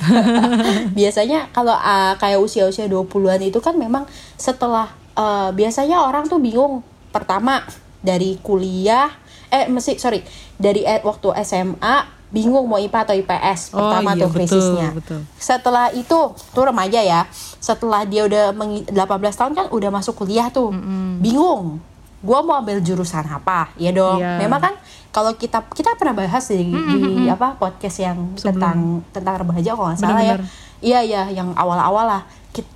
biasanya 0.99 1.49
kalau 1.51 1.73
ah, 1.73 2.17
kayak 2.17 2.39
usia-usia 2.39 2.87
20-an 2.87 3.41
itu 3.41 3.59
kan 3.59 3.75
memang 3.75 4.05
setelah 4.35 4.89
eh, 5.13 5.51
biasanya 5.51 6.01
orang 6.01 6.27
tuh 6.27 6.37
bingung 6.37 6.81
pertama 7.09 7.61
dari 7.99 8.37
kuliah 8.39 9.13
eh 9.47 9.69
mesti 9.69 9.97
sorry 9.97 10.25
dari 10.57 10.83
eh, 10.83 10.99
waktu 10.99 11.29
SMA 11.43 11.97
bingung 12.33 12.65
mau 12.65 12.81
IPA 12.81 12.99
atau 13.03 13.15
IPS 13.15 13.61
Oh, 13.71 13.79
pertama 13.79 14.17
iya, 14.17 14.25
tuh 14.25 14.31
krisisnya. 14.33 14.89
betul. 14.91 15.21
Setelah 15.37 15.93
itu 15.93 16.17
tuh 16.33 16.65
remaja 16.65 16.97
ya. 16.99 17.29
Setelah 17.61 18.09
dia 18.09 18.25
udah 18.25 18.57
mengi- 18.57 18.89
18 18.89 18.97
tahun 19.37 19.53
kan 19.53 19.67
udah 19.69 19.91
masuk 19.93 20.17
kuliah 20.17 20.49
tuh. 20.49 20.73
Bingung. 21.21 21.85
Gua 22.23 22.41
mau 22.41 22.63
ambil 22.63 22.79
jurusan 22.79 23.27
apa? 23.27 23.75
Ya 23.77 23.91
dong. 23.91 24.23
Iya. 24.23 24.39
Memang 24.47 24.61
kan 24.63 24.75
kalau 25.11 25.35
kita 25.37 25.67
kita 25.75 25.99
pernah 25.99 26.17
bahas 26.17 26.49
di, 26.49 26.71
di 26.71 27.27
apa 27.29 27.59
podcast 27.59 27.99
yang 28.01 28.33
tentang 28.39 29.05
tentang 29.13 29.35
remaja 29.43 29.75
kalau 29.75 29.91
nggak 29.93 30.01
salah 30.01 30.23
ya. 30.23 30.37
Iya 30.83 31.01
iya 31.03 31.23
yang 31.31 31.53
awal-awal 31.59 32.07
lah. 32.07 32.23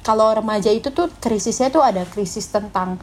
Kalau 0.02 0.32
remaja 0.34 0.68
itu 0.72 0.90
tuh 0.92 1.08
krisisnya 1.20 1.70
tuh 1.70 1.84
ada 1.84 2.04
krisis 2.04 2.48
tentang 2.48 3.00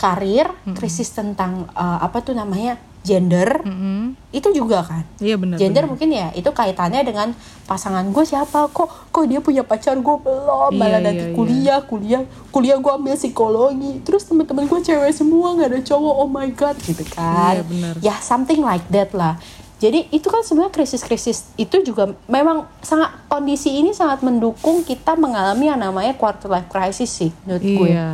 karir, 0.00 0.50
krisis 0.74 1.14
tentang 1.14 1.70
eh, 1.76 1.98
apa 2.02 2.18
tuh 2.24 2.34
namanya 2.34 2.74
gender. 3.02 3.60
Mm-mm. 3.60 4.14
Itu 4.30 4.48
juga 4.50 4.80
kan 4.80 5.02
Iya 5.18 5.34
benar. 5.34 5.56
gender 5.56 5.82
benar. 5.82 5.90
mungkin 5.90 6.08
ya 6.08 6.30
itu 6.32 6.46
kaitannya 6.48 7.02
dengan 7.02 7.34
pasangan 7.62 8.06
gue 8.06 8.22
siapa 8.22 8.66
kok 8.68 8.86
kok 9.08 9.24
dia 9.24 9.38
punya 9.38 9.60
pacar 9.60 9.94
gue 9.94 10.16
belum 10.18 10.70
Iya, 10.70 10.78
malah 10.78 10.90
iya, 10.94 10.98
nanti 11.00 11.24
iya. 11.24 11.32
kuliah 11.32 11.80
kuliah 11.80 12.22
kuliah 12.48 12.76
gue 12.76 12.92
ambil 12.92 13.14
psikologi 13.14 14.00
terus 14.00 14.22
teman-teman 14.22 14.64
gue 14.64 14.80
cewek 14.80 15.10
semua 15.10 15.52
nggak 15.52 15.68
ada 15.68 15.80
cowok 15.84 16.14
oh 16.16 16.28
my 16.28 16.48
god 16.50 16.76
gitu 16.78 17.02
kan 17.08 17.54
Iya, 17.54 17.64
benar. 17.64 17.94
ya 18.00 18.14
something 18.16 18.60
like 18.60 18.86
that 18.88 19.10
lah 19.12 19.34
jadi 19.76 20.06
itu 20.08 20.26
kan 20.26 20.40
sebenarnya 20.40 20.70
krisis-krisis 20.72 21.50
itu 21.56 21.82
juga 21.82 22.14
memang 22.24 22.64
sangat 22.78 23.10
kondisi 23.26 23.74
ini 23.74 23.90
sangat 23.90 24.22
mendukung 24.22 24.80
kita 24.80 25.12
mengalami 25.12 25.66
yang 25.66 25.80
namanya 25.80 26.14
quarter 26.14 26.46
life 26.48 26.66
crisis 26.66 27.10
sih 27.10 27.34
menurut 27.42 27.60
gue 27.60 27.88
Iya, 27.90 28.10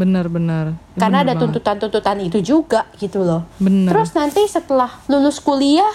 benar-benar. 0.00 0.72
karena 0.96 1.20
Benar 1.20 1.32
ada 1.32 1.34
tuntutan-tuntutan 1.36 2.16
itu 2.24 2.40
juga 2.40 2.88
gitu 2.96 3.20
loh. 3.20 3.44
Bener. 3.60 3.92
Terus 3.92 4.16
nanti 4.16 4.40
setelah 4.48 4.88
lulus 5.06 5.36
kuliah, 5.44 5.92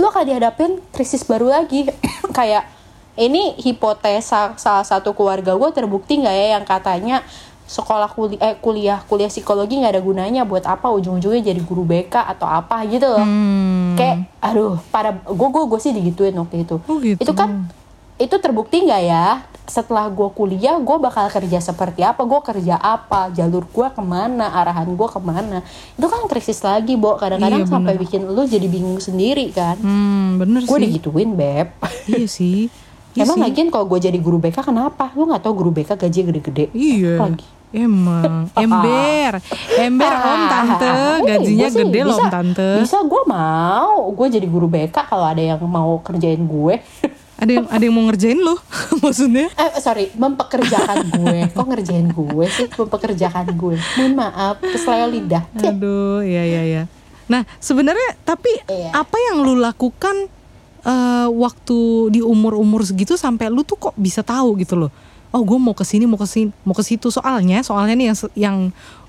lo 0.00 0.08
akan 0.08 0.24
dihadapin 0.24 0.80
krisis 0.96 1.22
baru 1.28 1.52
lagi. 1.52 1.84
Kayak 2.36 2.72
ini 3.14 3.54
hipotesa 3.60 4.58
salah 4.58 4.82
satu 4.82 5.14
keluarga 5.14 5.54
gue 5.54 5.70
terbukti 5.70 6.18
nggak 6.18 6.34
ya 6.34 6.46
yang 6.58 6.64
katanya 6.66 7.22
sekolah 7.64 8.12
kuliah 8.12 8.40
eh, 8.42 8.56
kuliah 8.60 8.98
kuliah 9.08 9.30
psikologi 9.30 9.80
nggak 9.80 9.96
ada 9.96 10.02
gunanya 10.04 10.42
buat 10.44 10.66
apa 10.68 10.92
ujung-ujungnya 10.92 11.40
jadi 11.40 11.60
guru 11.64 11.86
BK 11.86 12.12
atau 12.36 12.44
apa 12.50 12.84
gitu 12.90 13.06
loh. 13.06 13.22
Hmm. 13.22 13.96
Kayak 13.96 14.28
aduh 14.42 14.76
pada 14.90 15.16
gue 15.24 15.48
gue 15.48 15.64
gue 15.70 15.80
sih 15.80 15.92
digituin 15.94 16.36
waktu 16.36 16.66
itu. 16.66 16.76
Oh, 16.84 16.98
gitu. 17.00 17.22
Itu 17.22 17.32
kan 17.32 17.70
itu 18.20 18.36
terbukti 18.38 18.84
nggak 18.84 19.02
ya 19.06 19.42
setelah 19.64 20.06
gue 20.06 20.28
kuliah 20.30 20.76
gue 20.76 20.96
bakal 20.98 21.24
kerja 21.26 21.56
seperti 21.56 22.00
apa? 22.00 22.20
Gue 22.22 22.40
kerja 22.40 22.76
apa? 22.76 23.28
Jalur 23.28 23.64
gue 23.64 23.88
ke 23.88 24.00
mana? 24.00 24.52
Arahan 24.54 24.88
gue 24.88 25.08
ke 25.08 25.16
mana? 25.16 25.64
Itu 25.94 26.06
kan 26.06 26.28
krisis 26.28 26.60
lagi 26.60 26.94
bo. 26.94 27.16
Kadang-kadang 27.16 27.64
Iya, 27.64 27.70
sampai 27.70 27.96
bikin 27.96 28.26
lu 28.26 28.44
jadi 28.44 28.64
bingung 28.64 29.00
sendiri 29.00 29.48
kan? 29.50 29.76
Hmm, 29.76 30.36
bener 30.36 30.62
gue 30.62 30.78
digituin 30.80 31.32
beb. 31.32 31.72
Iya 32.04 32.26
sih. 32.26 32.68
Iya 33.14 33.30
emang 33.30 33.38
sih. 33.38 33.46
lagian 33.46 33.68
kalau 33.70 33.86
gue 33.86 34.02
jadi 34.02 34.18
guru 34.18 34.42
BK 34.42 34.58
kenapa? 34.64 35.14
Lu 35.14 35.30
nggak 35.30 35.38
tahu 35.40 35.54
guru 35.54 35.70
BK 35.70 35.94
gaji 35.94 36.20
gede-gede? 36.24 36.64
Iya. 36.74 37.22
Lagi. 37.22 37.46
Emang. 37.70 38.50
Ember, 38.58 39.38
ember 39.76 40.12
om 40.14 40.40
tante, 40.46 40.90
Ih, 40.90 41.18
gajinya 41.22 41.68
sih 41.70 41.78
gede 41.80 42.00
loh 42.02 42.18
om 42.18 42.26
tante. 42.26 42.82
bisa 42.82 42.98
gue 43.00 43.22
mau. 43.24 44.10
Gue 44.10 44.26
jadi 44.28 44.42
guru 44.44 44.66
BK 44.66 45.06
kalau 45.06 45.24
ada 45.24 45.38
yang 45.38 45.62
mau 45.62 46.02
kerjain 46.02 46.42
gue 46.42 46.74
Ada 47.34 47.50
yang 47.50 47.66
ada 47.66 47.82
yang 47.82 47.94
mau 47.94 48.04
ngerjain 48.06 48.38
lo, 48.38 48.54
maksudnya? 49.04 49.50
Eh 49.50 49.70
sorry, 49.78 50.10
mempekerjakan 50.14 50.96
gue. 51.10 51.38
Kok 51.50 51.66
ngerjain 51.66 52.06
gue 52.08 52.46
sih? 52.48 52.66
Mempekerjakan 52.70 53.46
gue. 53.52 53.74
Mohon 53.98 54.12
maaf, 54.14 54.62
kesleo 54.62 55.10
lidah. 55.10 55.42
Aduh, 55.58 56.22
iya 56.22 56.46
iya 56.46 56.62
iya. 56.62 56.82
Nah 57.26 57.42
sebenarnya 57.58 58.20
tapi 58.22 58.52
Iya. 58.68 58.94
apa 58.94 59.16
yang 59.18 59.42
lu 59.42 59.56
lakukan 59.56 60.28
eh, 60.80 61.28
waktu 61.28 61.78
di 62.12 62.20
umur 62.20 62.54
umur 62.54 62.84
segitu 62.84 63.16
sampai 63.16 63.48
lu 63.48 63.64
tuh 63.64 63.80
kok 63.80 63.94
bisa 63.96 64.20
tahu 64.20 64.54
gitu 64.60 64.76
loh? 64.76 64.92
Oh 65.34 65.42
gue 65.42 65.58
mau 65.58 65.74
ke 65.74 65.82
sini 65.82 66.06
mau 66.06 66.14
ke 66.14 66.30
sini 66.30 66.54
mau 66.62 66.70
ke 66.70 66.86
situ 66.86 67.10
soalnya 67.10 67.58
soalnya 67.60 67.98
nih 67.98 68.06
yang 68.06 68.18
yang 68.38 68.56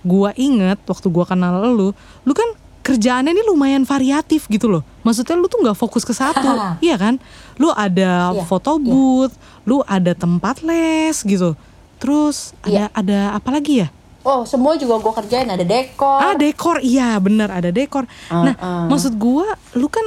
gua 0.02 0.34
inget 0.34 0.82
waktu 0.90 1.06
gua 1.06 1.22
kenal 1.22 1.62
lu, 1.70 1.94
lu 2.26 2.34
kan 2.34 2.50
kerjaannya 2.86 3.34
ini 3.34 3.44
lumayan 3.44 3.82
variatif 3.82 4.46
gitu 4.46 4.70
loh. 4.70 4.86
Maksudnya 5.02 5.34
lu 5.34 5.50
tuh 5.50 5.58
nggak 5.60 5.74
fokus 5.74 6.06
ke 6.06 6.14
satu, 6.14 6.46
iya 6.86 6.96
kan? 6.96 7.18
Lu 7.58 7.74
ada 7.74 8.30
Iya, 8.32 8.46
foto 8.46 8.78
booth, 8.78 9.34
lu 9.66 9.82
ada 9.84 10.14
tempat 10.14 10.62
les 10.62 11.18
gitu. 11.18 11.58
Terus 11.98 12.54
ada 12.62 12.86
Iya. 12.86 12.94
ada 12.94 13.20
apa 13.34 13.50
lagi 13.50 13.82
ya? 13.82 13.90
Oh, 14.22 14.42
semua 14.42 14.74
juga 14.74 14.98
gue 14.98 15.14
kerjain. 15.16 15.46
Ada 15.46 15.62
dekor. 15.62 16.18
Ah 16.18 16.34
dekor, 16.34 16.78
iya 16.82 17.14
benar 17.18 17.50
ada 17.50 17.70
dekor. 17.70 18.06
nah 18.28 18.54
Uh-uh. 18.54 18.86
maksud 18.88 19.14
gua, 19.16 19.46
lu 19.74 19.86
kan 19.86 20.06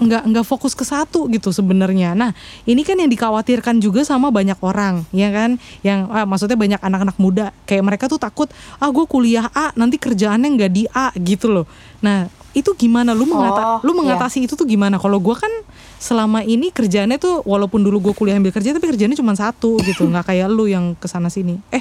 nggak 0.00 0.22
nggak 0.28 0.46
fokus 0.46 0.72
ke 0.72 0.82
satu 0.86 1.28
gitu 1.28 1.52
sebenarnya. 1.52 2.16
Nah 2.16 2.32
ini 2.64 2.80
kan 2.86 2.96
yang 2.96 3.10
dikhawatirkan 3.12 3.78
juga 3.82 4.06
sama 4.06 4.32
banyak 4.32 4.56
orang, 4.64 5.04
ya 5.12 5.28
kan? 5.28 5.60
Yang 5.84 6.00
ah, 6.08 6.26
maksudnya 6.26 6.56
banyak 6.56 6.80
anak-anak 6.80 7.16
muda, 7.20 7.46
kayak 7.68 7.84
mereka 7.84 8.04
tuh 8.08 8.16
takut, 8.16 8.48
ah 8.80 8.88
gue 8.88 9.04
kuliah 9.04 9.52
A, 9.52 9.74
nanti 9.76 10.00
kerjaannya 10.00 10.48
nggak 10.56 10.72
di 10.72 10.84
A 10.90 11.12
gitu 11.18 11.52
loh. 11.52 11.66
Nah 12.00 12.30
itu 12.52 12.68
gimana? 12.76 13.16
Lu 13.16 13.24
mengata, 13.24 13.60
Oh, 13.62 13.78
lu 13.80 13.96
mengatasi 13.96 14.44
itu 14.44 14.52
tuh 14.52 14.68
gimana? 14.68 15.00
Kalau 15.00 15.16
gua 15.16 15.40
kan 15.40 15.48
selama 15.96 16.44
ini 16.44 16.68
kerjaannya 16.68 17.16
tuh 17.16 17.40
walaupun 17.48 17.80
dulu 17.80 18.10
gue 18.10 18.14
kuliah 18.18 18.36
ambil 18.36 18.52
kerja 18.52 18.74
tapi 18.74 18.90
kerjanya 18.92 19.16
cuma 19.16 19.32
satu 19.32 19.80
gitu, 19.80 20.04
nggak 20.04 20.28
kayak 20.28 20.48
lu 20.52 20.68
yang 20.68 20.92
ke 20.98 21.08
sana 21.08 21.32
sini. 21.32 21.56
Eh 21.72 21.80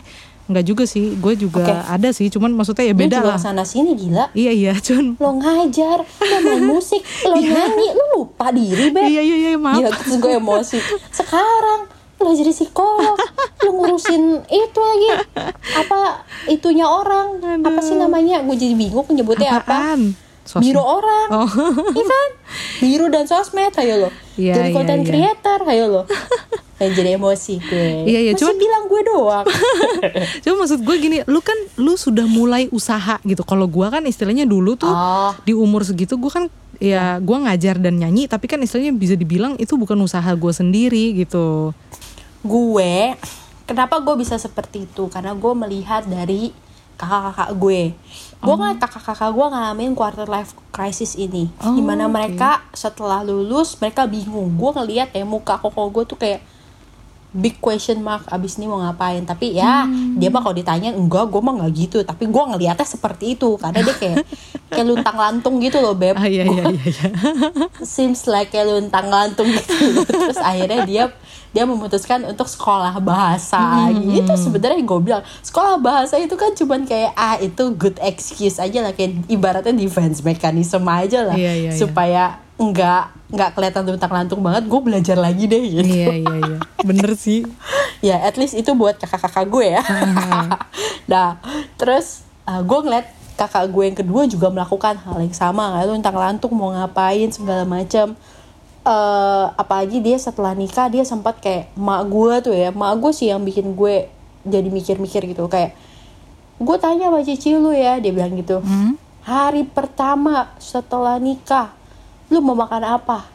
nggak 0.52 0.66
juga 0.68 0.84
sih, 0.84 1.16
gue 1.16 1.34
juga 1.34 1.64
Oke. 1.64 1.74
ada 1.88 2.10
sih, 2.12 2.28
cuman 2.28 2.52
maksudnya 2.52 2.86
ya 2.86 2.96
beda 2.96 3.18
lah. 3.24 3.40
sana 3.40 3.64
sini 3.64 3.96
gila. 3.96 4.30
Iya 4.36 4.52
iya, 4.52 4.74
cuman 4.86 5.16
Lo 5.16 5.32
ngajar, 5.40 6.04
lo 6.04 6.38
main 6.44 6.64
musik, 6.76 7.00
lo 7.24 7.36
nyanyi, 7.36 7.88
lo 7.96 8.06
lupa 8.20 8.52
diri, 8.52 8.92
Beb. 8.92 9.08
iya 9.08 9.22
iya 9.24 9.36
iya 9.38 9.52
maaf. 9.56 9.80
Gila, 9.80 9.90
terus 9.96 10.16
gue 10.20 10.32
emosi. 10.36 10.78
Sekarang 11.10 11.88
lo 12.22 12.30
jadi 12.32 12.54
psikolog, 12.54 13.18
lo 13.66 13.70
ngurusin 13.74 14.46
itu 14.46 14.80
lagi. 14.80 15.10
Apa 15.74 16.22
itunya 16.46 16.86
orang? 16.86 17.42
Apa 17.66 17.82
sih 17.82 17.98
namanya? 17.98 18.46
Gue 18.46 18.54
jadi 18.54 18.78
bingung 18.78 19.10
nyebutnya 19.10 19.58
apa. 19.58 19.98
Sosmed. 20.52 20.68
Biro 20.68 20.84
orang. 20.84 21.28
Oh. 21.32 21.48
Iya 21.96 22.04
kan? 22.04 22.30
Biro 22.78 23.08
dan 23.08 23.24
sosmed, 23.24 23.72
ayo 23.74 23.96
lo. 23.98 24.10
Iya, 24.36 24.54
jadi 24.54 24.68
iya, 24.68 24.76
content 24.76 25.02
iya. 25.02 25.08
creator, 25.08 25.60
ayo 25.66 25.86
lo. 25.88 26.02
Dan 26.76 26.92
jadi 26.92 27.16
emosi 27.16 27.56
gue. 27.58 27.90
Iya, 28.04 28.20
iya, 28.22 28.32
Masih 28.34 28.42
cuman- 28.44 28.60
bilang 28.60 28.84
gue 28.86 29.02
doang. 29.06 29.46
Cuma 30.44 30.56
maksud 30.60 30.82
gue 30.82 30.96
gini, 30.98 31.18
lu 31.24 31.40
kan 31.40 31.56
lu 31.78 31.96
sudah 31.96 32.26
mulai 32.26 32.68
usaha 32.70 33.22
gitu. 33.22 33.42
Kalau 33.42 33.64
gua 33.66 33.88
kan 33.90 34.04
istilahnya 34.04 34.44
dulu 34.44 34.76
tuh 34.76 34.90
Oh. 34.90 35.32
di 35.40 35.54
umur 35.54 35.82
segitu 35.82 36.18
gua 36.18 36.34
kan 36.34 36.46
ya 36.78 37.16
gua 37.18 37.46
ngajar 37.46 37.78
dan 37.78 37.96
nyanyi, 37.96 38.26
tapi 38.26 38.46
kan 38.46 38.60
istilahnya 38.60 38.92
bisa 38.92 39.14
dibilang 39.14 39.56
itu 39.56 39.72
bukan 39.74 39.96
usaha 40.00 40.28
gua 40.34 40.52
sendiri 40.52 41.16
gitu. 41.16 41.72
gue 42.42 43.14
kenapa 43.64 44.02
gue 44.02 44.18
bisa 44.18 44.34
seperti 44.36 44.84
itu 44.84 45.06
karena 45.06 45.32
gue 45.32 45.54
melihat 45.56 46.02
dari 46.04 46.50
kakak-kakak 46.98 47.50
gue 47.54 47.82
gue 48.42 48.56
ngeliat 48.56 48.80
kakak-kakak 48.80 49.30
gue 49.30 49.48
ngalamin 49.48 49.92
quarter 49.92 50.26
life 50.26 50.52
crisis 50.70 51.14
ini 51.16 51.46
Oh, 51.60 51.72
di 51.72 51.82
mana 51.82 52.06
oke. 52.06 52.12
mereka 52.12 52.66
setelah 52.72 53.22
lulus 53.22 53.78
mereka 53.78 54.04
bingung 54.06 54.50
gue 54.52 54.70
ngeliat 54.74 55.10
ya 55.12 55.22
muka 55.24 55.56
koko 55.56 55.88
gue 55.92 56.04
tuh 56.06 56.18
kayak 56.18 56.42
big 57.32 57.56
question 57.58 58.02
mark 58.02 58.28
abis 58.28 58.58
ini 58.58 58.66
mau 58.66 58.76
ngapain 58.78 59.24
tapi 59.24 59.56
ya 59.56 59.86
Hmm. 59.86 60.20
dia 60.20 60.28
mah 60.28 60.42
kalau 60.42 60.52
ditanya 60.52 60.92
enggak 60.92 61.26
gue 61.26 61.40
mah 61.40 61.54
nggak 61.56 61.72
gitu 61.78 61.98
tapi 62.02 62.26
gue 62.26 62.44
ngeliatnya 62.46 62.84
seperti 62.84 63.36
itu 63.36 63.56
karena 63.56 63.80
dia 63.80 63.96
kayak 63.96 64.18
kayak 64.70 64.86
luntang 64.86 65.16
lantung 65.16 65.56
gitu 65.58 65.78
loh 65.78 65.94
beb 65.94 66.12
Ah 66.14 66.26
iya 66.26 66.44
iya 66.44 66.64
iya. 66.68 66.84
iya. 66.84 67.08
seems 67.88 68.26
like 68.26 68.50
kayak 68.50 68.68
luntang 68.68 69.08
lantung 69.08 69.48
gitu 69.48 69.72
terus 70.04 70.36
akhirnya 70.38 70.84
dia 70.84 71.04
dia 71.52 71.68
memutuskan 71.68 72.24
untuk 72.24 72.48
sekolah 72.48 72.96
bahasa. 73.04 73.92
Itu 73.92 74.34
sebenarnya 74.40 74.80
gue 74.80 75.00
bilang 75.04 75.24
sekolah 75.44 75.80
bahasa 75.84 76.16
itu 76.16 76.36
kan 76.40 76.56
cuman 76.56 76.88
kayak 76.88 77.12
ah 77.14 77.36
itu 77.40 77.76
good 77.76 78.00
excuse 78.00 78.56
aja 78.56 78.80
lah 78.80 78.96
kayak 78.96 79.28
ibaratnya 79.28 79.76
defense 79.76 80.24
mechanism 80.24 80.88
aja 80.88 81.28
lah. 81.28 81.36
Iya, 81.36 81.52
iya, 81.52 81.72
iya. 81.72 81.78
supaya 81.78 82.24
nggak 82.56 83.36
nggak 83.36 83.50
kelihatan 83.58 83.84
luntang 83.90 84.14
lantung 84.14 84.42
banget 84.44 84.64
gue 84.70 84.80
belajar 84.80 85.18
lagi 85.20 85.44
deh 85.52 85.64
gitu. 85.64 85.92
Iya 85.92 86.24
iya 86.24 86.36
iya. 86.40 86.58
Bener 86.88 87.12
sih. 87.20 87.44
ya 88.08 88.16
at 88.24 88.40
least 88.40 88.56
itu 88.56 88.72
buat 88.72 88.96
kakak-kakak 88.96 89.46
gue 89.52 89.66
ya. 89.76 89.84
Nah 91.12 91.36
terus 91.76 92.24
gue 92.48 92.80
ngeliat 92.80 93.12
kakak 93.36 93.68
gue 93.74 93.84
yang 93.90 93.98
kedua 93.98 94.22
juga 94.30 94.48
melakukan 94.54 94.96
hal 95.02 95.18
yang 95.20 95.36
sama 95.36 95.76
kayak 95.76 95.86
lu 95.90 95.94
tentang 95.98 96.18
lantung 96.20 96.54
mau 96.54 96.70
ngapain 96.72 97.28
segala 97.34 97.66
macam 97.66 98.14
eh 98.82 99.46
apalagi 99.56 100.00
dia 100.00 100.18
setelah 100.18 100.52
nikah 100.52 100.88
dia 100.88 101.04
sempat 101.04 101.38
kayak 101.38 101.70
mak 101.76 102.02
gue 102.04 102.34
tuh 102.42 102.54
ya 102.54 102.70
mak 102.72 102.98
gue 102.98 103.12
sih 103.12 103.30
yang 103.30 103.40
bikin 103.40 103.72
gue 103.72 104.10
jadi 104.42 104.68
mikir-mikir 104.68 105.22
gitu 105.28 105.46
kayak 105.46 105.78
gue 106.58 106.78
tanya 106.78 107.08
sama 107.08 107.22
cici 107.22 107.54
lu 107.54 107.70
ya 107.70 107.98
dia 107.98 108.10
bilang 108.10 108.34
gitu 108.34 108.58
Hmm? 108.60 108.98
hari 109.22 109.62
pertama 109.64 110.50
setelah 110.58 111.18
nikah 111.18 111.70
lu 112.28 112.40
mau 112.40 112.56
makan 112.56 112.82
apa 112.92 113.30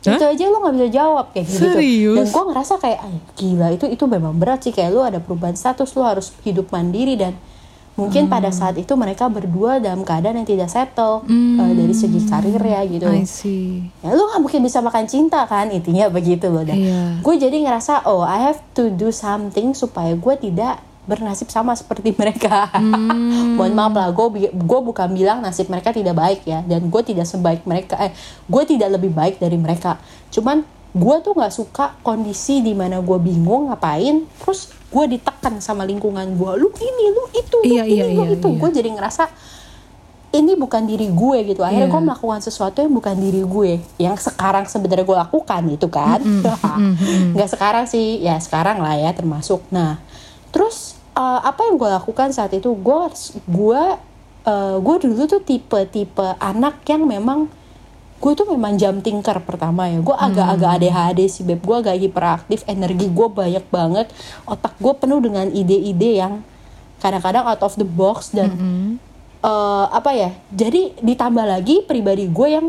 Hah? 0.00 0.16
itu 0.16 0.24
aja 0.24 0.44
lu 0.46 0.56
nggak 0.58 0.74
bisa 0.74 0.88
jawab 0.90 1.26
kayak 1.30 1.44
gitu 1.46 1.60
Serius? 1.66 2.16
dan 2.16 2.24
gue 2.26 2.44
ngerasa 2.46 2.74
kayak 2.76 2.98
"Ah, 2.98 3.12
gila 3.34 3.66
itu 3.70 3.84
itu 3.86 4.04
memang 4.06 4.32
berat 4.32 4.60
sih 4.60 4.72
kayak 4.72 4.90
lu 4.90 5.00
ada 5.00 5.20
perubahan 5.20 5.52
status 5.52 5.92
lu 5.92 6.00
harus 6.00 6.32
hidup 6.40 6.68
mandiri 6.68 7.20
dan 7.20 7.36
mungkin 8.00 8.26
pada 8.26 8.48
Hmm. 8.48 8.56
saat 8.56 8.74
itu 8.74 8.92
mereka 8.94 9.26
berdua 9.26 9.76
dalam 9.76 10.00
keadaan 10.00 10.36
yang 10.36 10.48
tidak 10.48 10.66
settle 10.66 11.20
eh, 11.26 11.72
dari 11.72 11.92
segi 11.92 12.20
karir 12.22 12.56
ya 12.58 12.80
gitu 12.84 13.04
Hmm. 13.04 13.20
I 13.20 13.24
see. 13.24 13.84
ya 14.00 14.10
lu 14.10 14.24
nggak 14.24 14.40
mungkin 14.40 14.60
bisa 14.60 14.80
makan 14.80 15.04
cinta 15.04 15.44
kan 15.44 15.68
intinya 15.68 16.08
begitu 16.08 16.46
loh 16.46 16.62
dan 16.62 16.74
Iya. 16.74 17.00
gue 17.20 17.34
jadi 17.38 17.56
ngerasa 17.60 18.04
oh 18.04 18.22
I 18.22 18.40
have 18.46 18.60
to 18.74 18.88
do 18.88 19.10
something 19.10 19.70
supaya 19.72 20.14
gue 20.14 20.34
tidak 20.40 20.80
bernasib 21.02 21.48
sama 21.48 21.72
seperti 21.72 22.16
mereka 22.16 22.70
Hmm. 22.72 23.54
mohon 23.54 23.72
maaf 23.72 23.92
lah 23.92 24.08
gue 24.10 24.26
gue 24.48 24.80
bukan 24.80 25.08
bilang 25.10 25.38
nasib 25.38 25.66
mereka 25.66 25.90
tidak 25.90 26.14
baik 26.14 26.40
ya 26.42 26.62
dan 26.62 26.86
gue 26.86 27.02
tidak 27.02 27.24
sebaik 27.24 27.62
mereka 27.62 28.00
eh 28.00 28.12
gue 28.44 28.62
tidak 28.64 28.96
lebih 28.96 29.10
baik 29.10 29.36
dari 29.36 29.54
mereka 29.54 30.00
cuman 30.30 30.62
gue 30.90 31.16
tuh 31.20 31.32
nggak 31.32 31.52
suka 31.52 31.94
kondisi 32.00 32.58
di 32.60 32.72
mana 32.72 32.98
gue 32.98 33.14
bingung 33.16 33.68
ngapain 33.68 34.22
terus 34.36 34.74
gue 34.90 35.04
ditekan 35.08 35.58
sama 35.58 35.82
lingkungan 35.82 36.26
gue 36.34 36.52
lu 36.58 36.68
ini 36.74 37.04
lu 37.08 37.24
itu 37.32 37.56
lu 37.62 37.64
Iya, 37.64 37.82
ini 37.86 37.94
iya, 37.94 38.04
lu 38.10 38.22
iya, 38.26 38.34
itu. 38.34 38.48
iya. 38.48 38.58
gue 38.58 38.68
jadi 38.74 38.90
ngerasa 38.90 39.24
ini 40.30 40.54
bukan 40.54 40.86
diri 40.86 41.10
gue 41.10 41.38
gitu. 41.42 41.66
Akhirnya 41.66 41.90
Iya. 41.90 41.94
gue 41.94 42.02
melakukan 42.06 42.38
sesuatu 42.38 42.78
yang 42.78 42.94
bukan 42.94 43.18
diri 43.18 43.42
gue. 43.42 43.82
Yang 43.98 44.30
sekarang 44.30 44.62
sebenarnya 44.62 45.02
gue 45.02 45.18
lakukan 45.18 45.62
itu 45.66 45.90
kan. 45.90 46.22
Nggak 47.34 47.50
sekarang 47.50 47.90
sih. 47.90 48.22
Ya 48.22 48.38
sekarang 48.38 48.78
lah 48.78 48.94
ya 48.94 49.10
termasuk. 49.10 49.58
Nah 49.74 49.98
terus 50.54 50.94
eh, 51.14 51.40
apa 51.42 51.66
yang 51.66 51.74
gue 51.74 51.90
lakukan 51.90 52.30
saat 52.30 52.54
itu? 52.54 52.70
Gue 52.78 53.10
gue 53.50 53.82
eh, 54.46 54.76
gue 54.78 54.96
dulu 55.02 55.22
tuh 55.26 55.42
tipe 55.42 55.82
tipe 55.90 56.26
anak 56.38 56.78
yang 56.86 57.10
memang 57.10 57.50
gue 58.20 58.32
tuh 58.36 58.46
memang 58.52 58.76
jam 58.76 59.00
tinker 59.00 59.40
pertama 59.40 59.88
ya. 59.88 59.98
Gue 60.04 60.12
agak-agak 60.12 60.76
ADHD 60.76 61.20
sih 61.26 61.42
beb. 61.42 61.64
Gue 61.64 61.80
agak 61.80 61.96
hiperaktif 61.96 62.60
energi 62.68 63.08
gue 63.08 63.28
banyak 63.32 63.64
banget. 63.72 64.12
Otak 64.44 64.76
gue 64.76 64.92
penuh 64.92 65.24
dengan 65.24 65.48
ide-ide 65.48 66.20
yang 66.20 66.44
kadang-kadang 67.00 67.48
out 67.48 67.64
of 67.64 67.74
the 67.80 67.88
box 67.88 68.36
dan 68.36 68.52
eh, 69.40 69.86
apa 69.88 70.12
ya 70.12 70.36
jadi 70.52 71.00
ditambah 71.00 71.48
lagi 71.48 71.80
pribadi 71.88 72.28
gue 72.28 72.48
yang 72.52 72.66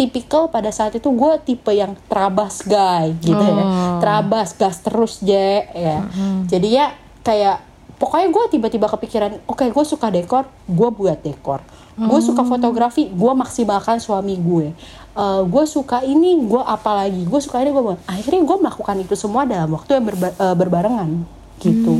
tipikal 0.00 0.48
pada 0.48 0.72
saat 0.72 0.96
itu 0.96 1.08
gue 1.12 1.32
tipe 1.44 1.72
yang 1.72 1.92
terabas 2.08 2.64
guy 2.64 3.12
gitu 3.20 3.36
ya. 3.36 3.64
Oh. 3.64 4.00
terabas 4.00 4.56
gas 4.56 4.80
terus 4.80 5.20
je 5.20 5.60
ya. 5.68 6.08
Jadi 6.48 6.68
ya 6.72 6.96
kayak 7.20 7.60
pokoknya 8.00 8.28
gue 8.28 8.44
tiba-tiba 8.56 8.86
kepikiran 8.92 9.40
oke 9.48 9.64
gue 9.64 9.84
suka 9.84 10.12
dekor 10.12 10.44
gue 10.68 10.88
buat 10.92 11.20
dekor 11.24 11.64
gue 11.96 12.20
suka 12.20 12.44
fotografi 12.44 13.08
gue 13.08 13.32
maksimalkan 13.32 13.96
suami 13.96 14.36
gue. 14.36 14.76
Eh, 15.16 15.42
gue 15.48 15.64
suka 15.64 16.04
ini 16.04 16.36
gue 16.44 16.60
apa 16.60 16.92
lagi 16.92 17.24
gue 17.24 17.40
suka 17.40 17.64
ini 17.64 17.72
gue 17.72 17.96
akhirnya 18.04 18.42
gue 18.44 18.56
melakukan 18.60 18.96
itu 19.00 19.16
semua 19.16 19.48
dalam 19.48 19.72
waktu 19.72 19.96
yang 19.96 20.04
berba- 20.04 20.36
eh, 20.36 20.54
berbarengan 20.54 21.10
gitu. 21.56 21.94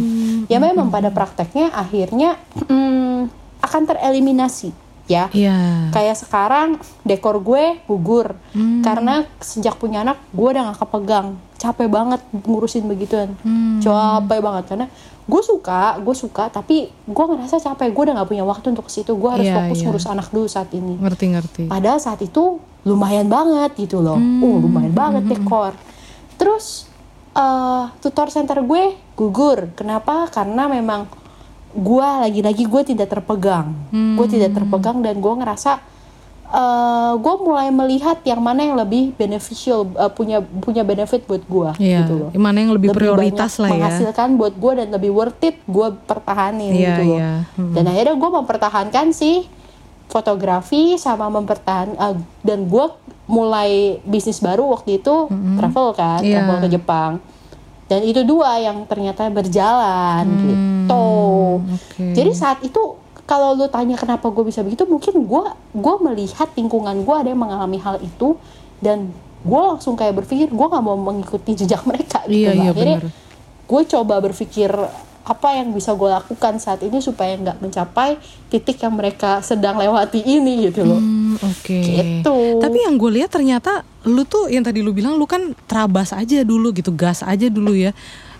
Ya 0.52 0.60
memang 0.60 0.92
pada 0.92 1.08
prakteknya 1.08 1.72
akhirnya 1.72 2.36
mm, 2.68 3.32
akan 3.64 3.82
tereliminasi 3.88 4.70
ya. 5.06 5.30
Iya. 5.32 5.88
kayak 5.94 6.18
sekarang 6.18 6.82
dekor 7.06 7.40
gue 7.40 7.80
gugur. 7.88 8.36
Hmm. 8.52 8.82
karena 8.82 9.22
sejak 9.38 9.78
punya 9.80 10.04
anak 10.04 10.20
gue 10.36 10.48
udah 10.52 10.76
gak 10.76 10.84
kepegang. 10.84 11.40
Capek 11.56 11.88
banget 11.88 12.20
ngurusin 12.44 12.84
begituan. 12.84 13.32
Hmm. 13.40 13.80
capek 13.80 14.44
banget 14.44 14.64
karena 14.68 14.86
gue 15.26 15.42
suka 15.42 15.98
gue 15.98 16.14
suka 16.14 16.46
tapi 16.48 16.76
gue 16.88 17.24
ngerasa 17.26 17.58
capek. 17.60 17.90
Gue 17.90 18.02
udah 18.06 18.14
gak 18.16 18.30
punya 18.30 18.42
waktu 18.42 18.66
untuk 18.70 18.86
ke 18.86 18.92
situ. 18.92 19.12
Gue 19.12 19.26
harus 19.28 19.44
Iya, 19.44 19.58
fokus 19.60 19.78
ngurus 19.80 20.06
anak 20.06 20.30
dulu 20.30 20.46
saat 20.46 20.70
ini. 20.70 20.94
Ngerti-ngerti. 20.96 21.66
padahal 21.66 21.98
saat 21.98 22.20
itu 22.20 22.58
lumayan 22.82 23.26
banget 23.26 23.74
gitu 23.76 23.98
loh. 23.98 24.14
Hmm. 24.14 24.40
oh 24.40 24.56
lumayan 24.60 24.92
banget 24.92 25.26
dekor. 25.28 25.74
Terus 26.36 26.86
eh 27.32 27.84
tutor 27.98 28.28
center 28.28 28.62
gue 28.62 28.94
gugur. 29.12 29.74
Kenapa? 29.74 30.26
Karena 30.28 30.66
memang 30.66 31.10
gue 31.72 32.06
lagi-lagi 32.22 32.64
gue 32.64 32.82
tidak 32.86 33.10
terpegang. 33.10 33.74
Gue 33.90 34.26
tidak 34.26 34.50
Hmm. 34.50 34.58
terpegang 34.62 35.02
dan 35.02 35.18
gue 35.18 35.34
ngerasa 35.34 35.82
eh 36.48 37.12
gue 37.16 37.34
mulai 37.38 37.68
melihat 37.70 38.22
yang 38.22 38.38
mana 38.38 38.62
yang 38.62 38.74
lebih 38.74 39.10
beneficial 39.12 39.82
eh, 39.88 40.08
punya 40.08 40.38
punya 40.40 40.82
benefit 40.82 41.22
buat 41.22 41.42
gue 41.42 41.70
Iya. 41.76 41.98
gitu 42.00 42.12
loh 42.16 42.30
Mana 42.32 42.58
yang 42.58 42.72
lebih, 42.72 42.90
prioritas 42.90 43.52
banyak 43.52 43.62
lah 43.62 43.68
ya. 43.68 43.74
menghasilkan 43.76 44.28
buat 44.34 44.54
gue 44.54 44.72
dan 44.76 44.88
lebih 44.88 45.10
worth 45.10 45.42
it 45.42 45.58
gue 45.60 45.88
pertahanin 46.02 46.70
Iya, 46.70 46.86
gitu 46.88 47.02
loh 47.04 47.18
iya. 47.18 47.32
Hmm. 47.52 47.72
dan 47.72 47.84
akhirnya 47.86 48.14
gue 48.14 48.30
mempertahankan 48.32 49.06
sih 49.10 49.36
fotografi 50.06 50.94
sama 50.96 51.26
mempertahan 51.28 51.88
eh, 51.92 52.16
dan 52.40 52.58
gue 52.64 52.86
mulai 53.26 53.70
bisnis 54.02 54.38
baru 54.38 54.70
waktu 54.70 54.98
itu 54.98 55.26
travel 55.56 55.88
kan 55.92 56.20
Iya. 56.20 56.40
travel 56.40 56.56
ke 56.60 56.68
Jepang 56.70 57.12
dan 57.84 58.02
itu 58.02 58.22
dua 58.22 58.58
yang 58.60 58.82
ternyata 58.84 59.26
berjalan 59.28 60.24
gitu 60.26 60.94
Hmm, 61.56 61.70
oke. 61.72 62.02
jadi 62.12 62.30
saat 62.32 62.58
itu 62.60 62.78
kalau 63.26 63.58
lu 63.58 63.66
tanya 63.66 63.98
kenapa 63.98 64.30
gue 64.30 64.46
bisa 64.46 64.62
begitu 64.62 64.86
mungkin 64.86 65.26
gue 65.26 65.44
gue 65.74 65.94
melihat 66.06 66.48
lingkungan 66.54 67.02
gue 67.02 67.14
ada 67.14 67.28
yang 67.34 67.42
mengalami 67.42 67.78
hal 67.82 67.98
itu 67.98 68.38
dan 68.78 69.10
gue 69.42 69.60
langsung 69.60 69.98
kayak 69.98 70.22
berpikir 70.24 70.48
gue 70.50 70.66
nggak 70.66 70.84
mau 70.84 70.96
mengikuti 70.96 71.58
jejak 71.58 71.82
mereka 71.90 72.22
gitu 72.30 72.48
Iya, 72.48 72.50
iya, 72.54 72.70
akhirnya 72.70 72.98
gue 73.66 73.82
coba 73.90 74.22
berpikir 74.22 74.70
apa 75.26 75.58
yang 75.58 75.74
bisa 75.74 75.90
gue 75.90 76.06
lakukan 76.06 76.62
saat 76.62 76.86
ini 76.86 77.02
supaya 77.02 77.34
nggak 77.34 77.58
mencapai 77.58 78.14
titik 78.46 78.78
yang 78.78 78.94
mereka 78.94 79.42
sedang 79.42 79.74
lewati 79.74 80.22
ini 80.22 80.70
gitu 80.70 80.86
loh 80.86 81.02
Hmm, 81.36 81.52
Oke. 81.52 81.80
Gitu. 81.82 82.36
Tapi 82.62 82.78
yang 82.80 82.96
gue 82.96 83.10
lihat 83.20 83.28
ternyata 83.28 83.84
lu 84.08 84.24
tuh 84.24 84.48
yang 84.48 84.64
tadi 84.64 84.80
lu 84.80 84.96
bilang 84.96 85.20
lu 85.20 85.28
kan 85.28 85.52
terabas 85.68 86.16
aja 86.16 86.40
dulu 86.46 86.72
gitu, 86.72 86.94
gas 86.96 87.20
aja 87.20 87.50
dulu 87.52 87.76
ya. 87.76 87.92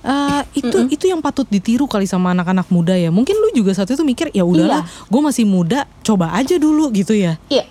Eh, 0.06 0.42
itu 0.54 0.78
itu 0.88 1.04
yang 1.04 1.18
patut 1.18 1.42
ditiru 1.44 1.84
kali 1.84 2.06
sama 2.06 2.30
anak-anak 2.30 2.70
muda 2.70 2.94
ya. 2.94 3.10
Mungkin 3.10 3.34
lu 3.34 3.50
juga 3.52 3.74
saat 3.74 3.90
itu 3.90 4.00
mikir 4.00 4.30
ya 4.30 4.42
udahlah, 4.42 4.80
gue 5.04 5.20
masih 5.20 5.42
muda, 5.42 5.82
coba 6.00 6.30
aja 6.32 6.54
dulu 6.56 6.88
gitu 6.90 7.10
ya. 7.12 7.34
iya 7.48 7.66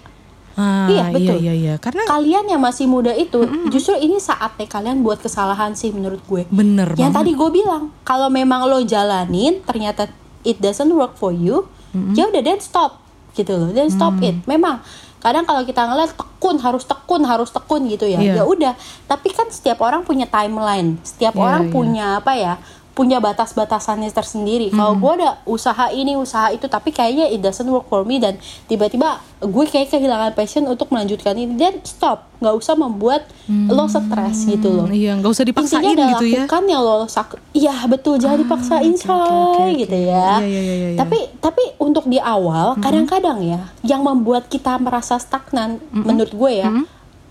Ah, 0.54 0.88
Iya, 0.88 1.04
betul. 1.12 1.36
Iya 1.38 1.54
iya 1.54 1.74
Karena 1.76 2.04
kalian 2.06 2.48
yang 2.48 2.60
masih 2.60 2.88
muda 2.88 3.12
itu 3.12 3.43
justru 3.67 3.91
ini 3.98 4.15
saatnya 4.17 4.63
kalian 4.65 5.00
buat 5.00 5.19
kesalahan 5.19 5.76
sih 5.76 5.91
menurut 5.91 6.24
gue 6.24 6.48
bener 6.48 6.95
yang 6.95 7.12
banget. 7.12 7.28
tadi 7.28 7.32
gue 7.36 7.50
bilang 7.54 7.84
kalau 8.04 8.28
memang 8.30 8.63
lo 8.63 8.80
jalanin 8.82 9.60
ternyata 9.62 10.08
it 10.43 10.56
doesn't 10.58 10.88
work 10.89 11.12
for 11.13 11.32
you 11.32 11.67
ya 12.12 12.24
udah 12.26 12.39
then 12.39 12.60
stop 12.60 13.04
gitu 13.32 13.52
loh 13.54 13.67
then 13.69 13.88
stop 13.89 14.15
Mm. 14.15 14.24
it 14.24 14.36
memang 14.45 14.80
kadang 15.26 15.42
kalau 15.42 15.66
kita 15.66 15.82
ngeliat 15.82 16.14
tekun 16.14 16.62
harus 16.62 16.86
tekun 16.86 17.26
harus 17.26 17.50
tekun 17.50 17.82
gitu 17.90 18.06
ya 18.06 18.22
Iya. 18.22 18.34
ya 18.38 18.44
udah 18.46 18.74
tapi 19.10 19.34
kan 19.34 19.50
setiap 19.50 19.82
orang 19.82 20.06
punya 20.06 20.30
timeline 20.30 21.02
setiap 21.02 21.34
Iya, 21.34 21.42
orang 21.42 21.64
iya. 21.66 21.72
punya 21.74 22.06
apa 22.22 22.32
ya 22.38 22.54
punya 22.96 23.20
batas-batasannya 23.20 24.08
tersendiri. 24.16 24.72
Kalau 24.72 24.96
gue 24.96 25.12
ada 25.20 25.44
usaha 25.44 25.92
ini 25.92 26.16
usaha 26.16 26.48
itu 26.56 26.66
tapi 26.72 26.96
kayaknya 26.96 27.28
it 27.28 27.44
doesn't 27.44 27.68
work 27.68 27.92
for 27.92 28.08
me 28.08 28.24
dan 28.24 28.40
tiba-tiba 28.72 29.20
gue 29.44 29.66
kayak 29.68 29.92
kehilangan 29.92 30.32
passion 30.32 30.64
untuk 30.64 30.90
melanjutkan 30.96 31.36
ini 31.36 31.60
dan 31.60 31.84
stop. 31.84 32.32
Nggak 32.40 32.56
usah 32.56 32.76
membuat 32.80 33.28
lo 33.52 33.86
stres 33.92 34.48
gitu 34.48 34.72
loh. 34.72 34.88
Iya 34.88 35.20
nggak 35.20 35.32
usah 35.36 35.44
dipaksain 35.44 35.84
Intinya 35.84 35.92
adalah 35.92 36.12
gitu 36.16 36.26
ya. 36.32 36.42
lakukan 36.48 36.64
yang 36.72 36.82
lo 36.82 36.98
sak 37.12 37.30
iya 37.52 37.76
betul 37.92 38.16
jangan 38.16 38.40
dipaksain 38.48 38.94
oke, 38.96 39.04
coy 39.04 39.12
oke, 39.12 39.28
oke, 39.28 39.60
oke. 39.60 39.80
gitu 39.84 39.98
ya. 40.00 40.30
Iya, 40.40 40.48
iya, 40.48 40.62
iya, 40.64 40.76
iya. 40.96 40.98
tapi 40.98 41.20
tapi 41.44 41.64
untuk 41.84 42.08
di 42.08 42.18
awal 42.24 42.80
kadang-kadang 42.80 43.44
ya 43.44 43.62
yang 43.84 44.08
membuat 44.08 44.48
kita 44.48 44.80
merasa 44.80 45.20
stagnan 45.20 45.84
menurut 45.92 46.32
gue 46.32 46.52
ya 46.64 46.72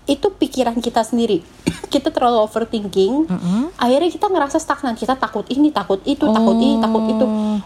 itu 0.05 0.27
pikiran 0.29 0.77
kita 0.77 1.01
sendiri 1.01 1.41
kita 1.87 2.09
terlalu 2.09 2.41
overthinking 2.41 3.25
Mm-mm. 3.25 3.73
akhirnya 3.75 4.07
kita 4.07 4.27
ngerasa 4.27 4.57
stagnan 4.57 4.93
kita 4.93 5.13
takut 5.13 5.45
ini 5.47 5.69
takut 5.69 6.01
itu 6.03 6.23
takut 6.23 6.55
ini 6.55 6.77
takut 6.77 7.03
itu 7.05 7.25
Oh, 7.25 7.57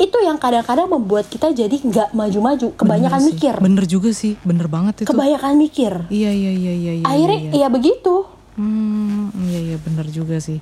itu 0.00 0.16
yang 0.18 0.34
kadang-kadang 0.34 0.88
membuat 0.88 1.28
kita 1.28 1.52
jadi 1.52 1.76
nggak 1.76 2.10
maju-maju 2.10 2.72
kebanyakan 2.72 3.20
bener 3.20 3.26
sih. 3.26 3.36
mikir 3.36 3.54
Bener 3.60 3.84
juga 3.84 4.10
sih, 4.10 4.32
bener 4.40 4.64
banget 4.64 5.04
itu. 5.04 5.06
kebanyakan 5.06 5.54
mikir 5.54 5.92
Iya 6.08 6.32
iya 6.32 6.50
iya 6.50 6.72
iya. 6.74 6.92
iya, 6.94 7.04
akhirnya 7.04 7.38
iya, 7.38 7.52
iya. 7.52 7.60
ya 7.60 7.68
begitu 7.68 8.14
Hmm, 8.56 9.28
iya 9.42 9.60
iya 9.62 9.76
bener 9.78 10.04
juga 10.06 10.36
sih. 10.36 10.58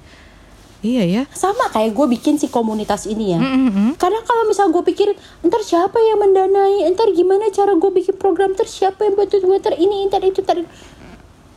Iya 0.79 1.03
ya. 1.05 1.23
sama 1.29 1.67
kayak 1.69 1.91
gue 1.91 2.07
bikin 2.09 2.35
si 2.35 2.47
komunitas 2.47 3.07
ini 3.07 3.35
ya 3.35 3.39
Mm-mm. 3.39 3.95
Karena 3.95 4.23
kalau 4.23 4.43
misal 4.45 4.69
gue 4.69 4.83
pikirin, 4.85 5.15
ntar 5.41 5.59
siapa 5.61 5.99
yang 5.99 6.19
mendanai, 6.21 6.87
ntar 6.89 7.11
gimana 7.11 7.47
cara 7.49 7.75
gue 7.75 7.91
bikin 7.93 8.15
program, 8.15 8.55
ntar 8.55 8.67
siapa 8.67 9.03
yang 9.03 9.15
bantu 9.15 9.39
gue, 9.41 9.55
ntar 9.57 9.75
ini, 9.75 10.07
ntar 10.07 10.23
itu, 10.23 10.39
ntar 10.39 10.55
itu. 10.57 10.71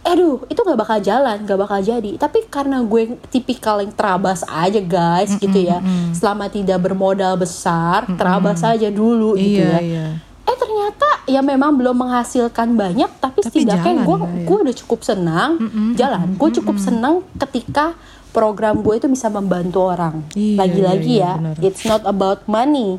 Aduh 0.04 0.42
itu 0.46 0.58
nggak 0.58 0.80
bakal 0.80 0.98
jalan 1.00 1.38
nggak 1.40 1.60
bakal 1.60 1.80
jadi. 1.80 2.12
Tapi 2.16 2.48
karena 2.48 2.82
gue 2.82 3.02
tipikal 3.28 3.80
yang 3.80 3.92
terabas 3.92 4.42
aja 4.44 4.80
guys 4.80 5.36
gitu 5.36 5.60
ya. 5.62 5.78
selama 6.12 6.48
tidak 6.48 6.80
bermodal 6.80 7.36
besar 7.36 8.06
terabas 8.12 8.62
aja 8.62 8.88
dulu 8.88 9.34
gitu 9.34 9.62
Iya, 9.62 9.72
ya. 9.72 9.80
iya. 9.80 10.06
eh 10.42 10.56
ternyata 10.56 11.08
ya 11.26 11.40
memang 11.40 11.74
belum 11.74 11.94
menghasilkan 11.96 12.74
banyak 12.74 13.10
tapi, 13.16 13.40
Tapi 13.40 13.48
setidaknya 13.48 13.94
jalan 13.94 14.04
gue 14.04 14.18
lah 14.18 14.30
ya. 14.32 14.44
gue 14.44 14.58
udah 14.60 14.76
cukup 14.76 15.00
senang 15.02 15.52
jalan. 15.94 16.28
gue 16.34 16.50
cukup 16.58 16.76
senang 16.76 17.16
ketika 17.38 17.94
program 18.32 18.80
gue 18.80 18.96
itu 18.96 19.06
bisa 19.06 19.28
membantu 19.28 19.86
orang. 19.86 20.24
Iya, 20.34 20.56
lagi-lagi 20.58 21.14
iya, 21.14 21.20
iya, 21.20 21.32
ya 21.32 21.34
benar. 21.38 21.56
it's 21.62 21.84
not 21.84 22.02
about 22.06 22.42
money 22.46 22.98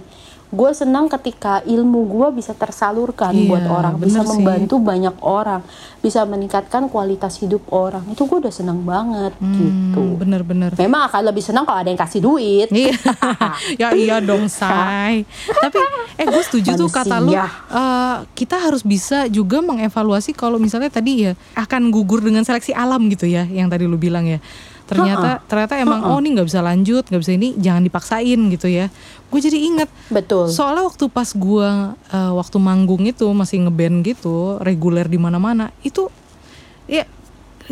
gue 0.53 0.71
senang 0.71 1.09
ketika 1.09 1.65
ilmu 1.65 2.05
gue 2.07 2.29
bisa 2.35 2.53
tersalurkan 2.53 3.33
Iya, 3.33 3.49
buat 3.49 3.65
orang 3.65 3.95
bisa 3.97 4.21
sih. 4.21 4.29
membantu 4.31 4.77
banyak 4.79 5.17
orang 5.19 5.65
bisa 5.99 6.23
meningkatkan 6.23 6.87
kualitas 6.87 7.39
hidup 7.39 7.65
orang 7.69 8.05
itu 8.07 8.21
gue 8.21 8.39
udah 8.39 8.53
senang 8.53 8.83
banget 8.83 9.33
gitu 9.41 9.97
Hmm, 9.97 10.15
bener-bener. 10.15 10.77
memang 10.77 11.09
akan 11.09 11.23
lebih 11.25 11.41
senang 11.41 11.65
kalau 11.65 11.79
ada 11.79 11.89
yang 11.89 11.97
kasih 11.97 12.21
duit 12.21 12.69
Iya, 12.69 12.93
ya 13.81 13.89
iya 13.93 14.17
dong 14.19 14.45
say. 14.47 15.25
Tapi 15.47 15.79
eh 16.15 16.27
gue 16.27 16.43
setuju 16.43 16.77
tuh 16.77 16.89
kata 16.89 17.17
lu. 17.19 17.33
Eh, 17.33 18.17
kita 18.35 18.57
harus 18.59 18.83
bisa 18.83 19.25
juga 19.27 19.59
mengevaluasi 19.59 20.33
kalau 20.33 20.57
misalnya 20.57 20.89
tadi 20.89 21.13
ya 21.23 21.33
akan 21.55 21.89
gugur 21.89 22.21
dengan 22.21 22.43
seleksi 22.43 22.73
alam 22.73 23.09
gitu 23.09 23.25
ya, 23.25 23.45
yang 23.45 23.67
tadi 23.67 23.85
lu 23.85 23.97
bilang 23.97 24.27
ya. 24.27 24.37
Ternyata 24.83 25.41
ternyata 25.47 25.75
emang 25.79 26.01
oh 26.05 26.19
ini 26.19 26.35
nggak 26.37 26.49
bisa 26.51 26.61
lanjut, 26.61 27.07
nggak 27.07 27.23
bisa 27.23 27.33
ini, 27.33 27.55
jangan 27.57 27.83
dipaksain 27.87 28.41
gitu 28.51 28.67
ya. 28.69 28.91
Gue 29.31 29.41
jadi 29.41 29.57
inget 29.57 29.89
betul 30.13 30.51
Soalnya 30.53 30.85
waktu 30.85 31.09
pas 31.09 31.31
gua 31.33 31.97
eh, 32.11 32.33
waktu 32.35 32.57
manggung 32.59 33.07
itu 33.07 33.25
masih 33.31 33.69
ngeband 33.69 34.05
gitu, 34.05 34.59
reguler 34.61 35.07
di 35.07 35.17
mana-mana, 35.17 35.71
itu 35.87 36.11
ya 36.91 37.07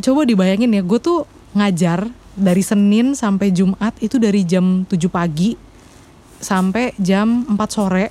coba 0.01 0.23
dibayangin 0.23 0.71
ya, 0.71 0.83
gue 0.87 0.99
tuh 1.03 1.27
ngajar 1.53 2.07
dari 2.39 2.63
Senin 2.63 3.19
sampai 3.19 3.51
Jumat 3.51 3.99
itu 3.99 4.17
dari 4.23 4.47
jam 4.47 4.87
7 4.87 4.97
pagi 5.11 5.59
sampai 6.41 6.95
jam 6.97 7.45
4 7.45 7.59
sore. 7.69 8.07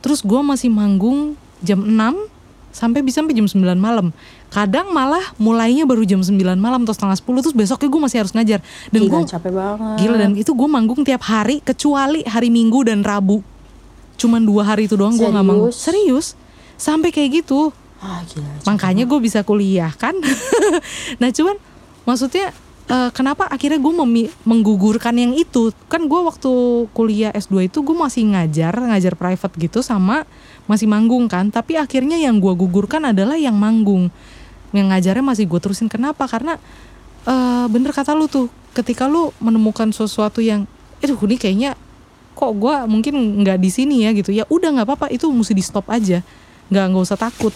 Terus 0.00 0.24
gua 0.24 0.40
masih 0.40 0.72
manggung 0.72 1.36
jam 1.60 1.84
6 1.84 2.29
sampai 2.70 3.02
bisa 3.02 3.20
sampai 3.20 3.34
jam 3.34 3.46
9 3.46 3.60
malam. 3.76 4.14
Kadang 4.50 4.90
malah 4.94 5.22
mulainya 5.36 5.86
baru 5.86 6.02
jam 6.06 6.22
9 6.22 6.34
malam 6.56 6.82
atau 6.86 6.94
setengah 6.94 7.18
10 7.18 7.44
terus 7.44 7.54
besoknya 7.54 7.88
gue 7.90 8.00
masih 8.00 8.18
harus 8.22 8.32
ngajar. 8.34 8.60
Dan 8.90 9.00
gue 9.06 9.20
capek 9.26 9.52
banget 9.52 9.96
Gila 10.02 10.16
dan 10.16 10.32
itu 10.38 10.50
gue 10.54 10.68
manggung 10.70 11.02
tiap 11.02 11.22
hari 11.26 11.62
kecuali 11.62 12.22
hari 12.26 12.48
Minggu 12.48 12.86
dan 12.86 13.02
Rabu. 13.02 13.42
Cuman 14.16 14.42
dua 14.42 14.62
hari 14.66 14.86
itu 14.86 14.94
doang 14.94 15.14
gue 15.18 15.26
nggak 15.26 15.46
manggung. 15.46 15.74
Serius? 15.74 16.38
Sampai 16.80 17.12
kayak 17.12 17.44
gitu. 17.44 17.74
ah 18.00 18.24
gila 18.24 18.48
Makanya 18.64 19.04
gue 19.04 19.18
bisa 19.20 19.44
kuliah 19.44 19.92
kan. 19.92 20.16
nah 21.20 21.28
cuman 21.28 21.56
maksudnya 22.08 22.54
eh, 22.88 23.10
kenapa 23.12 23.44
akhirnya 23.50 23.76
gue 23.76 23.94
menggugurkan 24.46 25.14
yang 25.18 25.36
itu? 25.36 25.74
Kan 25.90 26.08
gue 26.08 26.20
waktu 26.22 26.52
kuliah 26.96 27.30
S2 27.36 27.68
itu 27.68 27.84
gue 27.84 27.96
masih 27.96 28.32
ngajar, 28.32 28.72
ngajar 28.72 29.14
private 29.18 29.54
gitu 29.60 29.84
sama 29.84 30.24
masih 30.70 30.86
manggung 30.86 31.26
kan. 31.26 31.50
Tapi 31.50 31.74
akhirnya 31.74 32.14
yang 32.14 32.38
gue 32.38 32.54
gugurkan 32.54 33.10
adalah 33.10 33.34
yang 33.34 33.58
manggung. 33.58 34.14
Yang 34.70 34.86
ngajarnya 34.94 35.24
masih 35.26 35.44
gue 35.50 35.58
terusin. 35.58 35.90
Kenapa? 35.90 36.30
Karena 36.30 36.54
eh, 37.26 37.66
bener 37.66 37.90
kata 37.90 38.14
lu 38.14 38.30
tuh, 38.30 38.46
ketika 38.70 39.10
lu 39.10 39.34
menemukan 39.42 39.90
sesuatu 39.90 40.38
yang, 40.38 40.70
itu 41.02 41.18
ini 41.26 41.34
kayaknya 41.34 41.70
kok 42.38 42.54
gue 42.54 42.74
mungkin 42.86 43.42
nggak 43.42 43.58
di 43.58 43.70
sini 43.74 44.06
ya 44.06 44.14
gitu. 44.14 44.30
Ya 44.30 44.46
udah 44.46 44.78
nggak 44.78 44.86
apa-apa. 44.86 45.06
Itu 45.10 45.26
mesti 45.34 45.50
di 45.50 45.64
stop 45.66 45.90
aja. 45.90 46.22
Nggak 46.70 46.84
nggak 46.94 47.02
usah 47.02 47.18
takut. 47.18 47.50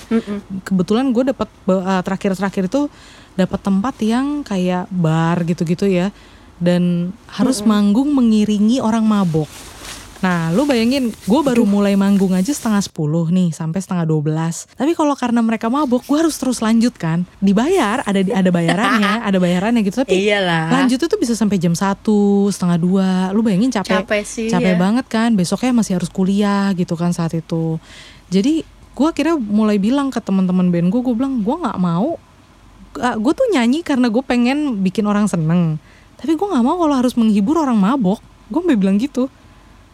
Kebetulan 0.67 1.15
gue 1.15 1.31
dapat 1.31 1.47
eh, 1.71 2.03
terakhir-terakhir 2.03 2.67
itu 2.67 2.91
dapat 3.39 3.61
tempat 3.63 3.95
yang 4.03 4.43
kayak 4.43 4.91
bar 4.91 5.47
gitu-gitu 5.47 5.87
ya. 5.87 6.11
Dan 6.59 7.15
harus 7.31 7.63
manggung 7.63 8.11
mengiringi 8.11 8.79
orang 8.83 9.07
mabok 9.07 9.51
Nah, 10.25 10.49
lu 10.57 10.65
bayangin, 10.65 11.13
gue 11.13 11.41
baru 11.45 11.69
mulai 11.69 12.01
manggung 12.01 12.33
aja 12.33 12.49
setengah 12.49 12.81
10 12.81 13.29
nih, 13.29 13.53
sampai 13.53 13.77
setengah 13.85 14.09
12. 14.09 14.73
Tapi 14.73 14.97
kalau 14.97 15.13
karena 15.13 15.45
mereka 15.45 15.69
mabok, 15.69 16.01
gue 16.09 16.17
harus 16.17 16.41
terus 16.41 16.65
lanjut 16.65 16.97
kan. 16.97 17.29
Dibayar, 17.45 18.01
ada 18.09 18.25
ada 18.25 18.49
bayarannya, 18.49 19.21
ada 19.29 19.37
bayarannya 19.37 19.85
gitu. 19.85 20.01
Tapi 20.01 20.17
Iyalah. 20.17 20.81
lanjut 20.81 20.97
itu 20.97 21.17
bisa 21.21 21.37
sampai 21.37 21.61
jam 21.61 21.77
1, 21.77 22.01
setengah 22.49 22.81
2. 22.81 23.37
Lu 23.37 23.45
bayangin 23.45 23.69
capek. 23.69 24.01
Capek 24.01 24.25
sih, 24.25 24.49
Capek 24.49 24.73
ya. 24.73 24.81
banget 24.81 25.07
kan, 25.13 25.37
besoknya 25.37 25.77
masih 25.77 26.01
harus 26.01 26.09
kuliah 26.09 26.73
gitu 26.73 26.97
kan 26.97 27.13
saat 27.13 27.37
itu. 27.37 27.77
Jadi 28.33 28.65
gue 28.97 29.07
akhirnya 29.07 29.37
mulai 29.37 29.77
bilang 29.77 30.09
ke 30.09 30.25
teman-teman 30.25 30.73
band 30.73 30.89
gue, 30.89 31.01
gue 31.05 31.15
bilang 31.21 31.45
gue 31.45 31.57
nggak 31.69 31.77
mau. 31.77 32.17
gue 32.95 33.33
tuh 33.35 33.51
nyanyi 33.53 33.85
karena 33.85 34.09
gue 34.09 34.25
pengen 34.25 34.81
bikin 34.81 35.05
orang 35.05 35.29
seneng. 35.29 35.77
Tapi 36.17 36.33
gue 36.33 36.47
nggak 36.49 36.65
mau 36.65 36.81
kalau 36.81 36.97
harus 36.97 37.13
menghibur 37.13 37.61
orang 37.61 37.77
mabok. 37.77 38.25
Gue 38.49 38.65
sampai 38.65 38.81
bilang 38.81 38.97
gitu 38.97 39.29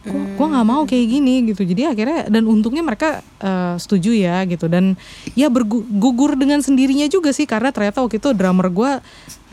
gue 0.01 0.47
nggak 0.49 0.65
mau 0.65 0.81
kayak 0.89 1.05
gini 1.05 1.45
gitu. 1.53 1.61
Jadi 1.61 1.85
akhirnya 1.85 2.25
dan 2.25 2.49
untungnya 2.49 2.81
mereka 2.81 3.21
eh, 3.37 3.75
setuju 3.77 4.11
ya 4.17 4.41
gitu. 4.49 4.65
Dan 4.65 4.97
ya 5.37 5.47
bergugur 5.53 6.33
dengan 6.33 6.65
sendirinya 6.65 7.05
juga 7.05 7.29
sih 7.29 7.45
karena 7.45 7.69
ternyata 7.69 8.01
waktu 8.01 8.17
itu 8.17 8.33
drummer 8.33 8.73
gue 8.73 8.91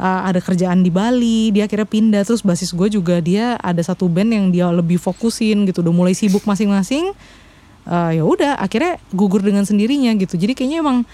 eh, 0.01 0.21
ada 0.25 0.41
kerjaan 0.41 0.81
di 0.81 0.89
Bali 0.89 1.53
dia 1.53 1.69
akhirnya 1.69 1.89
pindah. 1.89 2.23
Terus 2.25 2.41
basis 2.41 2.73
gue 2.73 2.89
juga 2.89 3.21
dia 3.21 3.61
ada 3.61 3.81
satu 3.85 4.09
band 4.09 4.33
yang 4.33 4.47
dia 4.49 4.73
lebih 4.73 4.97
fokusin 4.97 5.69
gitu. 5.69 5.85
Udah 5.85 5.93
mulai 5.93 6.17
sibuk 6.17 6.49
masing-masing 6.49 7.13
Eh, 7.89 8.21
ya 8.21 8.25
udah 8.25 8.61
akhirnya 8.61 9.01
gugur 9.17 9.41
dengan 9.41 9.65
sendirinya 9.65 10.13
gitu. 10.21 10.37
Jadi 10.37 10.53
kayaknya 10.53 10.85
emang 10.85 11.09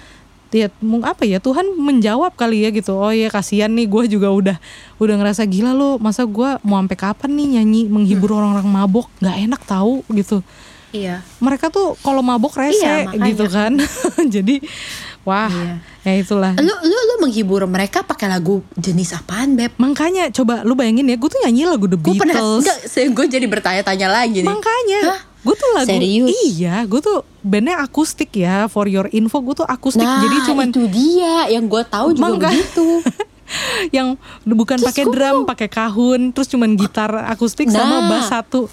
ya 0.54 0.70
mung 0.78 1.02
apa 1.02 1.26
ya 1.26 1.42
Tuhan 1.42 1.66
menjawab 1.74 2.30
kali 2.32 2.62
ya 2.62 2.70
gitu 2.70 2.94
oh 2.94 3.10
ya 3.10 3.26
kasihan 3.26 3.66
nih 3.66 3.90
gue 3.90 4.06
juga 4.08 4.30
udah 4.30 4.56
udah 4.96 5.14
ngerasa 5.18 5.42
gila 5.44 5.74
lo 5.74 5.98
masa 5.98 6.22
gue 6.22 6.62
mau 6.62 6.78
sampai 6.78 6.94
kapan 6.94 7.30
nih 7.34 7.46
nyanyi 7.58 7.82
menghibur 7.90 8.30
orang-orang 8.32 8.62
mabok 8.64 9.10
nggak 9.18 9.36
enak 9.42 9.62
tahu 9.64 10.06
gitu 10.08 10.38
Iya. 10.94 11.26
mereka 11.42 11.74
tuh 11.74 11.98
kalau 11.98 12.22
mabok 12.22 12.54
rese 12.54 12.78
Iya, 12.78 13.10
makanya. 13.10 13.26
gitu 13.26 13.44
kan 13.50 13.72
jadi 14.38 14.62
wah 15.26 15.50
Iya. 15.50 15.74
ya 16.06 16.12
itulah 16.22 16.52
Lu 16.54 16.70
lu 16.70 16.94
lu 17.02 17.14
menghibur 17.18 17.66
mereka 17.66 18.06
pakai 18.06 18.30
lagu 18.30 18.62
jenis 18.78 19.10
apaan, 19.10 19.58
Beb? 19.58 19.74
makanya 19.74 20.30
coba 20.30 20.62
lu 20.62 20.78
bayangin 20.78 21.10
ya 21.10 21.18
gue 21.18 21.26
tuh 21.26 21.42
nyanyi 21.42 21.66
lagu 21.66 21.90
The 21.90 21.98
Gue 21.98 22.14
pernah 22.14 22.38
Beatles 22.38 22.62
enggak, 22.62 22.78
gue 23.10 23.26
jadi 23.26 23.46
bertanya-tanya 23.50 24.06
lagi 24.06 24.38
nih. 24.38 24.46
makanya 24.46 25.00
Hah? 25.02 25.20
Gue 25.44 25.54
tuh 25.54 25.70
lagu 25.72 25.88
Serius? 25.90 26.28
iya 26.48 26.82
gue 26.82 26.98
tuh 26.98 27.20
bandnya 27.38 27.78
akustik 27.78 28.32
ya 28.34 28.64
for 28.64 28.84
your 28.84 29.06
info 29.10 29.38
gue 29.40 29.54
tuh 29.54 29.66
akustik 29.66 30.00
Nah, 30.00 30.18
jadi 30.18 30.36
cuman 30.42 30.66
itu 30.68 30.88
dia 30.88 31.46
yang 31.48 31.64
gue 31.64 31.84
tahu 31.84 32.12
juga 32.12 32.24
Mangga. 32.24 32.48
begitu. 32.48 32.88
yang 33.96 34.16
bukan 34.42 34.80
pakai 34.80 35.04
drum, 35.04 35.44
pakai 35.44 35.68
kahun, 35.68 36.32
terus 36.32 36.48
cuman 36.48 36.72
gitar 36.74 37.12
akustik 37.28 37.68
sama 37.68 38.00
Nah. 38.00 38.08
bass 38.08 38.28
satu. 38.28 38.72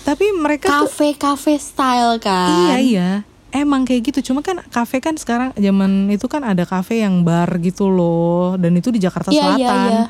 Tapi 0.00 0.32
mereka 0.32 0.72
tuh 0.74 0.88
Cafe-cafe 0.88 1.54
style 1.56 2.16
kan. 2.16 2.48
iya 2.64 2.76
iya, 2.80 3.08
emang 3.50 3.84
kayak 3.84 4.08
gitu. 4.08 4.32
Cuma 4.32 4.40
kan 4.40 4.64
kafe 4.66 4.98
kan 4.98 5.12
sekarang 5.14 5.52
zaman 5.54 6.08
itu 6.08 6.24
kan 6.24 6.40
ada 6.42 6.64
kafe 6.64 7.04
yang 7.04 7.20
bar 7.20 7.52
gitu 7.58 7.86
loh, 7.86 8.56
dan 8.56 8.72
itu 8.72 8.88
di 8.88 8.96
Jakarta 8.98 9.28
Iya, 9.28 9.36
iya, 9.36 9.44
Selatan. 9.44 9.76
iya. 9.84 10.02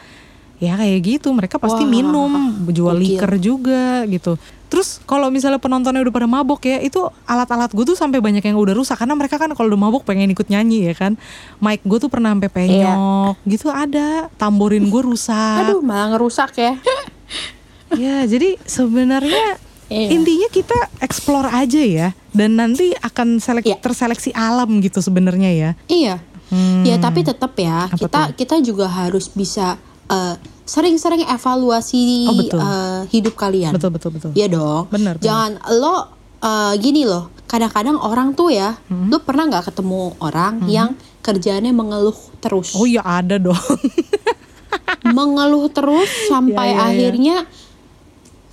Ya 0.59 0.73
kayak 0.75 0.99
gitu, 1.05 1.29
mereka 1.31 1.55
pasti 1.57 1.83
Wah, 1.83 1.91
minum, 1.93 2.31
jual 2.69 2.95
liker 2.95 3.35
juga 3.37 4.03
gitu. 4.07 4.39
Terus 4.68 5.00
kalau 5.09 5.33
misalnya 5.33 5.57
penontonnya 5.57 6.04
udah 6.04 6.12
pada 6.12 6.28
mabok 6.28 6.61
ya, 6.68 6.78
itu 6.85 7.00
alat-alat 7.24 7.72
gue 7.72 7.85
tuh 7.88 7.96
sampai 7.96 8.20
banyak 8.20 8.44
yang 8.44 8.57
udah 8.61 8.76
rusak 8.76 9.00
karena 9.00 9.16
mereka 9.16 9.40
kan 9.40 9.48
kalau 9.57 9.72
udah 9.72 9.81
mabok 9.81 10.04
pengen 10.04 10.28
ikut 10.28 10.48
nyanyi 10.48 10.92
ya 10.92 10.94
kan. 10.94 11.16
Mic 11.59 11.81
gue 11.83 11.98
tuh 11.98 12.12
pernah 12.12 12.37
sampai 12.37 12.52
penyok, 12.52 13.40
gitu 13.48 13.72
ada. 13.72 14.28
Tamborin 14.37 14.87
gue 14.87 15.02
rusak. 15.02 15.64
Aduh, 15.64 15.81
malah 15.81 16.14
ngerusak 16.16 16.52
ya. 16.57 16.76
Ya, 17.96 18.20
jadi 18.28 18.61
sebenarnya 18.68 19.57
Iya. 19.88 20.12
intinya 20.12 20.48
kita 20.52 20.76
explore 21.00 21.48
aja 21.48 21.81
ya 21.81 22.09
dan 22.37 22.61
nanti 22.61 22.92
akan 23.00 23.40
selek 23.40 23.64
Iya. 23.64 23.81
terseleksi 23.81 24.37
alam 24.37 24.85
gitu 24.85 25.00
sebenarnya 25.00 25.50
ya. 25.57 25.70
Iya. 25.88 26.20
Hmm. 26.52 26.85
Ya 26.85 27.00
tapi 27.00 27.24
tetap 27.24 27.57
ya 27.57 27.88
Apa 27.88 27.96
kita 27.96 28.20
kita 28.37 28.57
juga 28.61 28.88
harus 28.88 29.33
bisa 29.33 29.81
eh, 30.09 30.35
sering-sering 30.64 31.25
evaluasi 31.25 32.27
Oh, 32.27 32.35
betul. 32.35 32.59
eh, 32.59 33.01
hidup 33.11 33.35
kalian. 33.35 33.73
Betul 33.73 33.90
betul 33.90 34.11
betul. 34.12 34.31
Iya 34.33 34.49
dong. 34.49 34.88
Benar, 34.88 35.16
benar. 35.16 35.25
Jangan 35.25 35.51
lo 35.75 35.97
eh, 36.38 36.75
gini 36.77 37.03
loh. 37.03 37.33
Kadang-kadang 37.44 37.97
orang 37.97 38.33
tuh 38.33 38.53
ya, 38.53 38.77
Hmm. 38.87 39.09
lo 39.09 39.19
pernah 39.19 39.48
nggak 39.48 39.73
ketemu 39.73 40.13
orang 40.19 40.69
yang 40.69 40.92
kerjaannya 41.19 41.73
mengeluh 41.73 42.17
terus, 42.38 42.77
Oh 42.77 42.85
ya 42.85 43.00
ada 43.00 43.37
dong. 43.37 43.56
mengeluh 45.09 45.69
terus 45.69 46.09
sampai 46.29 46.75
Ya, 46.75 46.92
ya, 46.92 47.09
ya. 47.09 47.38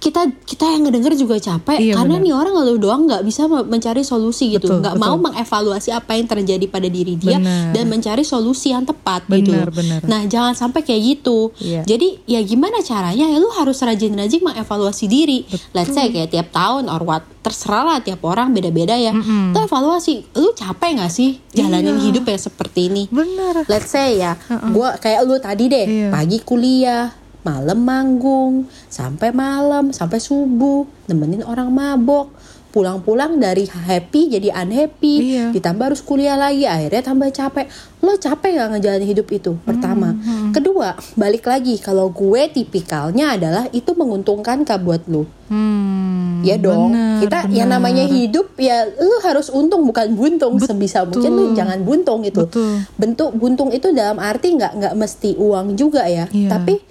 Kita 0.06 0.22
kita 0.46 0.66
yang 0.68 0.86
ngedenger 0.86 1.18
juga 1.18 1.36
capek 1.36 1.82
Iya, 1.82 1.98
karena 1.98 2.16
benar. 2.16 2.24
nih 2.24 2.34
orang 2.36 2.54
lu 2.62 2.78
doang 2.78 3.02
nggak 3.04 3.24
bisa 3.24 3.46
me- 3.46 3.66
mencari 3.66 4.02
solusi 4.02 4.54
gitu 4.54 4.70
Betul, 4.70 4.80
nggak 4.80 4.96
betul. 4.96 5.08
mau 5.08 5.18
mengevaluasi 5.20 5.90
apa 5.90 6.14
yang 6.14 6.28
terjadi 6.28 6.66
pada 6.68 6.86
diri 6.86 7.14
dia 7.16 7.36
Benar. 7.36 7.74
dan 7.74 7.86
mencari 7.88 8.22
solusi 8.22 8.70
yang 8.70 8.84
tepat 8.84 9.26
gitu 9.26 9.50
Benar, 9.50 9.74
benar. 9.74 10.00
nah 10.04 10.22
jangan 10.24 10.54
sampai 10.54 10.82
kayak 10.82 11.02
gitu 11.18 11.50
Iya. 11.58 11.82
jadi 11.84 12.22
ya 12.24 12.40
gimana 12.40 12.80
caranya 12.80 13.26
ya 13.26 13.38
lu 13.38 13.50
harus 13.52 13.78
rajin-rajin 13.78 14.42
mengevaluasi 14.44 15.06
diri 15.08 15.42
let's 15.72 15.90
say 15.90 16.08
kayak 16.08 16.30
tiap 16.30 16.48
tahun 16.50 16.86
or 16.86 17.02
what 17.02 17.26
terserah 17.42 17.84
lah 17.84 18.00
tiap 18.00 18.22
orang 18.22 18.52
beda-beda 18.52 18.94
ya 18.94 19.10
lu 19.12 19.58
evaluasi 19.58 20.22
lu 20.34 20.54
capek 20.54 20.98
nggak 20.98 21.10
sih 21.10 21.42
jalanin 21.50 21.96
Iya. 21.96 22.04
hidup 22.06 22.24
yang 22.28 22.42
seperti 22.44 22.80
ini 22.88 23.04
Bener. 23.10 23.66
let's 23.66 23.90
say 23.90 24.18
ya 24.18 24.38
gua 24.70 24.96
kayak 24.96 25.24
lu 25.24 25.38
tadi 25.38 25.66
deh 25.66 25.86
Iya. 25.88 26.10
pagi 26.10 26.38
kuliah 26.40 27.10
malam 27.46 27.80
manggung 27.80 28.54
sampai 28.88 29.30
malam 29.30 29.90
sampai 29.90 30.18
subuh 30.18 30.84
nemenin 31.06 31.42
orang 31.42 31.70
mabok. 31.70 32.34
Pulang-pulang 32.68 33.40
dari 33.40 33.64
happy 33.64 34.36
jadi 34.36 34.52
unhappy 34.54 35.14
Iya. 35.16 35.46
ditambah 35.56 35.86
harus 35.88 36.04
kuliah 36.04 36.36
lagi 36.36 36.68
akhirnya 36.68 37.08
tambah 37.08 37.32
capek. 37.32 37.72
Lo 38.02 38.20
capek 38.20 38.52
gak 38.54 38.70
ngejalanin 38.76 39.08
hidup 39.08 39.32
itu? 39.32 39.52
Hmm, 39.54 39.64
pertama 39.64 40.12
kedua 40.52 40.92
balik 41.16 41.48
lagi 41.48 41.80
kalau 41.80 42.12
gue 42.12 42.52
tipikalnya 42.52 43.32
adalah 43.32 43.72
itu 43.72 43.96
menguntungkan 43.96 44.62
kah 44.62 44.76
buat 44.76 45.08
lo 45.08 45.24
Hmm, 45.48 46.42
ya 46.42 46.58
dong. 46.58 46.92
bener, 46.92 47.22
kita 47.22 47.38
yang 47.48 47.70
bener. 47.70 47.80
namanya 47.80 48.04
hidup 48.04 48.52
ya 48.58 48.84
lu 48.92 49.24
harus 49.24 49.48
untung 49.50 49.86
bukan 49.86 50.12
buntung 50.12 50.60
sebisa 50.60 51.02
mungkin. 51.04 51.32
Lu 51.32 51.44
jangan 51.54 51.80
buntung 51.80 52.22
gitu. 52.22 52.44
Betul. 52.44 52.84
bentuk 52.96 53.32
buntung 53.34 53.70
itu 53.70 53.88
dalam 53.90 54.18
arti 54.18 54.52
nggak 54.52 54.74
nggak 54.76 54.94
mesti 54.96 55.38
uang 55.38 55.74
juga 55.74 56.04
ya. 56.06 56.28
Iya. 56.28 56.50
tapi 56.52 56.84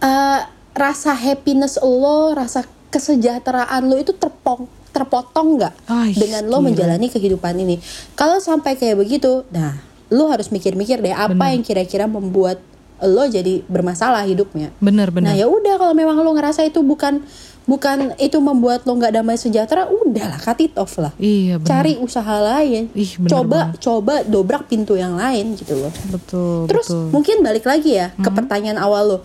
eh, 0.00 0.40
rasa 0.74 1.12
happiness 1.12 1.80
lo 1.80 2.32
rasa 2.32 2.64
kesejahteraan 2.90 3.86
lo 3.86 3.96
itu 4.00 4.16
terpong 4.16 4.66
terpotong 4.90 5.60
nggak 5.60 5.74
dengan 6.18 6.50
lo 6.50 6.58
gila. 6.58 6.66
menjalani 6.72 7.06
kehidupan 7.06 7.54
ini 7.62 7.78
kalau 8.18 8.42
sampai 8.42 8.74
kayak 8.74 8.98
begitu 8.98 9.46
nah 9.54 9.78
lo 10.10 10.26
harus 10.26 10.50
mikir-mikir 10.50 10.98
deh 10.98 11.14
apa 11.14 11.54
yang 11.54 11.62
kira-kira 11.62 12.10
membuat 12.10 12.58
lo 13.00 13.24
jadi 13.24 13.64
bermasalah 13.64 14.28
hidupnya 14.28 14.76
Bener 14.76 15.08
bener. 15.08 15.32
Nah 15.32 15.34
ya 15.36 15.48
udah 15.48 15.80
kalau 15.80 15.94
memang 15.96 16.20
lo 16.20 16.36
ngerasa 16.36 16.68
itu 16.68 16.84
bukan 16.84 17.24
bukan 17.64 18.18
itu 18.18 18.36
membuat 18.42 18.84
lo 18.84 18.98
nggak 18.98 19.14
damai 19.14 19.38
sejahtera, 19.38 19.86
udahlah 19.88 20.36
cut 20.42 20.60
it 20.60 20.74
off 20.76 20.98
lah. 21.00 21.14
Iya 21.16 21.62
bener. 21.62 21.68
Cari 21.70 21.92
usaha 21.96 22.34
lain. 22.42 22.92
Ih, 22.92 23.12
bener 23.20 23.30
coba 23.30 23.58
banget. 23.70 23.80
coba 23.80 24.14
dobrak 24.26 24.62
pintu 24.68 24.98
yang 24.98 25.16
lain 25.16 25.56
gitu 25.56 25.78
loh. 25.78 25.92
Betul. 26.12 26.68
Terus 26.68 26.86
betul. 26.90 27.04
mungkin 27.14 27.36
balik 27.40 27.64
lagi 27.64 27.96
ya 27.96 28.12
ke 28.18 28.28
pertanyaan 28.28 28.76
awal 28.76 29.16
lo. 29.16 29.18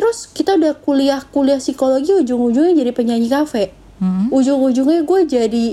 Terus 0.00 0.24
kita 0.26 0.56
udah 0.56 0.72
kuliah 0.74 1.20
kuliah 1.26 1.60
psikologi 1.60 2.16
ujung-ujungnya 2.16 2.72
jadi 2.74 2.90
penyanyi 2.90 3.28
kafe. 3.28 3.76
Hmm. 4.00 4.32
Ujung-ujungnya 4.32 5.04
gue 5.04 5.20
jadi 5.28 5.66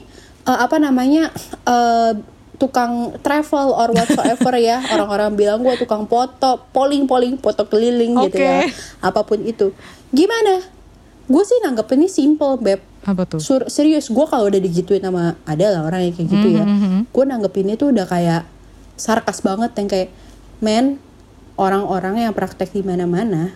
eh, 0.44 0.60
apa 0.60 0.76
namanya 0.78 1.32
eh, 1.64 2.12
tukang 2.58 3.16
travel 3.22 3.72
or 3.72 3.94
whatsoever 3.94 4.52
ya 4.58 4.84
orang-orang 4.94 5.32
bilang 5.32 5.60
gue 5.62 5.78
tukang 5.78 6.04
foto 6.04 6.60
polling-polling 6.74 7.38
foto 7.38 7.64
keliling 7.64 8.18
gitu 8.26 8.42
ya 8.42 8.66
apa 8.98 9.22
pun 9.22 9.38
itu 9.40 9.70
gimana 10.10 10.66
gue 11.24 11.44
sih 11.46 11.62
nanggep 11.62 11.86
ini 11.94 12.10
simple 12.10 12.58
beb 12.58 12.82
Apa 13.06 13.30
tuh? 13.30 13.38
Sur- 13.38 13.70
serius 13.70 14.10
gue 14.10 14.26
kalau 14.26 14.50
udah 14.50 14.58
digituin 14.58 15.00
sama 15.00 15.38
ada 15.46 15.70
lah 15.70 15.86
orang 15.86 16.10
yang 16.10 16.18
kayak 16.18 16.28
gitu 16.28 16.48
ya 16.52 16.66
Mhm. 16.66 17.00
gue 17.08 17.24
nanggepinnya 17.24 17.78
tuh 17.78 17.94
udah 17.94 18.10
kayak 18.10 18.50
sarkas 18.98 19.46
banget 19.46 19.78
yang 19.78 19.88
kayak 19.88 20.10
men 20.58 20.98
orang-orang 21.56 22.26
yang 22.26 22.34
praktek 22.34 22.74
di 22.74 22.82
mana-mana 22.82 23.54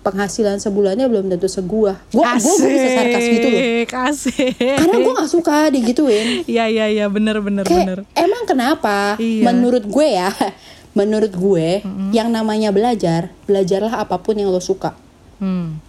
penghasilan 0.00 0.56
sebulannya 0.56 1.04
belum 1.04 1.28
tentu 1.28 1.44
segua 1.44 2.00
gue 2.08 2.24
gue 2.24 2.56
bisa 2.66 2.88
sarkas 2.90 3.24
gitu 3.26 3.46
loh 3.46 3.62
Asik. 4.02 4.56
karena 4.56 4.96
gue 4.98 5.12
nggak 5.12 5.30
suka 5.30 5.56
digituin 5.68 6.28
Iya 6.44 6.64
iya 6.66 6.86
iya 6.88 7.06
bener 7.06 7.38
bener 7.38 7.62
kayak 7.62 7.84
bener. 7.84 7.98
emang 8.14 8.44
kenapa 8.44 9.16
Iya. 9.16 9.44
menurut 9.46 9.84
gue 9.84 10.08
ya 10.10 10.32
menurut 10.98 11.30
gue 11.30 11.84
yang 12.10 12.28
namanya 12.28 12.68
belajar 12.68 13.28
belajarlah 13.44 13.94
apa 13.98 14.16
pun 14.16 14.34
yang 14.34 14.48
lo 14.48 14.58
suka 14.58 14.96
Hmm. 15.36 15.80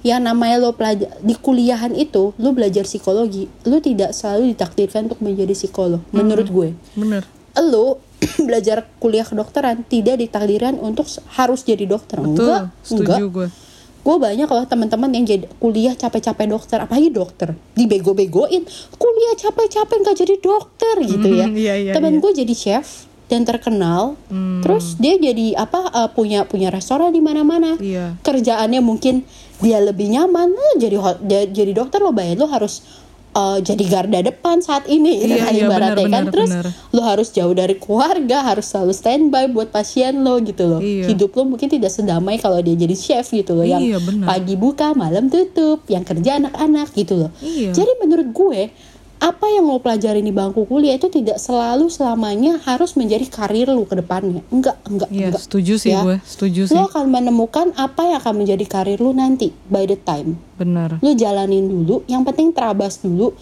yang 0.00 0.20
namanya 0.20 0.58
lo 0.58 0.70
pelajar 0.72 1.10
di 1.18 1.34
kuliahan 1.34 1.90
itu 1.92 2.30
lo 2.32 2.48
belajar 2.50 2.82
psikologi 2.84 3.46
lo 3.64 3.78
tidak 3.78 4.10
selalu 4.10 4.50
ditakdirkan 4.50 5.06
untuk 5.06 5.18
menjadi 5.20 5.50
psikolog 5.52 5.98
menurut 6.10 6.46
gue 6.46 6.68
Bener. 6.92 7.22
lo 7.56 7.98
belajar 8.42 8.84
kuliah 8.96 9.22
kedokteran 9.22 9.82
tidak 9.84 10.16
ditakdirkan 10.16 10.76
untuk 10.76 11.04
harus 11.30 11.60
jadi 11.62 11.84
dokter 11.84 12.16
Betul. 12.16 12.36
enggak 12.38 12.62
Setuju 12.82 13.00
enggak 13.02 13.20
gue. 13.30 13.48
gue 14.00 14.16
banyak 14.18 14.46
loh 14.46 14.64
teman-teman 14.64 15.10
yang 15.10 15.24
jadi 15.24 15.44
kuliah 15.54 15.92
capek-capek 15.92 16.46
dokter 16.46 16.78
apalagi 16.78 17.10
dokter 17.10 17.48
dibego-begoin 17.74 18.64
kuliah 18.94 19.34
capek-capek 19.34 19.96
nggak 19.98 20.16
jadi 20.18 20.34
dokter 20.38 20.94
gitu 21.02 21.28
ya 21.30 21.44
Mhm, 21.44 21.54
iya, 21.54 21.74
iya, 21.76 21.92
temen 21.92 22.12
iya. 22.14 22.20
gue 22.20 22.32
jadi 22.34 22.54
chef 22.54 22.86
dan 23.26 23.42
terkenal 23.42 24.16
Hmm. 24.26 24.58
terus 24.60 24.96
dia 24.96 25.14
jadi 25.14 25.54
apa 25.54 25.80
eh, 25.86 26.10
punya 26.10 26.44
punya 26.44 26.68
restoran 26.68 27.08
di 27.08 27.18
mana-mana 27.18 27.76
Iya. 27.76 28.16
kerjaannya 28.20 28.80
mungkin 28.80 29.22
dia 29.58 29.78
lebih 29.78 30.08
nyaman 30.08 30.48
lo 30.50 30.68
jadi 30.76 30.96
dia- 31.22 31.50
jadi 31.54 31.72
dokter 31.74 31.98
lo 31.98 32.10
bayar 32.10 32.36
lo 32.36 32.48
harus 32.48 32.80
eh, 33.32 33.58
jadi 33.60 33.84
garda 33.84 34.20
depan 34.22 34.58
saat 34.58 34.84
ini 34.86 35.20
gitu 35.20 35.32
Iya, 35.32 35.44
kan 35.44 35.52
iya, 35.52 35.64
ibaratnya 35.64 35.94
benar, 35.96 36.08
kan 36.08 36.22
benar, 36.22 36.32
terus 36.32 36.50
benar. 36.50 36.66
lo 36.90 37.02
harus 37.02 37.28
jauh 37.30 37.52
dari 37.52 37.74
keluarga 37.74 38.38
harus 38.44 38.66
selalu 38.66 38.92
standby 38.92 39.44
buat 39.48 39.68
pasien 39.68 40.20
lo 40.20 40.38
gitu 40.40 40.64
loh 40.66 40.80
Iya. 40.80 41.06
hidup 41.08 41.30
lo 41.32 41.46
mungkin 41.46 41.66
tidak 41.66 41.88
sedamai 41.88 42.36
kalau 42.36 42.58
dia 42.58 42.74
jadi 42.74 42.92
chef 42.92 43.30
gitu 43.30 43.52
loh 43.52 43.64
yang 43.64 43.80
Iya, 43.80 43.98
benar. 43.98 44.26
pagi 44.28 44.54
buka 44.54 44.92
malam 44.92 45.26
tutup 45.26 45.86
yang 45.86 46.02
kerja 46.02 46.38
anak-anak 46.38 46.90
gitu 46.92 47.14
loh 47.18 47.30
Iya. 47.38 47.70
jadi 47.72 47.92
menurut 47.98 48.28
gue 48.28 48.60
apa 49.20 49.46
yang 49.46 49.64
lo 49.64 49.76
pelajari 49.76 50.18
di 50.18 50.32
bangku 50.32 50.64
kuliah 50.64 50.96
itu 50.96 51.06
tidak 51.06 51.36
selalu 51.36 51.86
selamanya 51.86 52.56
harus 52.60 52.96
menjadi 52.96 53.28
karir 53.28 53.68
lo 53.68 53.84
ke 53.84 53.92
depannya 53.94 54.40
enggak 54.48 54.80
enggak 54.82 55.08
Iya 55.08 55.28
enggak 55.28 55.42
setuju 55.42 55.74
sih 55.76 55.90
Ya. 55.90 56.00
gue. 56.00 56.16
Setuju 56.24 56.62
sih. 56.64 56.72
lo 56.72 56.88
akan 56.88 57.04
menemukan 57.06 57.76
apa 57.76 58.00
yang 58.02 58.16
akan 58.18 58.34
menjadi 58.38 58.64
karir 58.66 58.96
lo 58.96 59.12
nanti 59.12 59.52
by 59.66 59.84
the 59.84 59.98
time 59.98 60.40
Bener. 60.54 60.96
lu 60.98 61.12
jalanin 61.12 61.68
dulu 61.68 62.00
yang 62.06 62.24
penting 62.24 62.50
terabas 62.50 62.98
dulu 62.98 63.36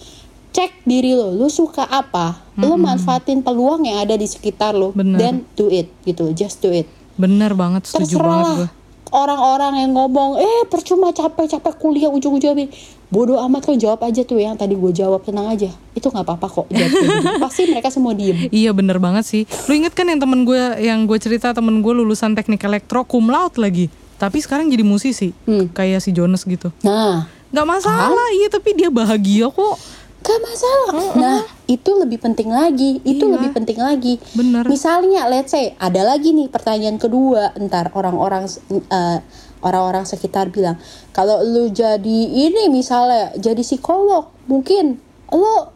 cek 0.51 0.83
diri 0.83 1.15
lo 1.15 1.31
lu 1.31 1.47
suka 1.49 1.85
apa 1.85 2.43
lu 2.57 2.75
manfaatin 2.77 3.39
peluang 3.39 3.85
yang 3.85 4.03
ada 4.03 4.15
di 4.15 4.27
sekitar 4.27 4.75
lo 4.75 4.91
Bener. 4.91 5.15
then 5.17 5.35
do 5.55 5.71
it 5.71 5.87
gitu 6.03 6.31
just 6.33 6.59
do 6.59 6.69
it 6.69 6.91
Bener 7.15 7.51
banget. 7.53 7.83
Setuju 7.85 8.15
terserah 8.15 8.27
banget 8.33 8.55
gue. 8.57 8.69
orang-orang 9.11 9.75
yang 9.79 9.93
ngomong 9.93 10.37
eh 10.37 10.67
percuma 10.67 11.11
capek-capek 11.11 11.75
kuliah 11.77 12.07
ujung-ujungnya 12.09 12.67
begini." 12.67 12.98
Bodoh 13.09 13.41
amat 13.41 13.65
lo 13.65 13.75
jawab 13.75 14.05
aja 14.05 14.21
tuh 14.21 14.37
yang 14.37 14.53
tadi 14.53 14.77
gue 14.77 14.93
jawab 14.93 15.25
tenang 15.25 15.49
aja 15.49 15.73
itu 15.97 16.07
nggak 16.07 16.25
apa-apa 16.29 16.47
kok 16.47 16.67
gitu. 16.69 16.97
pasti 17.43 17.65
mereka 17.65 17.89
semua 17.89 18.13
diem 18.13 18.49
Iya 18.53 18.77
bener 18.77 19.01
banget 19.01 19.25
sih. 19.25 19.43
Lu 19.65 19.73
inget 19.73 19.97
kan 19.97 20.05
yang 20.05 20.21
temen 20.21 20.45
gue 20.45 20.61
yang 20.79 21.09
gue 21.09 21.17
cerita 21.17 21.57
temen 21.57 21.81
gue 21.81 21.93
lulusan 21.93 22.37
teknik 22.37 22.61
elektro 22.63 23.03
cum 23.09 23.33
laude 23.33 23.57
lagi. 23.57 23.89
Tapi 24.19 24.39
sekarang 24.39 24.69
jadi 24.69 24.85
musisi. 24.85 25.33
Hmm. 25.49 25.73
Kayak 25.73 26.05
si 26.05 26.13
Jonas 26.13 26.45
gitu. 26.45 26.69
nah 26.85 27.27
Gak 27.49 27.65
masalah 27.65 28.29
iya 28.37 28.53
tapi 28.53 28.77
dia 28.77 28.93
bahagia 28.93 29.49
kok. 29.49 29.77
Gak 30.19 30.41
masalah. 30.45 31.15
Nah, 31.17 31.41
itu 31.65 31.91
lebih 31.97 32.21
penting 32.21 32.53
lagi. 32.53 33.01
Itu 33.07 33.25
Iya. 33.25 33.35
lebih 33.39 33.51
penting 33.57 33.79
lagi. 33.81 34.15
Bener. 34.37 34.67
Misalnya, 34.69 35.25
let's 35.31 35.55
say 35.55 35.73
ada 35.79 36.05
lagi 36.05 36.37
nih 36.37 36.51
pertanyaan 36.53 37.01
kedua. 37.01 37.55
Ntar 37.57 37.95
orang-orang 37.97 38.51
eh, 38.69 39.19
orang-orang 39.61 40.03
sekitar 40.03 40.49
bilang, 40.49 40.77
kalau 41.11 41.41
lu 41.41 41.69
jadi 41.69 42.05
ini 42.25 42.69
misalnya 42.69 43.35
jadi 43.35 43.59
psikolog, 43.59 44.29
mungkin 44.45 44.99
lo 45.29 45.75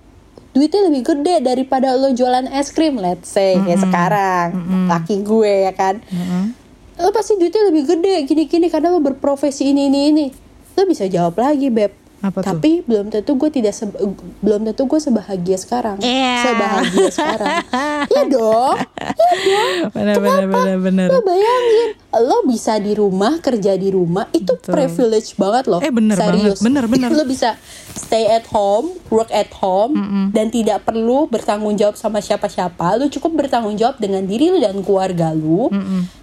duitnya 0.50 0.86
lebih 0.86 1.02
gede 1.02 1.40
daripada 1.40 1.92
lo 1.92 2.10
jualan 2.10 2.44
es 2.50 2.68
krim, 2.68 2.96
let's 2.96 3.26
say 3.26 3.56
kayak 3.56 3.80
sekarang, 3.80 4.48
laki 4.86 5.20
gue 5.20 5.66
ya 5.66 5.72
kan. 5.72 5.98
Lo 6.94 7.08
pasti 7.08 7.34
duitnya 7.34 7.66
lebih 7.66 7.88
gede 7.88 8.22
gini-gini 8.22 8.68
karena 8.68 8.88
lo 8.88 9.00
berprofesi 9.00 9.66
ini 9.66 9.88
ini 9.88 10.00
ini. 10.08 10.26
Lo 10.72 10.84
bisa 10.84 11.04
jawab 11.04 11.36
lagi, 11.36 11.68
beb. 11.68 11.90
Apa 12.22 12.38
tuh? 12.38 12.54
Tapi 12.54 12.86
belum 12.86 13.10
tentu 13.10 13.34
gue 13.34 13.50
tidak 13.50 13.74
seba- 13.74 13.98
belum 14.38 14.62
tentu 14.62 14.86
gue 14.86 15.00
sebahagia 15.00 15.58
sekarang. 15.58 15.98
Iya. 15.98 16.38
Sebahagia 16.46 17.08
sekarang. 17.10 17.48
Iya 18.12 18.22
dong. 18.28 18.76
Iya 19.42 19.60
dong. 19.80 19.90
Bener 19.90 20.16
bener 20.18 20.46
bener 20.46 20.76
bener. 20.78 21.08
Lo 21.08 21.18
bayangin, 21.22 21.90
lo 22.14 22.44
bisa 22.44 22.76
di 22.76 22.92
rumah 22.92 23.40
kerja 23.40 23.72
di 23.72 23.88
rumah 23.88 24.28
itu 24.30 24.52
Betul. 24.52 24.68
privilege 24.70 25.32
banget 25.34 25.64
loh. 25.64 25.80
Eh, 25.80 25.88
bener 25.88 26.12
Serius. 26.14 26.60
banget. 26.60 26.60
Bener, 26.60 26.84
bener. 26.84 27.08
Lo 27.16 27.24
bisa 27.24 27.56
stay 27.90 28.28
at 28.28 28.44
home, 28.46 28.92
work 29.08 29.28
at 29.28 29.48
home, 29.54 29.96
dan 30.28 30.48
tidak 30.48 30.82
perlu 30.82 31.24
bertanggung 31.24 31.72
jawab 31.74 31.94
sama 31.94 32.18
siapa-siapa. 32.18 32.96
Lo 32.96 33.08
cukup 33.08 33.32
bertanggung 33.38 33.74
jawab 33.74 33.96
dengan 33.96 34.22
diri 34.22 34.48
lo 34.48 34.58
dan 34.58 34.80
keluarga 34.80 35.32
lo. 35.32 35.72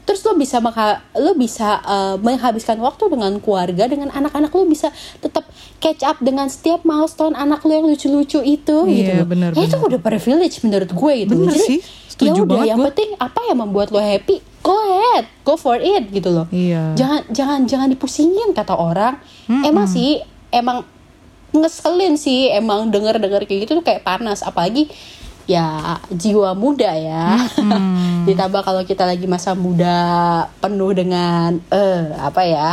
Terus 0.04 0.22
lo 0.24 0.34
bisa 0.34 0.58
mengha- 0.58 1.02
lo 1.16 1.34
bisa 1.34 1.78
uh, 1.80 2.16
menghabiskan 2.18 2.78
waktu 2.78 3.06
dengan 3.08 3.38
keluarga, 3.38 3.86
dengan 3.86 4.10
anak-anak 4.10 4.50
lo 4.52 4.66
bisa 4.66 4.90
tetap 5.18 5.46
catch 5.78 6.02
up 6.02 6.18
dengan 6.20 6.46
setiap 6.48 6.82
milestone 6.82 7.34
anak 7.34 7.62
lo 7.62 7.72
yang 7.72 7.86
lucu-lucu 7.86 8.42
itu 8.42 8.78
gitu. 8.86 9.14
Iya, 9.16 9.24
bener, 9.24 9.54
Ya, 9.54 9.64
itu 9.64 9.74
bener. 9.76 9.88
udah 9.88 10.00
privilege 10.00 10.62
menurut 10.62 10.90
gue 10.90 11.14
gitu. 11.20 11.34
Bener 11.36 11.54
Jadi 11.54 11.66
sih. 11.68 11.80
Ya 12.20 12.36
Setuju 12.36 12.42
udah 12.44 12.52
banget 12.52 12.68
yang 12.68 12.80
gue. 12.80 12.88
penting 12.92 13.10
apa 13.16 13.40
yang 13.48 13.58
membuat 13.64 13.88
lo 13.90 14.00
happy? 14.00 14.38
Go 14.60 14.76
ahead 14.76 15.24
go 15.42 15.56
for 15.56 15.80
it 15.80 16.12
gitu 16.12 16.30
loh. 16.30 16.46
Iya. 16.52 16.94
jangan 16.94 17.22
jangan 17.32 17.60
jangan 17.66 17.88
dipusingin 17.90 18.52
kata 18.52 18.76
orang. 18.76 19.18
Emang 19.48 19.88
sih 19.88 20.20
emang 20.52 20.84
ngeselin 21.50 22.14
sih 22.14 22.54
emang 22.54 22.94
denger 22.94 23.18
denger 23.18 23.48
kayak 23.48 23.66
gitu 23.66 23.80
tuh 23.80 23.86
kayak 23.88 24.04
panas. 24.04 24.44
Apalagi 24.44 24.92
ya 25.48 25.98
jiwa 26.12 26.54
muda 26.54 26.92
ya. 26.94 27.40
Ditambah 28.28 28.62
kalau 28.62 28.84
kita 28.84 29.08
lagi 29.08 29.26
masa 29.26 29.56
muda 29.56 29.98
penuh 30.60 30.92
dengan 30.92 31.58
eh 31.72 32.14
apa 32.20 32.44
ya 32.46 32.70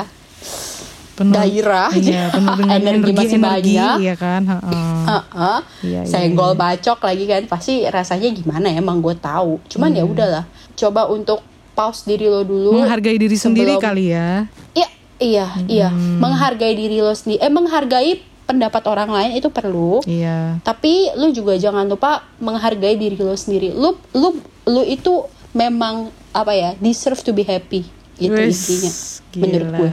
penuh 1.17 1.33
gairah 1.33 1.89
iya, 1.97 2.29
penuh 2.29 2.55
dengan 2.61 2.77
energi 2.85 3.09
energi, 3.09 3.13
masih 3.17 3.39
energi, 3.41 3.73
banyak. 3.73 3.97
iya 4.05 4.15
kan? 4.21 4.43
Heeh. 4.45 4.96
Heeh. 5.07 5.59
Iya, 5.83 6.01
iya, 6.01 6.01
senggol 6.05 6.53
bacok 6.55 6.99
lagi 7.01 7.25
kan 7.25 7.43
pasti 7.47 7.85
rasanya 7.85 8.29
gimana 8.29 8.67
emang 8.69 8.99
gue 8.99 9.15
tahu 9.15 9.63
cuman 9.67 9.91
Iya. 9.91 9.99
ya 9.99 10.05
udahlah 10.05 10.45
coba 10.75 11.07
untuk 11.07 11.41
pause 11.73 12.05
diri 12.05 12.27
lo 12.27 12.41
dulu 12.41 12.75
menghargai 12.75 13.17
diri 13.17 13.35
sendiri 13.35 13.73
sebelum- 13.73 13.85
kali 13.85 14.05
ya 14.11 14.49
Iya, 14.73 14.89
iya, 15.17 15.47
iya. 15.67 15.89
Menghargai 15.95 16.73
diri 16.73 17.01
lo 17.01 17.09
sendiri. 17.11 17.41
Eh, 17.41 17.49
menghargai 17.49 18.11
pendapat 18.45 18.85
orang 18.85 19.09
lain 19.09 19.33
itu 19.35 19.49
perlu. 19.49 20.05
iya 20.05 20.61
Tapi 20.61 21.09
lu 21.15 21.33
juga 21.33 21.57
jangan 21.57 21.85
lupa 21.85 22.21
menghargai 22.37 22.95
diri 22.95 23.17
lo 23.17 23.33
sendiri. 23.33 23.73
Lu, 23.73 23.97
lu, 24.13 24.37
lu 24.67 24.83
itu 24.85 25.25
memang 25.51 26.09
apa 26.31 26.53
ya? 26.53 26.77
Deserve 26.77 27.17
to 27.19 27.33
be 27.33 27.43
happy. 27.43 27.89
Itu 28.15 28.29
Wes, 28.31 28.61
intinya. 28.61 28.93
Menurut 29.39 29.67
gila. 29.67 29.79
gue. 29.79 29.91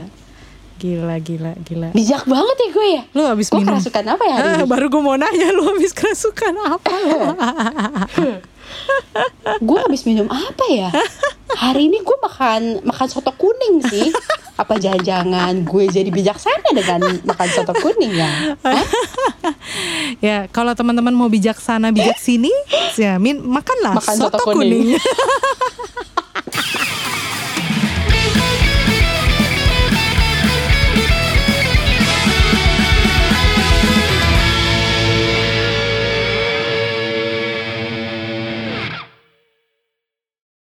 Gila 0.84 1.16
gila 1.16 1.52
gila 1.58 1.88
Bijak 1.90 2.28
banget 2.28 2.56
ya 2.58 2.68
gue 2.70 2.88
ya. 2.90 3.02
lu 3.10 3.22
habis 3.24 3.48
Gue 3.48 3.56
minum 3.58 3.72
kerasukan 3.72 4.04
apa 4.06 4.20
ya 4.22 4.34
hari 4.34 4.44
Ah, 4.44 4.56
ini? 4.60 4.68
baru 4.68 4.86
gue 4.86 5.00
mau 5.00 5.16
nanya 5.16 5.48
lu 5.48 5.64
habis 5.66 5.90
kerasukan 5.90 6.52
apa 6.62 6.92
gue 9.64 9.78
habis 9.78 10.02
minum 10.02 10.26
apa 10.26 10.64
ya? 10.66 10.88
Hari 11.54 11.86
ini 11.86 12.00
gue 12.00 12.16
makan 12.18 12.82
makan 12.82 13.06
soto 13.06 13.30
kuning 13.32 13.80
sih. 13.82 14.10
Apa 14.54 14.76
jangan-jangan 14.76 15.62
gue 15.62 15.84
jadi 15.86 16.08
bijaksana 16.08 16.68
dengan 16.72 17.00
makan 17.22 17.48
soto 17.48 17.72
kuning 17.74 18.12
ya? 18.12 18.30
Hah? 18.60 18.84
ya 20.18 20.36
kalau 20.48 20.72
teman-teman 20.72 21.12
mau 21.12 21.26
bijaksana 21.26 21.90
bijak 21.90 22.18
sini 22.18 22.50
ya 22.94 23.16
min 23.16 23.40
makanlah 23.40 23.94
Makan 23.94 24.16
soto, 24.16 24.36
soto 24.36 24.52
kuning. 24.52 24.94
kuning 24.94 25.00